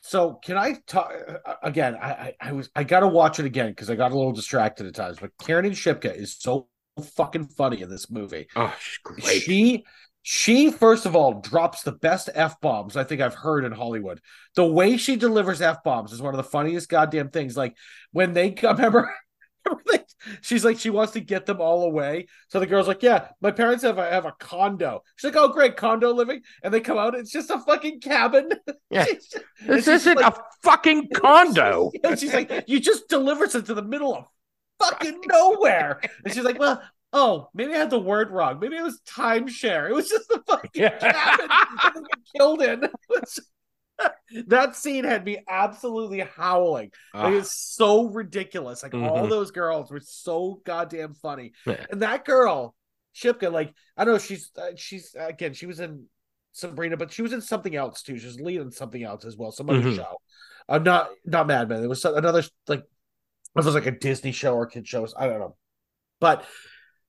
[0.00, 1.12] So can I talk
[1.62, 1.96] again?
[2.00, 4.32] I I, I was I got to watch it again because I got a little
[4.32, 5.18] distracted at times.
[5.18, 6.68] But Karen Shipka is so
[7.16, 8.46] fucking funny in this movie.
[8.54, 9.42] Oh, she's great.
[9.42, 9.84] She
[10.26, 14.20] she first of all drops the best f bombs I think I've heard in Hollywood.
[14.56, 17.56] The way she delivers f bombs is one of the funniest goddamn things.
[17.56, 17.76] Like
[18.12, 19.12] when they come, remember.
[20.40, 23.50] She's like she wants to get them all away, so the girl's like, "Yeah, my
[23.50, 26.96] parents have a, have a condo." She's like, "Oh, great, condo living," and they come
[26.98, 28.50] out, it's just a fucking cabin.
[28.90, 29.04] Yeah.
[29.06, 31.90] Just- This isn't like- a fucking condo.
[32.04, 34.26] and she's like, you just delivered it to the middle of
[34.80, 36.00] fucking nowhere.
[36.24, 36.80] And she's like, well,
[37.12, 38.60] oh, maybe I had the word wrong.
[38.60, 39.90] Maybe it was timeshare.
[39.90, 40.96] It was just the fucking Yeah.
[40.98, 42.04] cabin that
[42.36, 42.88] killed in.
[44.46, 46.90] that scene had me absolutely howling.
[47.14, 48.82] Like, Ah, it's so ridiculous.
[48.82, 49.30] Like all Mhm.
[49.30, 51.52] those girls were so goddamn funny.
[51.66, 51.86] Yeah.
[51.90, 52.74] And that girl,
[53.14, 56.06] Shipka, like I know she's uh, she's again she was in
[56.52, 58.18] Sabrina, but she was in something else too.
[58.18, 59.96] She was leading something else as well, some other Mhm.
[59.96, 60.16] show.
[60.68, 61.82] Uh, not not Mad Men.
[61.84, 62.86] It was another like it
[63.54, 65.14] was like a Disney show or kid shows.
[65.16, 65.56] I don't know,
[66.20, 66.44] but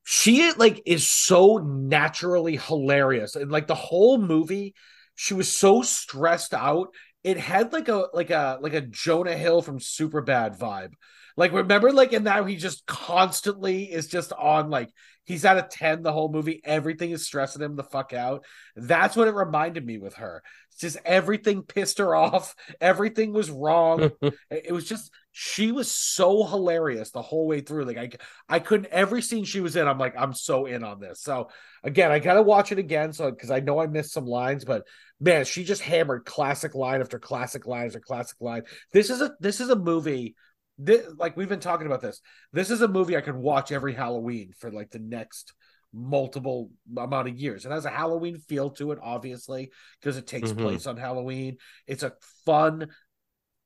[0.04, 4.76] she like is so naturally hilarious and like the whole movie
[5.16, 6.90] she was so stressed out.
[7.24, 10.94] It had like a like a like a jonah hill from Superbad vibe
[11.38, 14.90] like remember like and now he just constantly is just on like
[15.24, 18.46] he's at a 10 the whole movie everything is stressing him the fuck out
[18.76, 20.42] that's what it reminded me with her
[20.72, 24.12] it's just everything pissed her off everything was wrong
[24.50, 28.10] it was just she was so hilarious the whole way through like i
[28.48, 29.88] I couldn't every scene she was in.
[29.88, 31.22] I'm like, I'm so in on this.
[31.22, 31.50] So
[31.84, 33.14] again, I gotta watch it again.
[33.14, 34.84] So because I know I missed some lines, but
[35.20, 38.64] man, she just hammered classic line after classic line after classic line.
[38.92, 40.36] This is a this is a movie.
[40.78, 42.22] This, like we've been talking about this.
[42.52, 45.54] This is a movie I could watch every Halloween for like the next
[45.94, 47.66] multiple amount of years.
[47.66, 50.58] It has a Halloween feel to it, obviously, because it takes Mhm.
[50.58, 51.58] place on Halloween.
[51.88, 52.14] It's a
[52.46, 52.90] fun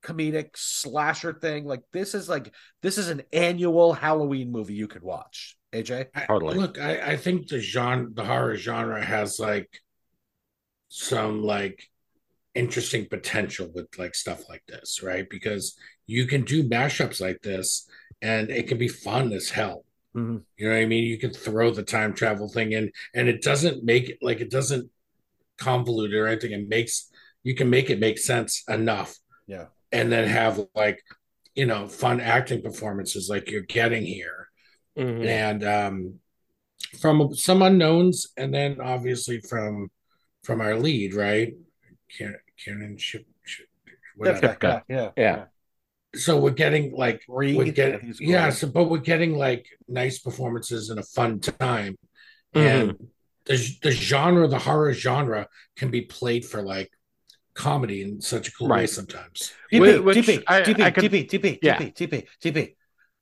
[0.04, 1.64] comedic slasher thing.
[1.64, 5.56] Like this is like this is an annual Halloween movie you could watch.
[5.72, 9.68] AJ, I- Look, I, I think the genre, the horror genre, has like
[10.88, 11.88] some like
[12.54, 15.28] interesting potential with like stuff like this, right?
[15.28, 17.88] Because you can do mashups like this,
[18.20, 19.84] and it can be fun as hell.
[20.14, 20.42] Mhm.
[20.56, 21.04] You know what I mean?
[21.04, 24.50] You can throw the time travel thing in, and it doesn't make it like it
[24.50, 24.90] doesn't
[25.58, 26.52] convolute or anything.
[26.52, 27.10] It makes
[27.42, 29.16] you can make it make sense enough
[29.46, 29.66] Yeah.
[29.92, 31.02] and then have like
[31.54, 34.48] you know fun acting performances like you're getting here,
[34.98, 35.26] Mhm.
[35.26, 36.20] and um,
[37.00, 39.90] from some unknowns, and then obviously from
[40.42, 41.54] from our lead, right?
[42.16, 43.66] Karen, Karen Ship, Ship
[44.16, 44.40] whatever.
[44.48, 45.44] Shipka, yeah, Yeah.
[46.14, 50.18] So we're getting like Reed, we're getting think yeah, so but we're getting like nice
[50.18, 51.96] performances and a fun time,
[52.54, 52.60] Mhm.
[52.60, 53.08] and
[53.44, 56.90] the the genre, the horror genre, can be played for like
[57.54, 59.52] comedy in such a cool way sometimes.
[59.72, 61.78] DP, Which DP, I- DP, I could- DP, DP, Yeah.
[61.78, 62.76] DP, DP, DP.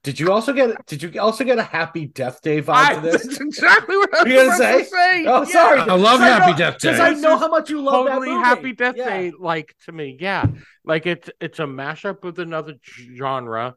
[0.08, 0.86] Did you also get?
[0.86, 3.26] Did you also get a Happy Death Day vibe I, to this?
[3.26, 4.84] that's exactly what I was gonna about to say?
[4.84, 5.24] say.
[5.26, 5.44] Oh, Yeah.
[5.44, 5.80] sorry.
[5.80, 7.02] I love Because I Happy know- Death Because Day.
[7.04, 8.44] I know how much you love that totally movie.
[8.44, 9.10] happy death Yeah.
[9.10, 10.46] day like to me yeah
[10.82, 12.74] like it's it's a mashup with another
[13.16, 13.74] genre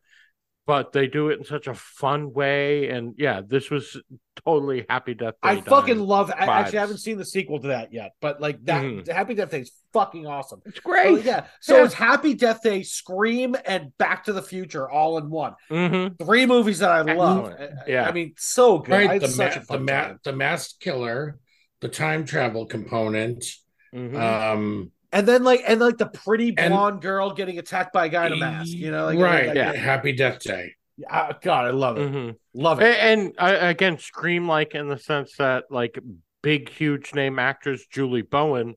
[0.72, 4.02] but they do it in such a fun way and yeah this was
[4.45, 6.06] totally happy death day I fucking time.
[6.06, 6.31] love.
[6.31, 9.06] I, actually, haven't seen the sequel to that yet, but like that, Mhm.
[9.11, 10.61] Happy Death Day is fucking awesome.
[10.65, 11.48] it's Well, great yeah.
[11.60, 11.84] So Yeah.
[11.84, 15.56] it's Happy Death Day, Scream, and Back to the Future all in one.
[15.69, 17.52] hmm Three movies that I love.
[17.52, 17.73] Excellent.
[17.88, 18.07] Yeah.
[18.07, 18.93] I mean, so good.
[18.93, 21.38] Right, the such ma- the ma- the masked killer,
[21.81, 23.43] the time travel component,
[23.93, 28.06] hmm um, And then like and like the pretty And- blonde girl getting attacked by
[28.06, 28.70] a guy in a mask.
[28.72, 29.48] You know, like, right?
[29.48, 29.74] like- yeah.
[29.74, 30.76] Happy Death Day.
[31.10, 32.10] Ah, God, I love it.
[32.10, 32.96] hmm Love it.
[33.00, 35.98] and, and uh, again scream like in the sense that like
[36.44, 38.76] big huge name actress julie bowen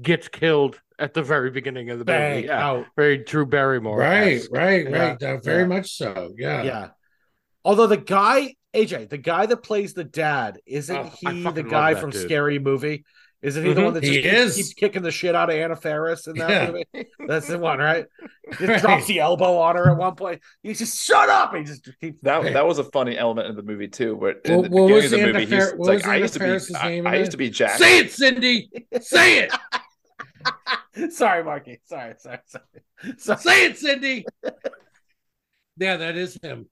[0.00, 2.86] gets killed at the very beginning of the Bang movie yeah out.
[2.96, 5.22] very drew barrymore Right, right, Yeah, right.
[5.22, 5.66] Uh, very yeah.
[5.68, 6.32] much so.
[6.36, 6.62] Yeah.
[6.62, 6.88] Yeah.
[7.64, 11.94] Although the guy, AJ, the guy that plays the dad, isn't Oh, he the guy
[11.94, 12.22] that from dude.
[12.22, 13.04] Scary Movie?
[13.44, 13.84] Isn't he the Mhm.
[13.84, 14.56] one that just He keeps, is.
[14.56, 16.70] keeps kicking the shit out of Anna Faris in that Yeah.
[16.70, 17.08] movie?
[17.28, 18.06] That's the one, right?
[18.52, 18.80] Just Right.
[18.80, 20.40] drops the elbow on her at one point.
[20.62, 21.54] He just shut up.
[21.54, 22.52] He just keeps That Hey.
[22.54, 24.94] that was a funny element in the movie too, where in What- the what beginning
[24.94, 26.88] was of the Anna movie, Fer- he's like, I Anna used to be, Faris's I,
[26.88, 27.78] name I used to be Jack.
[27.78, 28.70] Say it, Cindy.
[29.00, 29.52] Say it.
[31.12, 31.80] sorry, Marky.
[31.84, 32.64] Sorry, sorry, sorry.
[33.18, 33.38] sorry.
[33.40, 34.24] Say it, Cindy.
[35.76, 36.66] yeah, that is him.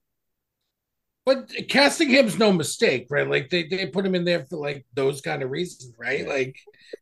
[1.24, 3.28] But casting him's no mistake, right?
[3.28, 6.26] Like they, they put him in there for like those kind of reasons, right?
[6.26, 6.56] Like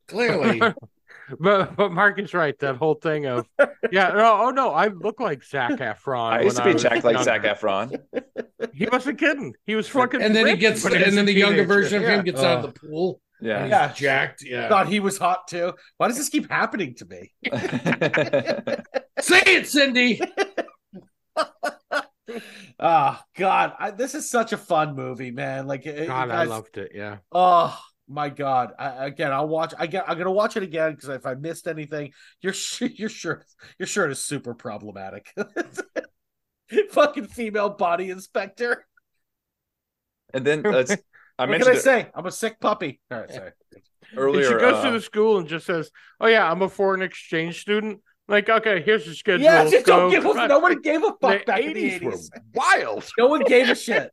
[0.09, 0.60] clearly.
[1.40, 2.59] but but Mark is right.
[2.59, 3.47] That whole thing of
[3.90, 6.32] yeah, no, oh no, I look like Zac Efron.
[6.32, 7.24] I used to be was Jack like younger.
[7.24, 7.98] Zac Efron.
[8.74, 9.55] He wasn't kidding.
[9.64, 10.20] He was fucking.
[10.20, 11.74] and then he gets when he was and then a the younger teenager.
[11.74, 12.16] version of Yeah.
[12.18, 12.66] him gets out of uh.
[12.66, 13.20] the pool.
[13.40, 13.55] Yeah.
[13.56, 13.92] and he's Yeah.
[13.94, 14.42] jacked.
[14.44, 14.68] Yeah.
[14.68, 15.72] Thought he was hot too.
[15.97, 17.32] Why does this keep happening to me?
[19.20, 20.20] Say it, Cindy.
[22.78, 25.66] Oh God, I, this is such a fun movie, man.
[25.66, 26.93] Like, it- God, you I loved it.
[26.94, 27.19] Yeah.
[27.32, 27.78] Oh
[28.09, 28.73] my God!
[28.78, 29.73] I, again, I'll watch.
[29.78, 30.09] I get.
[30.09, 32.89] I'm gonna watch it again because if I missed anything, you're sure.
[32.89, 33.44] You're sure.
[33.78, 35.32] You're sure it is super problematic.
[36.90, 38.86] Fucking female body inspector.
[40.32, 40.89] and then uh, I what
[41.39, 42.09] can mentioned I it say?
[42.15, 43.01] I'm a sick puppy.
[43.11, 43.51] All right, sorry.
[44.16, 44.47] earlier.
[44.47, 45.90] And she goes uh, to the school and just says,
[46.20, 48.01] "Oh yeah, I'm a foreign exchange student."
[48.31, 49.44] Like, okay, here's your schedule.
[49.44, 50.02] Yeah, just Go.
[50.02, 53.05] don't give us, No one gave a fuck the back in the 80s were wild.
[53.19, 54.11] No one gave a shit.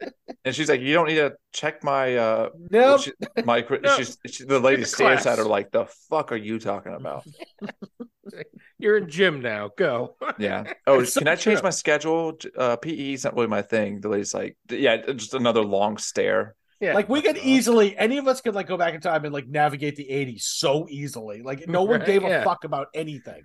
[0.44, 3.12] and she's like, "You don't need to check my uh No, she,
[3.44, 3.96] my." No.
[3.96, 5.26] She's she, the lady the stares class.
[5.26, 7.26] at her like, "The fuck are you talking about?"
[8.78, 9.70] You're in gym now.
[9.76, 10.14] Go.
[10.38, 10.72] Yeah.
[10.86, 11.64] Oh, It's so can I change true.
[11.66, 12.38] my schedule?
[12.56, 14.00] Uh, PE is not really my thing.
[14.00, 16.94] The lady's like, "Yeah, just another long stare." Yeah.
[16.94, 17.96] like we could easily.
[17.96, 20.86] Any of us could like go back in time and like navigate the eighties so
[20.88, 21.42] easily.
[21.42, 22.44] Like no one Right, gave a yeah.
[22.44, 23.42] fuck about anything.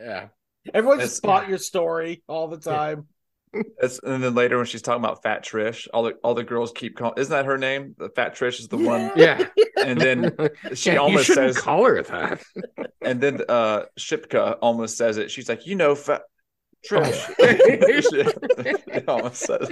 [0.00, 0.28] Yeah.
[0.74, 3.06] Everyone It's- just bought your story all the time.
[3.82, 6.72] It's, and then later when she's talking about Fat Trish, all the all the girls
[6.74, 7.14] keep calling.
[7.18, 7.94] Isn't that her name?
[7.98, 9.10] The Fat Trish is the one.
[9.16, 9.46] Yeah.
[9.76, 10.34] And then
[10.74, 12.42] she Yeah, almost shouldn't says, call her that.
[13.02, 15.30] and then uh Shipka almost says it.
[15.30, 16.22] She's like, you know, Fat
[16.90, 17.00] Oh.
[17.00, 19.04] Trish.
[19.08, 19.70] Almost says.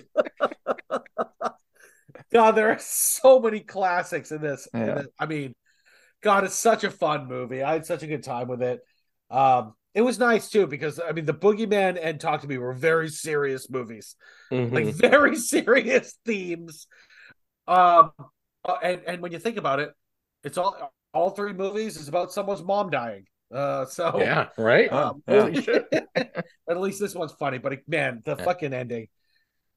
[2.33, 4.69] God, there are so many classics in this.
[4.73, 5.07] in this.
[5.19, 5.55] I mean,
[6.23, 7.63] God, it's such a fun movie.
[7.63, 8.81] I had such a good time with it.
[9.31, 12.73] Um, it was nice too because I mean, The Boogeyman and Talk to Me were
[12.73, 14.15] very serious movies,
[14.53, 14.73] Mhm.
[14.73, 16.87] like very serious themes.
[17.67, 18.13] Um,
[18.65, 19.91] uh, and and when you think about it,
[20.45, 23.25] it's all all three movies is about someone's mom dying.
[23.53, 24.49] Uh, so yeah.
[24.57, 24.93] Right.
[24.93, 25.81] um, Yeah.
[26.15, 27.59] at least this one's funny.
[27.59, 28.45] But man, the Yeah.
[28.45, 29.09] fucking ending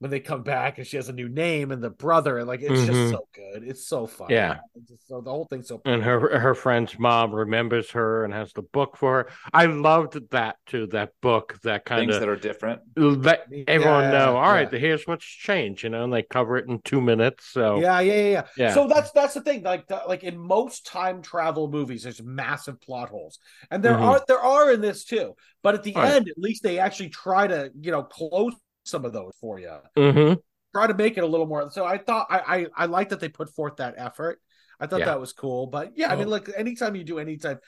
[0.04, 2.60] when they come back and she has a new name and the brother, and like
[2.60, 2.86] it's Mhm.
[2.88, 3.64] just so good.
[3.66, 4.28] It's so fun.
[4.28, 4.58] Yeah.
[4.76, 5.80] It's just so the whole thing's so.
[5.86, 9.28] and her her friend's mom remembers her and has the book for her.
[9.54, 10.88] I loved that too.
[10.88, 12.82] That book that kind of Things of that are different.
[12.98, 14.36] let everyone Yeah, know.
[14.36, 14.78] All right, yeah.
[14.78, 15.84] here's what's changed.
[15.84, 17.46] You know, and they cover it in two minutes.
[17.46, 18.42] So Yeah, yeah, yeah, yeah.
[18.58, 18.74] Yeah.
[18.74, 19.62] So that's that's the thing.
[19.62, 23.38] Like, the, like in most time travel movies, there's massive plot holes,
[23.70, 24.04] and there Mhm.
[24.04, 25.34] are there are in this too.
[25.62, 26.12] But at the Right.
[26.12, 28.52] end, at least they actually try to you know close
[28.84, 29.72] some of those for you.
[29.96, 30.34] Mm-hmm.
[30.74, 31.70] try to make it a little more.
[31.70, 34.40] So I thought I I, I like that they put forth that effort.
[34.80, 35.06] I thought Yeah.
[35.06, 35.66] that was cool.
[35.66, 37.62] But yeah, I mean, Well- like anytime you do any type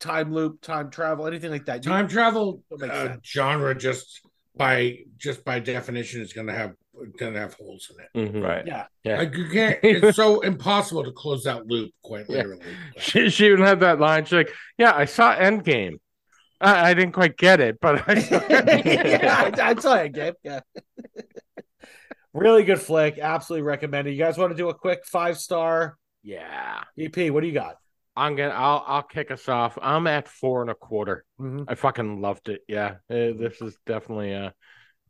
[0.00, 4.20] time loop, time travel, anything like that, you- Time travel uh, genre just
[4.56, 6.72] by just by definition is going to have
[7.18, 8.32] going to have holes in it.
[8.32, 8.42] Mhm.
[8.42, 8.66] Right.
[8.66, 8.86] Yeah.
[9.04, 9.18] Yeah.
[9.18, 9.78] Like you can't.
[9.82, 11.92] It's so impossible to close that loop.
[12.02, 12.38] Quite Yeah.
[12.38, 12.66] literally.
[12.98, 14.24] She, she even had that line.
[14.24, 15.94] She's like, "Yeah, I saw Endgame.
[16.60, 20.08] I, I didn't quite get it, but I saw Endgame." yeah, I, I tell you,
[20.10, 20.34] Gabe.
[20.42, 20.60] Yeah.
[22.32, 23.18] really good flick.
[23.18, 24.12] Absolutely recommend it.
[24.12, 26.82] You guys want to do a quick five star yeah.
[26.98, 27.30] EP?
[27.30, 27.76] What do you got?
[28.16, 28.52] I'm gonna.
[28.54, 28.84] I'll.
[28.86, 29.78] I'll kick us off.
[29.80, 31.24] I'm at four and a quarter.
[31.40, 31.64] Mhm.
[31.68, 32.62] I fucking loved it.
[32.68, 34.52] Yeah, Uh, this is definitely a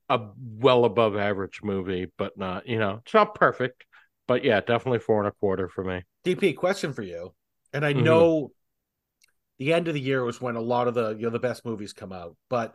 [0.09, 2.69] a well above average movie, but not.
[2.69, 3.85] You know, it's not perfect,
[4.29, 6.03] but yeah, definitely four and a quarter for me.
[6.25, 7.35] DP, question for you.
[7.73, 8.03] And I Mhm.
[8.05, 8.53] know
[9.61, 11.65] the end of the year was when a lot of the you know the best
[11.65, 12.75] movies come out, but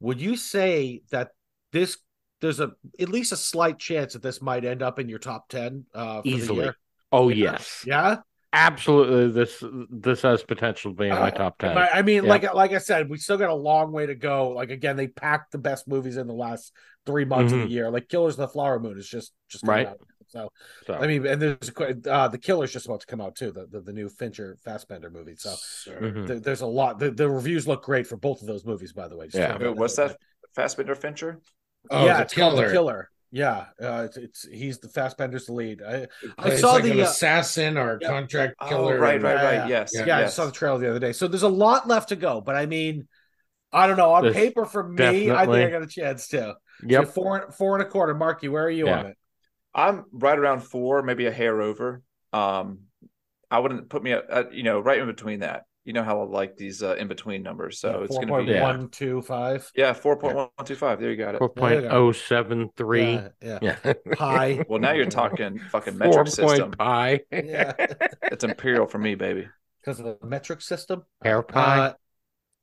[0.00, 1.30] would you say that
[1.72, 1.96] this
[2.40, 5.48] there's a at least a slight chance that this might end up in your top
[5.48, 6.64] ten uh, for the Easily.
[6.64, 6.76] year?
[7.12, 7.52] Oh Yeah.
[7.52, 8.16] yes, Yeah,
[8.52, 9.30] absolutely.
[9.32, 11.74] This this has potential to be in my Uh, top ten.
[11.74, 12.30] But, I mean, Yeah.
[12.30, 14.50] like like I said, we still got a long way to go.
[14.50, 16.72] Like again, they packed the best movies in the last
[17.06, 17.62] three months of Mhm.
[17.64, 17.90] the year.
[17.90, 19.86] Like Killers of the Flower Moon is just just Right.
[19.86, 20.00] out.
[20.30, 20.50] So
[20.86, 23.34] so I mean, and there's a qu- uh, the Killer's just about to come out
[23.36, 23.50] too.
[23.50, 25.34] The the, the new Fincher Fassbender movie.
[25.36, 25.98] So Sir.
[26.00, 26.26] mhm.
[26.26, 26.98] there, there's a lot.
[26.98, 29.26] The, the reviews look great for both of those movies, by the way.
[29.26, 29.56] Just Yeah.
[29.56, 30.18] throwing Who- What's out that?
[30.54, 31.40] Fassbender Fincher?
[31.90, 32.66] Oh, yeah, the it's killer.
[32.66, 33.10] the Killer.
[33.32, 35.82] Yeah, uh, it's, it's he's the Fassbender's the lead.
[35.82, 38.08] I, I saw like the an uh, assassin or yeah.
[38.08, 38.98] contract Oh, killer.
[38.98, 39.68] right, right, Yeah, right.
[39.68, 39.92] Yes.
[39.94, 41.12] Yeah, yeah, I saw the trailer the other day.
[41.12, 43.06] So there's a lot left to go, but I mean,
[43.72, 44.10] I don't know.
[44.14, 46.56] On There's paper, for me, I think I got a chance to.
[46.84, 47.04] Yep.
[47.06, 48.14] So four four and a quarter.
[48.14, 48.98] Marky, where are you Yeah.
[48.98, 49.16] on it?
[49.74, 52.02] I'm right around four, maybe a hair over.
[52.32, 52.80] Um,
[53.50, 55.64] I wouldn't put me at, at you know right in between that.
[55.84, 58.52] You know how I like these uh, in between numbers, so it's gonna point be
[58.52, 58.62] Yeah.
[58.62, 59.68] one two five.
[59.74, 61.00] yeah four point one two five.
[61.00, 61.38] There you got it.
[61.38, 63.12] Four point oh seven three.
[63.14, 63.76] Yeah, yeah.
[63.84, 63.92] Yeah.
[64.12, 64.64] Pi.
[64.68, 66.70] Well, now you're talking fucking Four metric point system.
[66.72, 67.20] pie.
[67.32, 67.72] Yeah,
[68.24, 69.48] It's imperial for me, baby.
[69.80, 71.02] because of the metric system.
[71.24, 71.78] Hair pie.
[71.78, 71.92] Uh,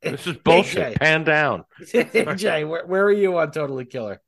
[0.00, 0.94] this is bullshit.
[0.94, 1.64] AJ, Pan down.
[1.82, 4.20] AJ, where, where are you on Totally Killer?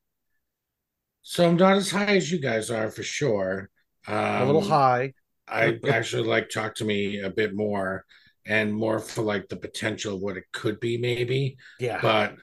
[1.22, 3.70] So I'm not as high as you guys are for sure.
[4.06, 5.12] Um, A little high.
[5.46, 8.04] I actually like talk to me a bit more
[8.46, 11.56] and more for like the potential of what it could be, maybe.
[11.78, 11.98] Yeah.
[12.00, 12.36] But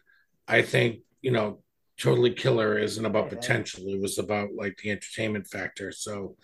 [0.48, 1.62] I think, you know,
[2.00, 3.86] Totally Killer isn't about potential.
[3.88, 5.92] It was about like the entertainment factor.
[5.92, 6.36] So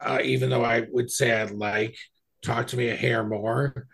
[0.00, 1.96] uh, even though I would say I'd like
[2.42, 3.88] Talk to Me a hair more,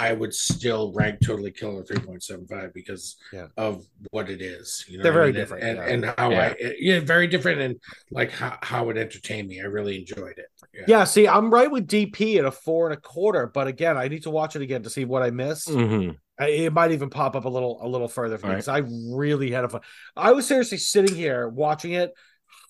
[0.00, 3.48] I would still rank Totally Killer 3.75 because Yeah.
[3.58, 4.84] of what it is.
[4.88, 5.40] You know They're what I very mean?
[5.40, 5.86] different, And, yeah.
[5.86, 6.54] and how Yeah.
[6.58, 7.76] I, yeah, very different and
[8.10, 9.60] like how, how it entertained me.
[9.60, 10.46] I really enjoyed it.
[10.72, 10.84] Yeah.
[10.88, 14.08] Yeah, see, I'm right with DP at a four and a quarter, but again, I
[14.08, 15.68] need to watch it again to see what I missed.
[15.68, 16.16] Mhm.
[16.38, 18.64] I- It might even pop up a little a little further for me Right.
[18.64, 18.82] because I
[19.14, 19.82] really had a fun.
[20.16, 22.12] I was seriously sitting here watching it,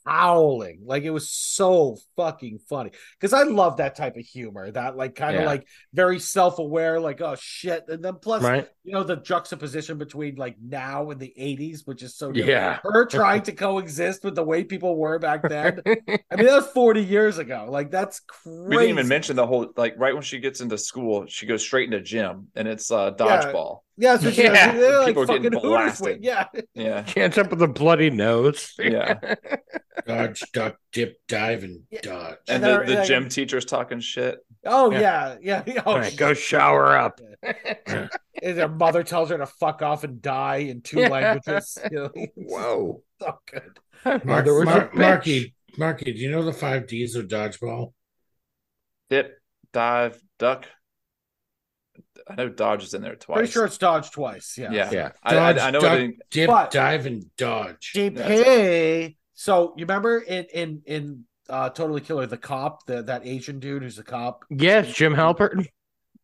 [0.07, 4.97] howling like it was so fucking funny because I love that type of humor, that
[4.97, 5.47] like kind of Yeah.
[5.49, 8.69] like very self aware, like oh shit, and then plus Right.
[8.85, 12.51] you know the juxtaposition between like now and the '80s, which is so different.
[12.51, 12.79] Yeah.
[12.83, 15.81] her trying to coexist with the way people were back then.
[15.87, 17.67] I mean, that was 40 years ago.
[17.69, 18.59] Like that's crazy.
[18.69, 21.63] We didn't even mention the whole like right when she gets into school, she goes
[21.63, 23.81] straight into gym, and it's uh, dodgeball.
[23.81, 24.73] Yeah, that's what she Yeah.
[24.73, 26.07] They're like People fucking getting Hooters blasted.
[26.07, 26.47] with- Yeah.
[26.75, 28.75] Yeah, Can't jump with a bloody nose.
[28.79, 29.19] Yeah.
[30.07, 32.01] Dodge, duck, dip, dive, and Yeah.
[32.03, 32.37] dodge.
[32.49, 34.39] and And the, they're- the yeah, gym teacher's talking shit.
[34.65, 35.37] Oh Yeah.
[35.43, 35.83] yeah, yeah.
[35.87, 37.21] Oh, All right, go shower up.
[37.43, 38.11] And
[38.59, 41.09] her mother tells her to fuck off and die in two Yeah.
[41.09, 41.79] languages.
[41.91, 43.03] You know, Whoa.
[43.21, 43.79] so good.
[44.05, 44.95] Mark, Mother was Mark.
[44.95, 47.93] Marky, Marky, do you know the five D's of dodgeball?
[49.11, 49.39] Dip,
[49.73, 50.67] dive, duck.
[52.29, 53.37] I know dodge is in there twice.
[53.37, 54.57] Pretty sure it's Dodge twice.
[54.59, 54.73] Yeah.
[54.73, 55.13] Yeah, Yeah.
[55.23, 57.93] I, I, I know duck, it dip, But- dive, and dodge.
[57.95, 59.17] DP.
[59.35, 63.83] So you remember in in in uh Totally Killer, the cop, the that Asian dude
[63.83, 64.45] who's a cop.
[64.51, 65.67] Yes, Jim Halpert.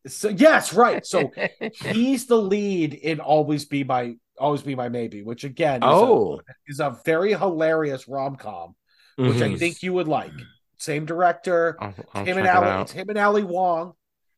[0.07, 1.05] So yes, right.
[1.05, 1.31] So
[1.73, 6.39] he's the lead in Always Be My Always Be My Maybe, which again is, oh,
[6.47, 8.75] a, is a very hilarious rom com,
[9.17, 9.59] which I Mhm.
[9.59, 10.31] think you would like.
[10.77, 12.67] Same director, I'll, I'll him and Ali.
[12.67, 12.81] out.
[12.83, 13.93] It's him and Ali Wong.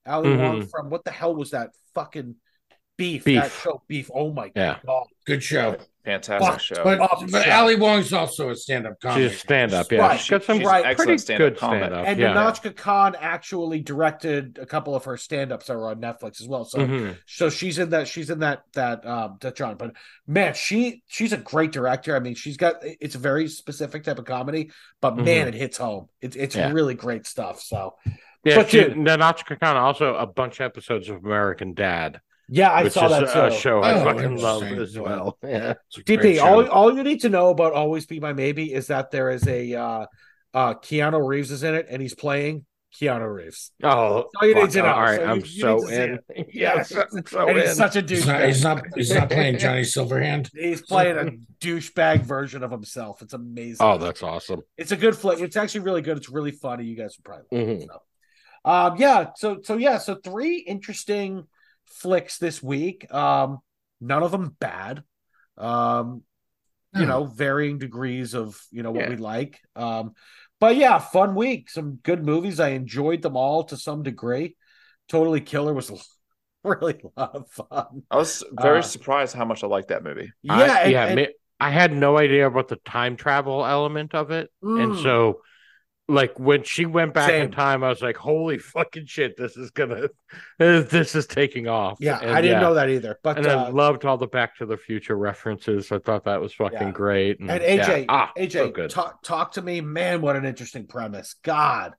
[0.06, 0.70] Ali Wong Mhm.
[0.72, 2.36] from what the hell was that fucking
[2.98, 3.24] beef?
[3.24, 3.42] Beef.
[3.42, 4.10] That show beef.
[4.14, 4.80] Oh my Yeah.
[4.86, 5.06] god.
[5.26, 5.78] Good show.
[6.06, 6.84] Fantastic Fuck, show.
[6.84, 7.54] But, Oh, but shit.
[7.54, 9.30] Ali Wong's also a stand-up comic.
[9.32, 9.92] She's stand up.
[9.92, 10.20] Yeah, Right.
[10.20, 10.98] she's got some She's right.
[10.98, 11.82] pretty stand-up good comic.
[11.84, 12.08] stand up.
[12.08, 12.34] And yeah.
[12.34, 16.66] Nahnatchka Khan actually directed a couple of her stand-ups that were on Netflix as well.
[16.66, 17.18] So Mhm.
[17.28, 19.76] so she's in that she's in that that um that John.
[19.76, 19.92] But
[20.26, 22.16] man, she she's a great director.
[22.16, 24.72] I mean, she's got it's a very specific type of comedy,
[25.02, 26.08] but man, it hits home.
[26.22, 26.70] It's it's Mm-hmm.
[26.70, 26.74] Yeah.
[26.74, 27.62] really great stuff.
[27.62, 27.96] So
[28.44, 32.72] Yeah, But she, dude- Nahnatchka Khan also a bunch of episodes of American Dad, yeah,
[32.72, 35.02] I which saw is that a, a show I Oh, fucking love interesting.
[35.02, 35.38] as well.
[35.44, 35.74] Yeah.
[35.88, 38.74] It's a great DP, all, all you need to know about Always Be My Maybe
[38.74, 40.06] is that there is a uh
[40.54, 42.66] uh Keanu Reeves is in it and he's playing
[43.00, 43.72] Keanu Reeves.
[43.84, 43.90] Oh,
[44.42, 44.70] all you need fuck.
[44.72, 44.86] to know.
[44.88, 46.20] All right, So I'm you so to see in.
[46.52, 47.04] Yes, Yeah.
[47.16, 47.66] I'm so and in.
[47.68, 48.48] he's such a He's not, douchebag.
[48.48, 48.84] he's not.
[48.96, 50.50] He's not playing Johnny Silverhand.
[50.56, 51.32] He's playing a
[51.64, 53.22] douchebag version of himself.
[53.22, 53.78] It's amazing.
[53.86, 54.62] oh, that's awesome.
[54.76, 55.40] it's a good flick.
[55.40, 56.18] It's actually really good.
[56.18, 56.86] It's really funny.
[56.86, 57.82] You guys would probably like Mhm.
[57.84, 57.88] it.
[57.92, 58.02] So.
[58.66, 59.32] Um, yeah.
[59.36, 59.98] So so yeah.
[59.98, 61.46] So three interesting
[61.86, 63.12] flicks this week.
[63.14, 63.60] Um,
[64.02, 65.04] none of them bad.
[65.58, 66.24] Um,
[66.96, 69.10] you know, varying degrees of you know what Yeah.
[69.10, 69.60] we like.
[69.76, 70.14] Um,
[70.60, 71.70] but yeah, fun week.
[71.70, 72.60] Some good movies.
[72.60, 74.56] I enjoyed them all to some degree.
[75.08, 75.92] Totally Killer was
[76.64, 78.04] really a lot of fun.
[78.10, 80.32] I was very Uh, surprised how much I liked that movie.
[80.42, 81.06] Yeah, I, and- yeah.
[81.06, 81.28] and-
[81.62, 85.04] I had no idea about the time travel element of it, and Mm.
[85.04, 85.42] so,
[86.10, 87.44] like when she went back Same.
[87.46, 89.38] in time, I was like, "Holy fucking shit!
[89.38, 90.08] This is gonna,
[90.60, 92.62] this is taking off." yeah, And I didn't yeah.
[92.68, 93.20] know that either.
[93.24, 95.92] But And uh, I loved all the Back to the Future references.
[95.92, 96.92] I thought that was fucking Yeah.
[96.92, 97.40] great.
[97.40, 97.86] And yeah.
[97.86, 98.90] AJ, ah, AJ, good.
[98.90, 100.22] talk talk to me, man.
[100.22, 101.36] What an interesting premise.
[101.44, 101.94] God,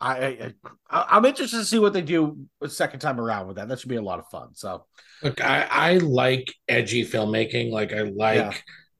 [0.00, 0.54] I, I,
[0.90, 3.68] I I'm interested to see what they do a second time around with that.
[3.68, 4.54] That should be a lot of fun.
[4.54, 4.84] So
[5.22, 7.70] Look, I, I like edgy filmmaking.
[7.72, 8.52] Like I like Yeah.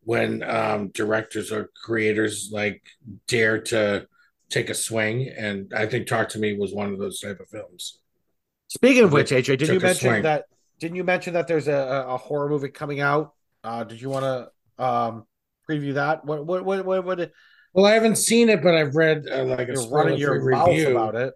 [0.02, 2.82] when um, directors or creators like
[3.28, 4.06] dare to
[4.50, 7.48] take a swing, and I think Talk to Me was one of those type of
[7.48, 7.98] films.
[8.68, 10.22] speaking of which, AJ, did you mention swing.
[10.22, 10.44] that?
[10.78, 13.32] Didn't you mention that there's a, a horror movie coming out?
[13.64, 15.26] Uh, did you want to um
[15.68, 16.24] preview that?
[16.24, 17.04] What what what what?
[17.04, 17.32] what
[17.72, 20.90] Well, I haven't seen it, but I've read uh, like a you're running your review
[20.92, 21.34] about it.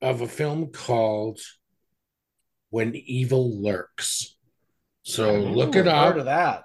[0.00, 1.38] of a film called
[2.70, 4.36] "When Evil Lurks."
[5.02, 6.16] So look it Heard up.
[6.16, 6.64] of that?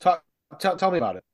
[0.00, 0.22] Talk,
[0.58, 1.24] tell, tell me about it.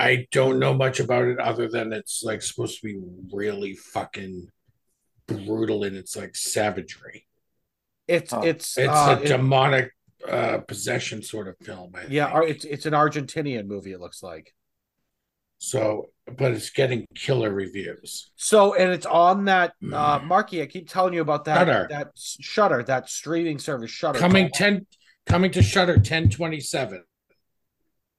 [0.00, 2.98] I don't know much about it other than it's like supposed to be
[3.32, 4.48] really fucking
[5.26, 7.26] brutal and its like savagery.
[8.08, 8.40] It's Huh.
[8.44, 9.90] it's It's uh, a it- demonic
[10.28, 11.92] uh possession sort of film.
[11.94, 12.50] I yeah, think.
[12.50, 13.92] it's it's an Argentinian movie.
[13.92, 14.54] It looks like.
[15.58, 18.30] so but it's getting killer reviews.
[18.36, 21.86] So and it's on that uh Marky, I keep telling you about that Shudder.
[21.90, 24.18] that Shudder, that streaming service Shudder.
[24.18, 24.86] Coming ten
[25.26, 27.02] coming to Shudder ten twenty seven.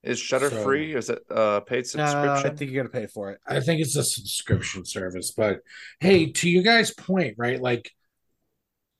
[0.03, 0.95] Is Shudder So- free?
[0.95, 2.51] Is it uh paid Uh, subscription?
[2.51, 3.39] I think you're gonna pay for it.
[3.45, 5.59] I think it's a subscription service, but
[5.99, 7.61] hey, to you guys' point, right?
[7.61, 7.91] Like,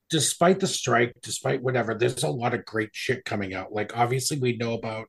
[0.09, 3.71] despite the strike, despite whatever, there's a lot of great shit coming out.
[3.71, 5.07] Like, obviously, we know about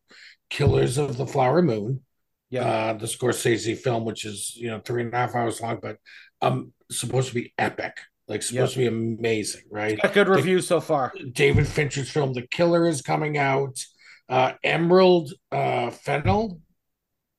[0.49, 2.03] Killers of the Flower Moon,
[2.51, 2.65] Yeah.
[2.67, 5.97] uh, the Scorsese film, which is you know three and a half hours long, but
[6.41, 7.99] um, supposed to be epic,
[8.29, 10.01] like supposed to be amazing, right?
[10.01, 11.13] Got good reviews so far.
[11.33, 13.85] David Fincher's film, The Killer, is coming out.
[14.29, 16.61] Uh, Emerald uh, Fennell,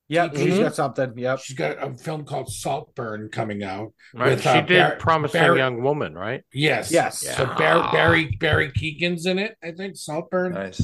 [0.08, 0.60] Yep, she's Mhm.
[0.60, 1.12] got something.
[1.16, 1.38] Yep.
[1.40, 3.94] she's got a film called Saltburn coming out.
[4.12, 4.32] Right?
[4.32, 6.42] with, she uh, did Bar- promising Barry- young woman, right?
[6.52, 6.92] Yes.
[6.92, 7.20] Yes.
[7.20, 7.56] So Yeah.
[7.56, 9.96] Barry, Barry Barry Keegan's in it, I think.
[9.96, 10.52] Saltburn.
[10.52, 10.82] nice.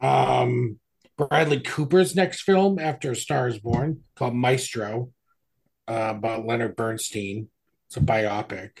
[0.00, 0.78] Um
[1.18, 5.10] Bradley Cooper's next film after A Star is Born called Maestro
[5.86, 7.48] uh, about Leonard Bernstein.
[7.86, 8.78] It's a biopic.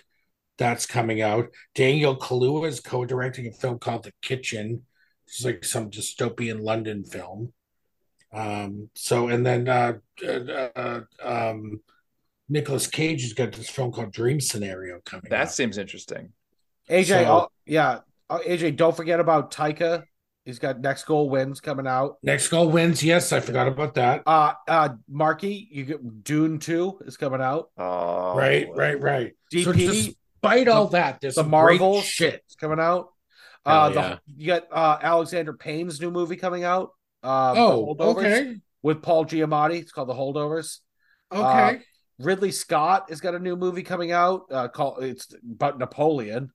[0.56, 1.48] That's coming out.
[1.74, 4.86] Daniel Kaluuya is co-directing a film called The Kitchen.
[5.32, 7.54] It's like some dystopian London film.
[8.34, 9.94] Um, so and then uh,
[10.26, 11.80] uh, uh, um,
[12.50, 15.50] Nicolas Cage has got this film called Dream Scenario coming That out.
[15.52, 16.32] seems interesting.
[16.90, 18.00] AJ, So- oh, yeah.
[18.28, 20.04] Oh, AJ, don't forget about Taika.
[20.44, 22.16] He's got next goal wins coming out.
[22.22, 23.02] Next goal wins.
[23.02, 24.22] Yes, I forgot about that.
[24.26, 27.70] Uh uh Marky, you get Dune 2 is coming out.
[27.78, 29.32] Oh, right, right, right.
[29.52, 32.42] So DP, despite all that, there's the some great Marvel shit.
[32.58, 33.11] coming out.
[33.64, 34.08] Hell Uh yeah.
[34.08, 36.90] the, you got uh Alexander Payne's new movie coming out.
[37.22, 39.80] Uh, Oh, Holdovers okay, With Paul Giamatti.
[39.80, 40.78] It's called The Holdovers.
[41.30, 41.82] okay.
[42.18, 44.42] Ridley Scott has got a new movie coming out.
[44.50, 46.50] Uh, called it's about Napoleon.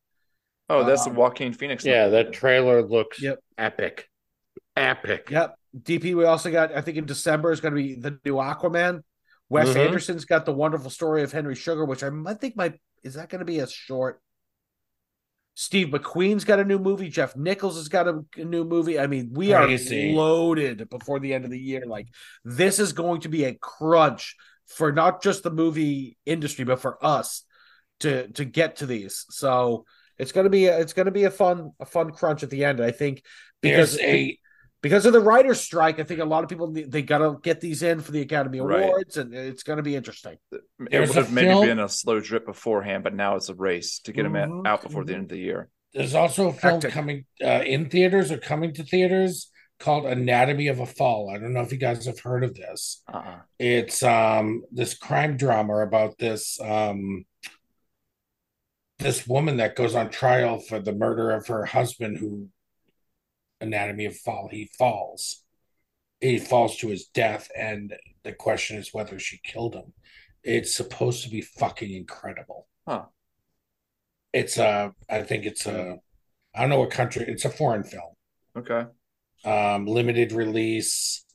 [0.70, 1.86] Oh, that's the Um, Joaquin Phoenix.
[1.86, 2.26] Yeah, Napoleon.
[2.26, 3.40] that trailer looks Yep.
[3.58, 4.10] epic.
[4.76, 5.30] Epic.
[5.32, 5.56] Yep.
[5.84, 6.14] DP.
[6.16, 6.72] We also got.
[6.76, 9.02] I think in December is going to be the new Aquaman.
[9.50, 9.86] Wes Mhm.
[9.88, 13.30] Anderson's got the wonderful story of Henry Sugar, which I might think might is that
[13.30, 14.22] going to be a short.
[15.60, 17.10] Steve McQueen's got a new movie.
[17.10, 19.00] Jeff Nichols has got a, a new movie.
[19.00, 20.12] I mean, we Crazy.
[20.12, 21.84] are loaded before the end of the year.
[21.88, 22.10] Like
[22.46, 24.36] this is going to be a crunch
[24.68, 27.42] for not just the movie industry, but for us
[28.02, 29.26] to to get to these.
[29.32, 29.86] So
[30.20, 32.80] it's gonna be a, it's gonna be a fun a fun crunch at the end.
[32.80, 33.24] I think
[33.60, 34.38] because There's a
[34.82, 37.60] because of the writers' strike, I think a lot of people they got to get
[37.62, 38.84] these in for the Academy Right.
[38.84, 40.38] Awards, and it's going to be interesting.
[40.52, 43.50] It There's would a have maybe film- been a slow drip beforehand, but now it's
[43.50, 45.16] a race to get them Mhm, out before the mhm.
[45.16, 45.70] end of the year.
[45.94, 46.92] there's also a film Hectic.
[46.92, 49.50] coming uh, in theaters or coming to theaters
[49.80, 51.30] called Anatomy of a Fall.
[51.34, 53.02] I don't know if you guys have heard of this.
[53.12, 53.40] Uh-uh.
[53.58, 57.26] It's um this crime drama about this um
[59.00, 62.50] this woman that goes on trial for the murder of her husband who
[63.62, 65.44] anatomy of fall he falls
[66.20, 67.94] he falls to his death and
[68.24, 69.94] the question is whether she killed him
[70.44, 72.68] It's supposed to be fucking incredible.
[72.88, 73.06] Huh.
[74.32, 75.98] It's a, I think it's a,
[76.56, 77.26] I don't know what country.
[77.28, 78.14] It's a foreign film.
[78.58, 78.86] Okay.
[79.44, 81.26] Um, limited release,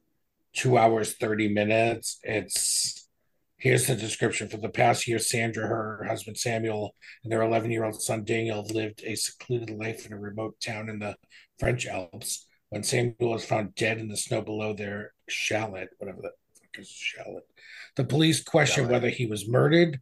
[0.54, 2.18] two hours thirty minutes.
[2.22, 3.08] It's
[3.56, 5.18] here's the description for the past year.
[5.18, 10.18] Sandra, her husband Samuel, and their eleven-year-old son Daniel lived a secluded life in a
[10.18, 11.16] remote town in the
[11.58, 12.46] French Alps.
[12.70, 16.88] When Samuel was found dead in the snow below their chalet, whatever the fuck is
[16.88, 17.40] chalet,
[17.96, 18.92] the police question Chalet.
[18.92, 20.00] whether he was murdered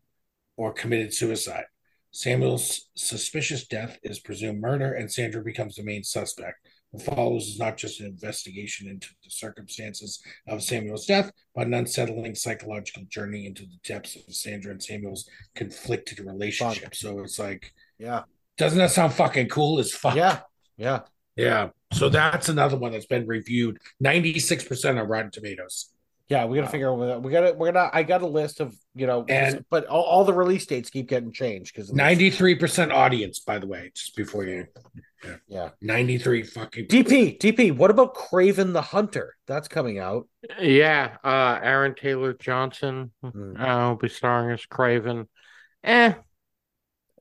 [0.56, 1.64] or committed suicide.
[2.12, 6.58] Samuel's suspicious death is presumed murder, and Sandra becomes the main suspect.
[6.90, 11.74] What follows is not just an investigation into the circumstances of Samuel's death, but an
[11.74, 16.94] unsettling psychological journey into the depths of Sandra and Samuel's conflicted relationship.
[16.96, 18.24] So it's like, Yeah.
[18.58, 20.16] doesn't that sound fucking cool as fuck?
[20.16, 20.40] Yeah.
[20.76, 21.00] Yeah.
[21.36, 21.70] Yeah.
[21.92, 25.90] So that's another one that's been reviewed 96% on Rotten Tomatoes.
[26.28, 26.70] Yeah, we got to Wow.
[26.70, 27.52] figure out what we got to.
[27.54, 27.90] We're gonna.
[27.92, 31.08] I got a list of you know, And- but all, all the release dates keep
[31.08, 34.66] getting changed because 93% audience, by the way, just before you.
[35.24, 35.36] Yeah.
[35.48, 35.68] yeah.
[35.82, 36.86] 93 fucking.
[36.86, 37.72] DP DP.
[37.76, 39.34] What about Kraven the Hunter?
[39.48, 40.28] That's coming out.
[40.60, 43.60] Yeah, uh, Aaron Taylor Johnson Hmm.
[43.60, 45.28] uh, will be starring as Craven.
[45.82, 46.12] Eh,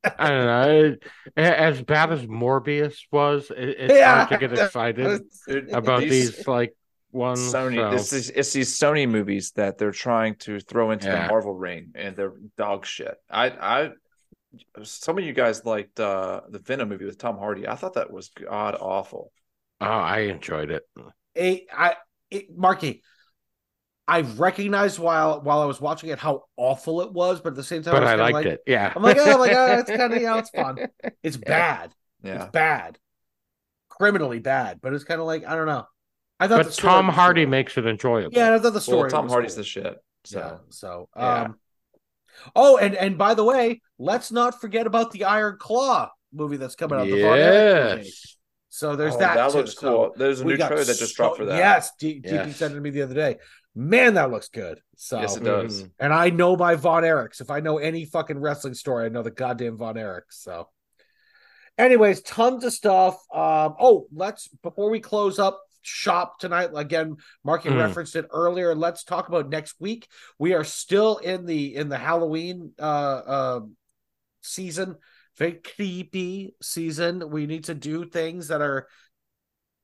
[0.04, 0.86] I don't know.
[0.86, 1.04] It-
[1.38, 4.26] as bad as Morbius was, it, it's Yeah.
[4.26, 5.22] hard to get excited
[5.74, 6.76] about these- these like
[7.12, 7.40] ones.
[7.40, 7.76] Sony.
[7.76, 11.24] so- This is it's these Sony movies that they're trying to throw into Yeah.
[11.24, 13.16] the Marvel ring, and they're dog shit.
[13.30, 13.92] I I
[14.84, 17.68] some of you guys liked uh the Venom movie with Tom Hardy.
[17.68, 19.32] I thought that was god awful.
[19.82, 20.84] Oh, I enjoyed it.
[21.38, 21.96] A I
[22.32, 23.02] it, Marky.
[24.10, 27.64] I recognized while while I was watching it how awful it was, but at the
[27.64, 28.62] same time, But was I liked like, it.
[28.66, 28.92] Yeah.
[28.96, 30.78] I'm like, oh my god, it's kind of yeah, it's fun.
[31.24, 31.94] It's bad.
[32.24, 32.98] Yeah, It's bad,
[33.90, 34.80] criminally bad.
[34.82, 35.86] But it's kind of like I don't know.
[36.40, 37.52] I thought, the But Tom Hardy cool.
[37.52, 38.32] makes it enjoyable.
[38.34, 39.02] Yeah, I thought the story.
[39.02, 39.58] well, Tom was Hardy's cool.
[39.62, 39.98] the shit.
[40.26, 40.58] So Yeah.
[40.70, 41.42] So, Yeah.
[41.44, 41.60] um,
[42.56, 46.76] oh, and and by the way, let's not forget about the Iron Claw movie that's
[46.76, 47.06] coming out.
[47.08, 48.08] The Von Erich movie.
[48.08, 48.38] Yes.
[48.72, 49.36] So there's Oh, that.
[49.36, 49.58] that too.
[49.58, 50.14] looks So cool.
[50.16, 51.58] There's a new trailer that just so- dropped for that.
[51.58, 52.56] Yes, D- DP Yes.
[52.58, 53.38] sent it to me the other day.
[53.80, 54.82] Man, that looks good.
[54.98, 55.84] So Yes, it does.
[55.84, 55.92] Mhm.
[56.00, 57.40] and I know my Von Erichs.
[57.40, 60.34] If I know any fucking wrestling story, I know the goddamn Von Erichs.
[60.34, 60.68] So,
[61.78, 63.16] anyways, tons of stuff.
[63.34, 67.16] Um, oh, let's before we close up shop tonight again.
[67.46, 67.78] Marky Mm.
[67.78, 68.76] referenced it earlier.
[68.76, 70.10] Let's talk about next week.
[70.38, 73.60] We are still in the in the Halloween uh, uh
[74.42, 74.98] season,
[75.38, 77.30] very creepy season.
[77.30, 78.90] We need to do things that are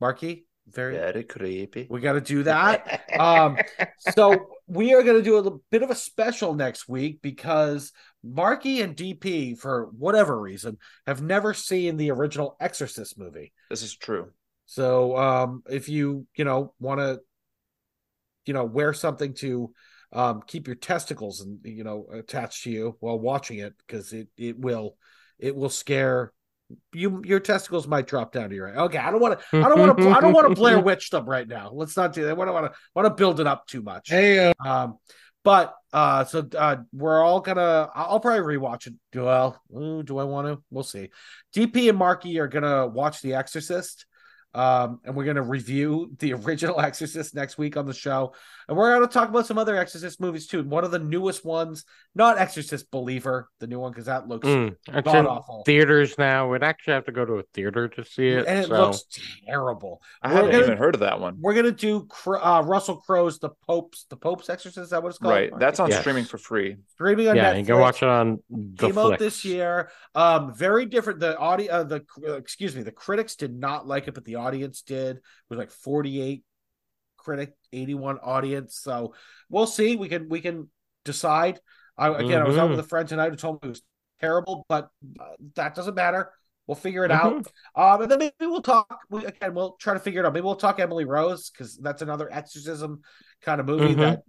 [0.02, 0.96] Marky very.
[0.96, 1.88] Very creepy.
[1.90, 3.04] We got to do that.
[3.20, 3.58] Um,
[4.00, 7.94] so we are going to do a little bit of a special next week because
[8.24, 10.78] Marky and DP, for whatever reason,
[11.08, 13.54] have never seen the original Exorcist movie.
[13.70, 14.32] This is true.
[14.66, 17.20] So um, if you you know want to,
[18.46, 19.72] you know, wear something to
[20.12, 24.28] um, keep your testicles and you know attached to you while watching it because it
[24.38, 24.98] it will
[25.38, 26.34] it will scare
[26.94, 27.22] you.
[27.26, 28.78] Your testicles might drop down to your head.
[28.78, 29.58] Okay, I don't want to.
[29.58, 30.10] I don't want to.
[30.10, 31.72] I don't want to Blair Witch them right now.
[31.74, 32.32] Let's not do that.
[32.40, 32.80] I don't want to.
[32.96, 34.10] Want to build it up too much.
[34.10, 34.98] Hey, uh, Um,
[35.44, 37.90] but uh, so uh, we're all gonna.
[37.94, 38.94] I'll I'll probably rewatch it.
[39.12, 40.64] Do well, ooh, do I want to?
[40.72, 41.12] We'll see.
[41.56, 44.06] DP and Marky are gonna watch The Exorcist.
[44.56, 48.34] Um, and we're gonna review the original Exorcist next week on the show,
[48.70, 50.64] and we're gonna talk about some other Exorcist movies too.
[50.64, 51.84] One of the newest ones,
[52.16, 56.18] not Exorcist Believer, the new one because that looks Mm, it's god in awful, theaters
[56.18, 56.50] now.
[56.50, 58.46] We'd actually have to go to a theater to see it.
[58.48, 58.74] and it so.
[58.82, 59.04] looks
[59.46, 60.02] terrible.
[60.22, 61.36] I We're haven't gonna- even heard of that one.
[61.42, 64.78] We're gonna do uh, Russell Crowe's The Pope's The Pope's Exorcist.
[64.86, 65.34] Is that what it's called?
[65.34, 65.52] Right.
[65.60, 66.00] That's on Yes.
[66.00, 66.78] streaming for free.
[66.94, 67.60] streaming on yeah, Netflix.
[67.60, 69.90] you can watch it on the came out this year.
[70.14, 71.20] Um, very different.
[71.20, 74.36] The audio, uh, the uh, excuse me, the critics did not like it, but the
[74.46, 75.18] audience did.
[75.18, 76.44] It was like forty-eight
[77.18, 78.78] critic, eighty-one audience.
[78.78, 79.14] So
[79.50, 79.96] we'll see.
[79.96, 80.70] We can we can
[81.04, 81.60] decide.
[81.98, 82.72] I, again, I was out Mhm.
[82.72, 83.82] with a friend tonight who told me it was
[84.20, 84.90] terrible, but
[85.20, 86.32] uh, that doesn't matter.
[86.68, 87.16] We'll figure it Mhm.
[87.16, 87.48] out.
[87.76, 89.00] Um, and then maybe we'll talk.
[89.10, 90.34] We, again, we'll try to figure it out.
[90.34, 93.02] Maybe we'll talk Emily Rose because that's another exorcism
[93.42, 93.98] kind of movie Mhm.
[93.98, 94.24] that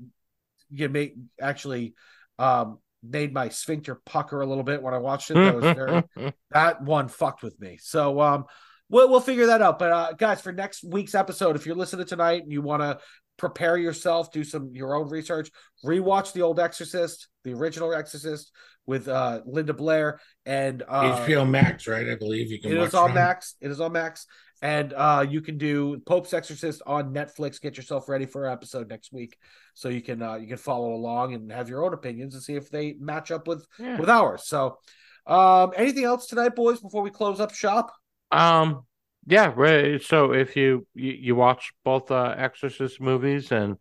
[0.70, 1.94] you make actually
[2.38, 5.34] um made my sphincter pucker a little bit when I watched it.
[5.34, 6.02] That was very
[6.50, 7.78] that one fucked with me.
[7.80, 8.44] So um
[8.88, 9.78] we'll we'll figure that out.
[9.78, 12.98] But uh guys, for next week's episode, if you're listening tonight and you want to
[13.36, 15.50] prepare yourself, do some your own research,
[15.84, 18.50] rewatch the old Exorcist, the original Exorcist
[18.86, 22.08] with uh Linda Blair and uh HBO Max, right?
[22.08, 23.56] I believe you can it watch is on Max.
[23.60, 24.26] It is on Max.
[24.62, 27.60] And uh you can do Pope's Exorcist on Netflix.
[27.60, 29.36] Get yourself ready for our episode next week.
[29.74, 32.54] So you can uh you can follow along and have your own opinions and see
[32.54, 33.98] if they match up with Yeah.
[33.98, 34.46] with ours.
[34.46, 34.78] So
[35.26, 37.92] um anything else tonight, boys, before we close up shop?
[38.30, 38.82] Um,
[39.26, 39.98] yeah.
[39.98, 43.76] So if you you, you watch both uh, Exorcist movies and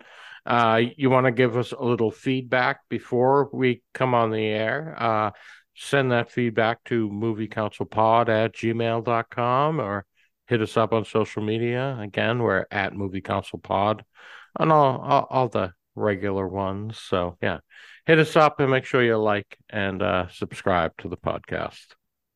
[0.46, 4.96] uh, you want to give us a little feedback before we come on the air,
[4.98, 5.32] uh,
[5.76, 10.06] send that feedback to moviecouncilpod at gmail.com or
[10.48, 11.98] hit us up on social media.
[12.00, 14.06] Again, we're at Movie Council Pod
[14.56, 17.00] on all, all, all the regular ones.
[17.00, 17.60] So, yeah,
[18.06, 21.86] hit us up and make sure you like and uh, subscribe to the podcast.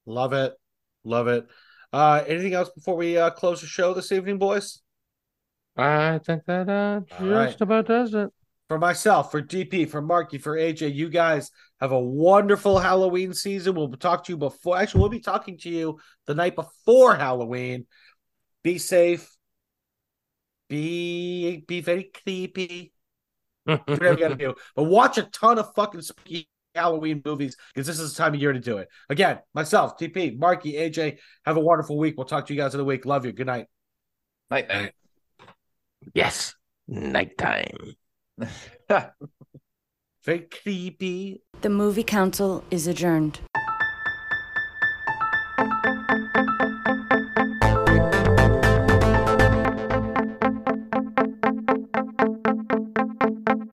[0.05, 0.53] Love it.
[1.03, 1.45] Love it.
[1.91, 4.81] Uh, anything else before we uh, close the show this evening, boys?
[5.75, 7.61] I think that uh, just right.
[7.61, 8.29] about does it.
[8.67, 11.49] For myself, for DP, for Marky, for AJ, you guys
[11.79, 13.73] have a wonderful Halloween season.
[13.73, 14.77] We'll talk to you before.
[14.77, 17.87] Actually, we'll be talking to you the night before Halloween.
[18.63, 19.27] Be safe.
[20.67, 22.93] Be be very creepy.
[23.65, 27.55] Do whatever you got to do, but watch a ton of fucking spooky Halloween movies
[27.73, 28.87] because this is the time of year to do it.
[29.09, 32.15] Again, myself, DP, Marky, AJ, have a wonderful week.
[32.17, 33.05] We'll talk to you guys in the week.
[33.05, 33.31] Love you.
[33.31, 33.67] Good night.
[34.49, 34.93] Night night.
[36.13, 36.55] yes,
[36.87, 37.95] nighttime.
[40.25, 41.41] Very creepy.
[41.61, 43.39] The movie council is adjourned.